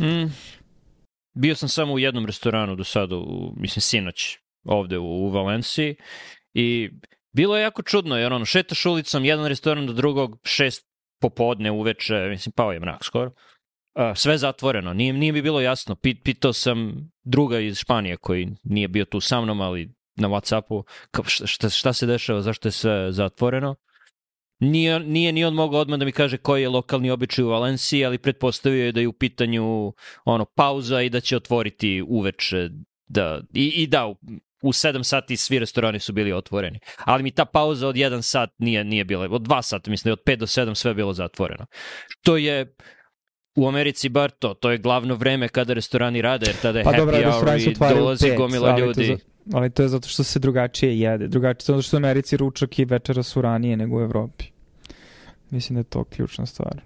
Mm. 0.06 0.32
Bio 1.38 1.56
sam 1.56 1.70
samo 1.70 1.94
u 1.94 2.00
jednom 2.00 2.26
restoranu 2.26 2.76
do 2.76 2.84
sada, 2.84 3.16
u, 3.16 3.54
mislim 3.58 3.82
sinoć, 3.82 4.38
ovde 4.64 4.98
u, 4.98 5.06
u 5.06 5.30
Valenciji 5.30 5.96
i 6.54 6.90
bilo 7.34 7.58
je 7.58 7.62
jako 7.62 7.82
čudno, 7.82 8.18
jer 8.18 8.34
ono, 8.34 8.46
šetaš 8.46 8.86
ulicom, 8.86 9.26
jedan 9.26 9.46
restoran 9.46 9.88
do 9.88 9.94
drugog, 9.94 10.40
šest 10.44 10.88
popodne 11.22 11.72
uveče, 11.72 12.28
mislim, 12.30 12.54
pao 12.54 12.72
je 12.72 12.80
mrak 12.80 13.04
skoro, 13.04 13.32
sve 14.16 14.38
zatvoreno, 14.38 14.94
nije, 14.94 15.14
nije 15.14 15.32
mi 15.32 15.42
bilo 15.42 15.62
jasno. 15.62 15.96
Pit, 15.96 16.24
pitao 16.24 16.54
sam 16.54 17.10
druga 17.24 17.60
iz 17.60 17.78
Španije 17.80 18.18
koji 18.18 18.48
nije 18.64 18.88
bio 18.88 19.06
tu 19.06 19.20
sa 19.20 19.42
mnom, 19.42 19.62
ali 19.62 19.94
na 20.16 20.28
Whatsappu 20.28 20.84
šta, 21.46 21.70
šta 21.70 21.94
se 21.94 22.06
dešava, 22.06 22.42
zašto 22.42 22.68
je 22.68 22.72
sve 22.72 23.12
zatvoreno. 23.12 23.76
Nije, 24.60 25.00
nije 25.00 25.32
ni 25.32 25.46
on 25.46 25.54
mogao 25.54 25.82
odmah 25.82 26.00
da 26.00 26.06
mi 26.06 26.12
kaže 26.12 26.38
koji 26.38 26.62
je 26.62 26.70
lokalni 26.70 27.12
običaj 27.12 27.46
u 27.46 27.50
Valenciji, 27.50 28.06
ali 28.06 28.18
pretpostavio 28.18 28.86
je 28.86 28.92
da 28.92 29.00
je 29.00 29.08
u 29.08 29.14
pitanju 29.14 29.94
ono 30.26 30.46
pauza 30.46 31.02
i 31.02 31.10
da 31.10 31.20
će 31.20 31.38
otvoriti 31.38 32.04
uveče 32.08 32.70
da, 33.08 33.42
i, 33.54 33.68
i 33.68 33.88
da, 33.88 34.06
u, 34.06 34.16
u 34.62 34.72
7 34.72 35.04
sati 35.04 35.38
svi 35.38 35.60
restorani 35.60 36.00
su 36.00 36.14
bili 36.14 36.34
otvoreni. 36.34 36.80
Ali 37.06 37.24
mi 37.24 37.32
ta 37.32 37.46
pauza 37.46 37.88
od 37.88 37.96
1 37.96 38.22
sat 38.22 38.50
nije, 38.58 38.84
nije 38.84 39.06
bila, 39.06 39.28
od 39.32 39.42
2 39.42 39.62
sata, 39.62 39.92
mislim 39.92 40.12
od 40.12 40.24
5 40.26 40.36
do 40.36 40.46
7 40.46 40.76
sve 40.76 40.94
bilo 40.94 41.14
zatvoreno. 41.14 41.66
Što 42.08 42.38
je 42.38 42.76
u 43.56 43.68
Americi 43.68 44.10
bar 44.10 44.32
to, 44.32 44.54
to 44.54 44.72
je 44.72 44.78
glavno 44.78 45.16
vreme 45.16 45.48
kada 45.48 45.74
restorani 45.74 46.22
rade, 46.22 46.46
jer 46.46 46.56
tada 46.62 46.80
je 46.80 46.84
pa 46.84 46.92
happy 46.92 46.98
dobra, 46.98 47.32
hour 47.32 47.60
i 47.60 47.76
dolazi 47.96 48.28
pet, 48.28 48.38
gomila 48.38 48.80
ljudi. 48.80 49.08
To 49.08 49.16
za, 49.16 49.35
ali 49.54 49.70
to 49.70 49.82
je 49.82 49.90
zato 49.90 50.08
što 50.08 50.24
se 50.24 50.40
drugačije 50.40 51.00
jede. 51.00 51.28
Drugačije, 51.28 51.66
zato 51.66 51.82
što 51.82 51.98
u 51.98 52.00
Americi 52.00 52.38
ručak 52.38 52.80
i 52.80 52.86
večera 52.86 53.24
su 53.24 53.42
ranije 53.42 53.78
nego 53.78 53.98
u 53.98 54.02
Evropi. 54.02 54.46
Mislim 55.50 55.76
da 55.76 55.80
je 55.80 55.84
to 55.84 56.04
ključna 56.04 56.46
stvar. 56.46 56.82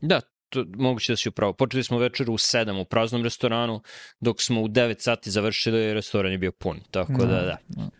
Da, 0.00 0.20
to, 0.48 0.64
moguće 0.76 1.12
da 1.12 1.16
si 1.16 1.28
upravo. 1.28 1.52
Počeli 1.52 1.84
smo 1.84 1.98
večeru 1.98 2.32
u 2.32 2.38
7 2.38 2.80
u 2.80 2.84
praznom 2.84 3.24
restoranu, 3.24 3.80
dok 4.20 4.42
smo 4.42 4.62
u 4.62 4.68
9 4.68 5.00
sati 5.00 5.30
završili, 5.30 5.94
restoran 5.94 6.32
je 6.32 6.38
bio 6.38 6.52
pun. 6.52 6.80
Tako 6.90 7.12
no, 7.12 7.18
da, 7.18 7.42
da. 7.42 7.56
No. 7.68 7.90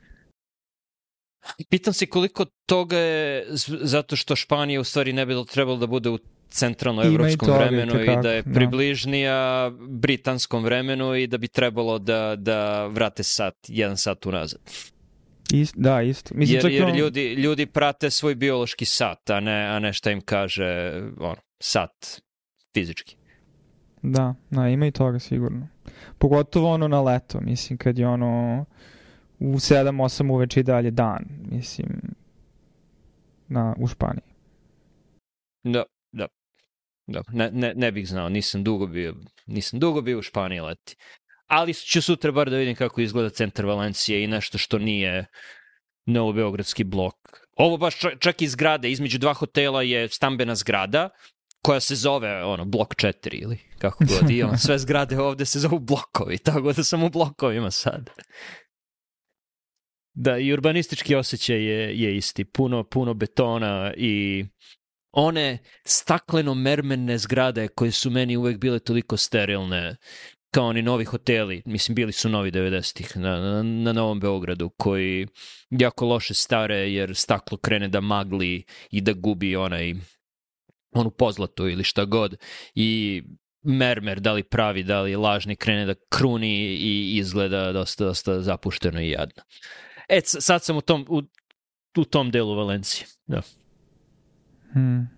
Pitam 1.68 1.92
se 1.92 2.06
koliko 2.06 2.44
toga 2.66 2.98
je 2.98 3.46
zato 3.82 4.16
što 4.16 4.36
Španija 4.36 4.80
u 4.80 4.84
stvari 4.84 5.12
ne 5.12 5.26
bi 5.26 5.34
trebalo 5.52 5.76
da 5.76 5.86
bude 5.86 6.10
u 6.10 6.18
centralnoevropskom 6.52 7.54
vremenu 7.54 8.00
i, 8.00 8.04
i 8.04 8.16
da 8.22 8.32
je 8.32 8.42
da. 8.42 8.52
približnija 8.52 9.68
no. 9.70 9.86
britanskom 9.88 10.64
vremenu 10.64 11.14
i 11.14 11.26
da 11.26 11.38
bi 11.38 11.48
trebalo 11.48 11.98
da, 11.98 12.36
da 12.36 12.86
vrate 12.86 13.22
sat, 13.22 13.54
jedan 13.68 13.96
sat 13.96 14.26
unazad. 14.26 14.60
Ist, 15.52 15.74
da, 15.76 16.02
isto. 16.02 16.34
Mislim, 16.34 16.60
jer, 16.72 16.72
jer 16.72 16.96
ljudi, 16.96 17.34
ljudi 17.34 17.66
prate 17.66 18.10
svoj 18.10 18.34
biološki 18.34 18.84
sat, 18.84 19.30
a 19.30 19.40
ne, 19.40 19.66
a 19.66 19.78
ne 19.78 19.92
šta 19.92 20.10
im 20.10 20.20
kaže 20.20 21.02
ono, 21.18 21.36
sat 21.60 22.22
fizički. 22.74 23.16
Da, 24.02 24.34
da, 24.50 24.68
ima 24.68 24.86
i 24.86 24.90
toga 24.90 25.18
sigurno. 25.18 25.68
Pogotovo 26.18 26.70
ono 26.70 26.88
na 26.88 27.02
leto, 27.02 27.40
mislim, 27.40 27.78
kad 27.78 27.98
je 27.98 28.08
ono 28.08 28.64
u 29.38 29.54
7-8 29.54 30.32
uveče 30.32 30.60
i 30.60 30.62
dalje 30.62 30.90
dan, 30.90 31.24
mislim, 31.50 31.88
na, 33.48 33.74
u 33.78 33.86
Španiji. 33.86 34.32
Da, 35.64 35.84
Da, 37.12 37.22
ne, 37.32 37.50
ne, 37.52 37.72
ne 37.76 37.92
bih 37.92 38.08
znao, 38.08 38.28
nisam 38.28 38.64
dugo 38.64 38.86
bio, 38.86 39.14
nisam 39.46 39.80
dugo 39.80 40.00
bio 40.00 40.18
u 40.18 40.22
Španiji 40.22 40.60
leti. 40.60 40.96
Ali 41.46 41.74
ću 41.74 42.02
sutra 42.02 42.32
bar 42.32 42.50
da 42.50 42.56
vidim 42.56 42.74
kako 42.74 43.00
izgleda 43.00 43.30
centar 43.30 43.66
Valencije 43.66 44.24
i 44.24 44.26
nešto 44.26 44.58
što 44.58 44.78
nije 44.78 45.26
Novobeogradski 46.06 46.84
blok. 46.84 47.14
Ovo 47.56 47.76
baš 47.76 47.94
čak 48.18 48.42
i 48.42 48.48
zgrade, 48.48 48.90
između 48.90 49.18
dva 49.18 49.34
hotela 49.34 49.82
je 49.82 50.08
stambena 50.08 50.54
zgrada 50.54 51.08
koja 51.62 51.80
se 51.80 51.94
zove 51.94 52.44
ono 52.44 52.64
blok 52.64 52.94
4 52.94 53.42
ili 53.42 53.58
kako 53.78 54.04
god 54.04 54.30
i 54.30 54.42
on, 54.42 54.58
sve 54.58 54.78
zgrade 54.78 55.20
ovde 55.20 55.44
se 55.44 55.58
zovu 55.58 55.78
blokovi, 55.78 56.38
tako 56.38 56.72
da 56.72 56.84
sam 56.84 57.02
u 57.02 57.10
blokovima 57.10 57.70
sad. 57.70 58.10
Da, 60.14 60.38
i 60.38 60.52
urbanistički 60.52 61.14
osjećaj 61.14 61.64
je, 61.64 62.00
je 62.00 62.16
isti. 62.16 62.44
Puno, 62.44 62.84
puno 62.84 63.14
betona 63.14 63.92
i 63.96 64.44
one 65.12 65.58
stakleno-mermenne 65.84 67.18
zgrade 67.18 67.68
koje 67.68 67.90
su 67.90 68.10
meni 68.10 68.36
uvek 68.36 68.58
bile 68.58 68.78
toliko 68.78 69.16
sterilne, 69.16 69.96
kao 70.50 70.66
oni 70.66 70.82
novi 70.82 71.04
hoteli, 71.04 71.62
mislim 71.66 71.94
bili 71.94 72.12
su 72.12 72.28
novi 72.28 72.50
90-ih 72.50 73.16
na, 73.16 73.40
na, 73.40 73.62
na 73.62 73.92
Novom 73.92 74.20
Beogradu, 74.20 74.70
koji 74.78 75.26
jako 75.70 76.06
loše 76.06 76.34
stare 76.34 76.76
jer 76.76 77.16
staklo 77.16 77.58
krene 77.58 77.88
da 77.88 78.00
magli 78.00 78.64
i 78.90 79.00
da 79.00 79.12
gubi 79.12 79.56
onaj 79.56 79.94
onu 80.94 81.10
pozlatu 81.10 81.68
ili 81.68 81.84
šta 81.84 82.04
god 82.04 82.36
i 82.74 83.22
mermer, 83.62 84.20
da 84.20 84.32
li 84.32 84.42
pravi, 84.42 84.82
da 84.82 85.00
li 85.00 85.16
lažni, 85.16 85.56
krene 85.56 85.86
da 85.86 85.94
kruni 86.08 86.52
i 86.74 87.16
izgleda 87.16 87.72
dosta, 87.72 88.04
dosta 88.04 88.40
zapušteno 88.40 89.00
i 89.00 89.10
jadno. 89.10 89.42
E, 90.08 90.20
sad 90.24 90.64
sam 90.64 90.76
u 90.76 90.80
tom, 90.80 91.06
u, 91.08 91.22
u 91.96 92.04
tom 92.04 92.30
delu 92.30 92.54
Valencije. 92.54 93.06
Da. 93.26 93.42
Hmm. 94.72 95.08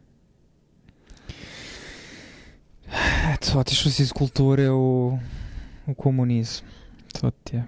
Eto, 3.35 3.59
otišao 3.59 3.93
si 3.93 4.03
iz 4.03 4.13
kulture 4.13 4.71
u, 4.71 5.19
u 5.87 5.95
komunizam. 5.95 6.67
To 7.21 7.31
ti 7.31 7.57
je. 7.57 7.65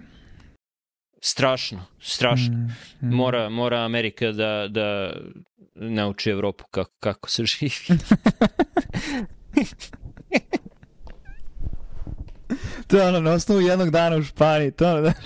Strašno, 1.23 1.85
strašno. 2.01 2.57
Mm, 2.57 2.71
mm. 3.03 3.15
Mora, 3.15 3.49
mora 3.49 3.85
Amerika 3.85 4.33
da, 4.33 4.69
da 4.71 5.13
nauči 5.75 6.31
Evropu 6.31 6.65
kako, 6.71 6.93
kako 7.01 7.31
se 7.31 7.45
živi. 7.45 7.73
to 12.87 12.97
je 12.97 13.09
ono, 13.09 13.21
na 13.21 13.31
osnovu 13.33 13.61
jednog 13.61 13.91
dana 13.91 14.17
u 14.17 14.23
Španiji, 14.23 14.71
to 14.71 14.91
ono, 14.91 15.01
znaš, 15.01 15.17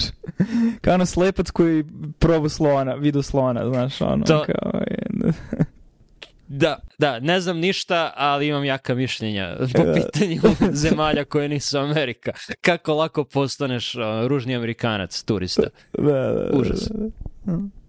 kao 0.80 0.94
ono 0.94 1.06
slepac 1.06 1.50
koji 1.50 1.84
probu 2.18 2.48
slona, 2.48 2.94
vidu 2.94 3.22
slona, 3.22 3.68
znaš, 3.68 4.00
ono, 4.00 4.24
to... 4.24 4.44
kao, 4.44 4.80
je, 4.80 5.06
Da, 6.52 6.78
da, 6.98 7.20
ne 7.20 7.40
znam 7.40 7.58
ništa, 7.58 8.12
ali 8.16 8.46
imam 8.46 8.64
jaka 8.64 8.94
mišljenja 8.94 9.56
po 9.74 9.84
da. 9.84 9.92
pitanju 9.92 10.40
zemalja 10.82 11.24
koje 11.24 11.48
nisu 11.48 11.78
Amerika. 11.78 12.32
Kako 12.60 12.94
lako 12.94 13.24
postaneš 13.24 13.94
uh, 13.94 14.02
ružni 14.26 14.56
Amerikanac, 14.56 15.22
turista. 15.22 15.62
Da, 15.98 16.12
da, 16.12 16.32
da. 16.32 16.58
Užas. 16.58 16.88
Da, 16.90 17.04
da. 17.44 17.79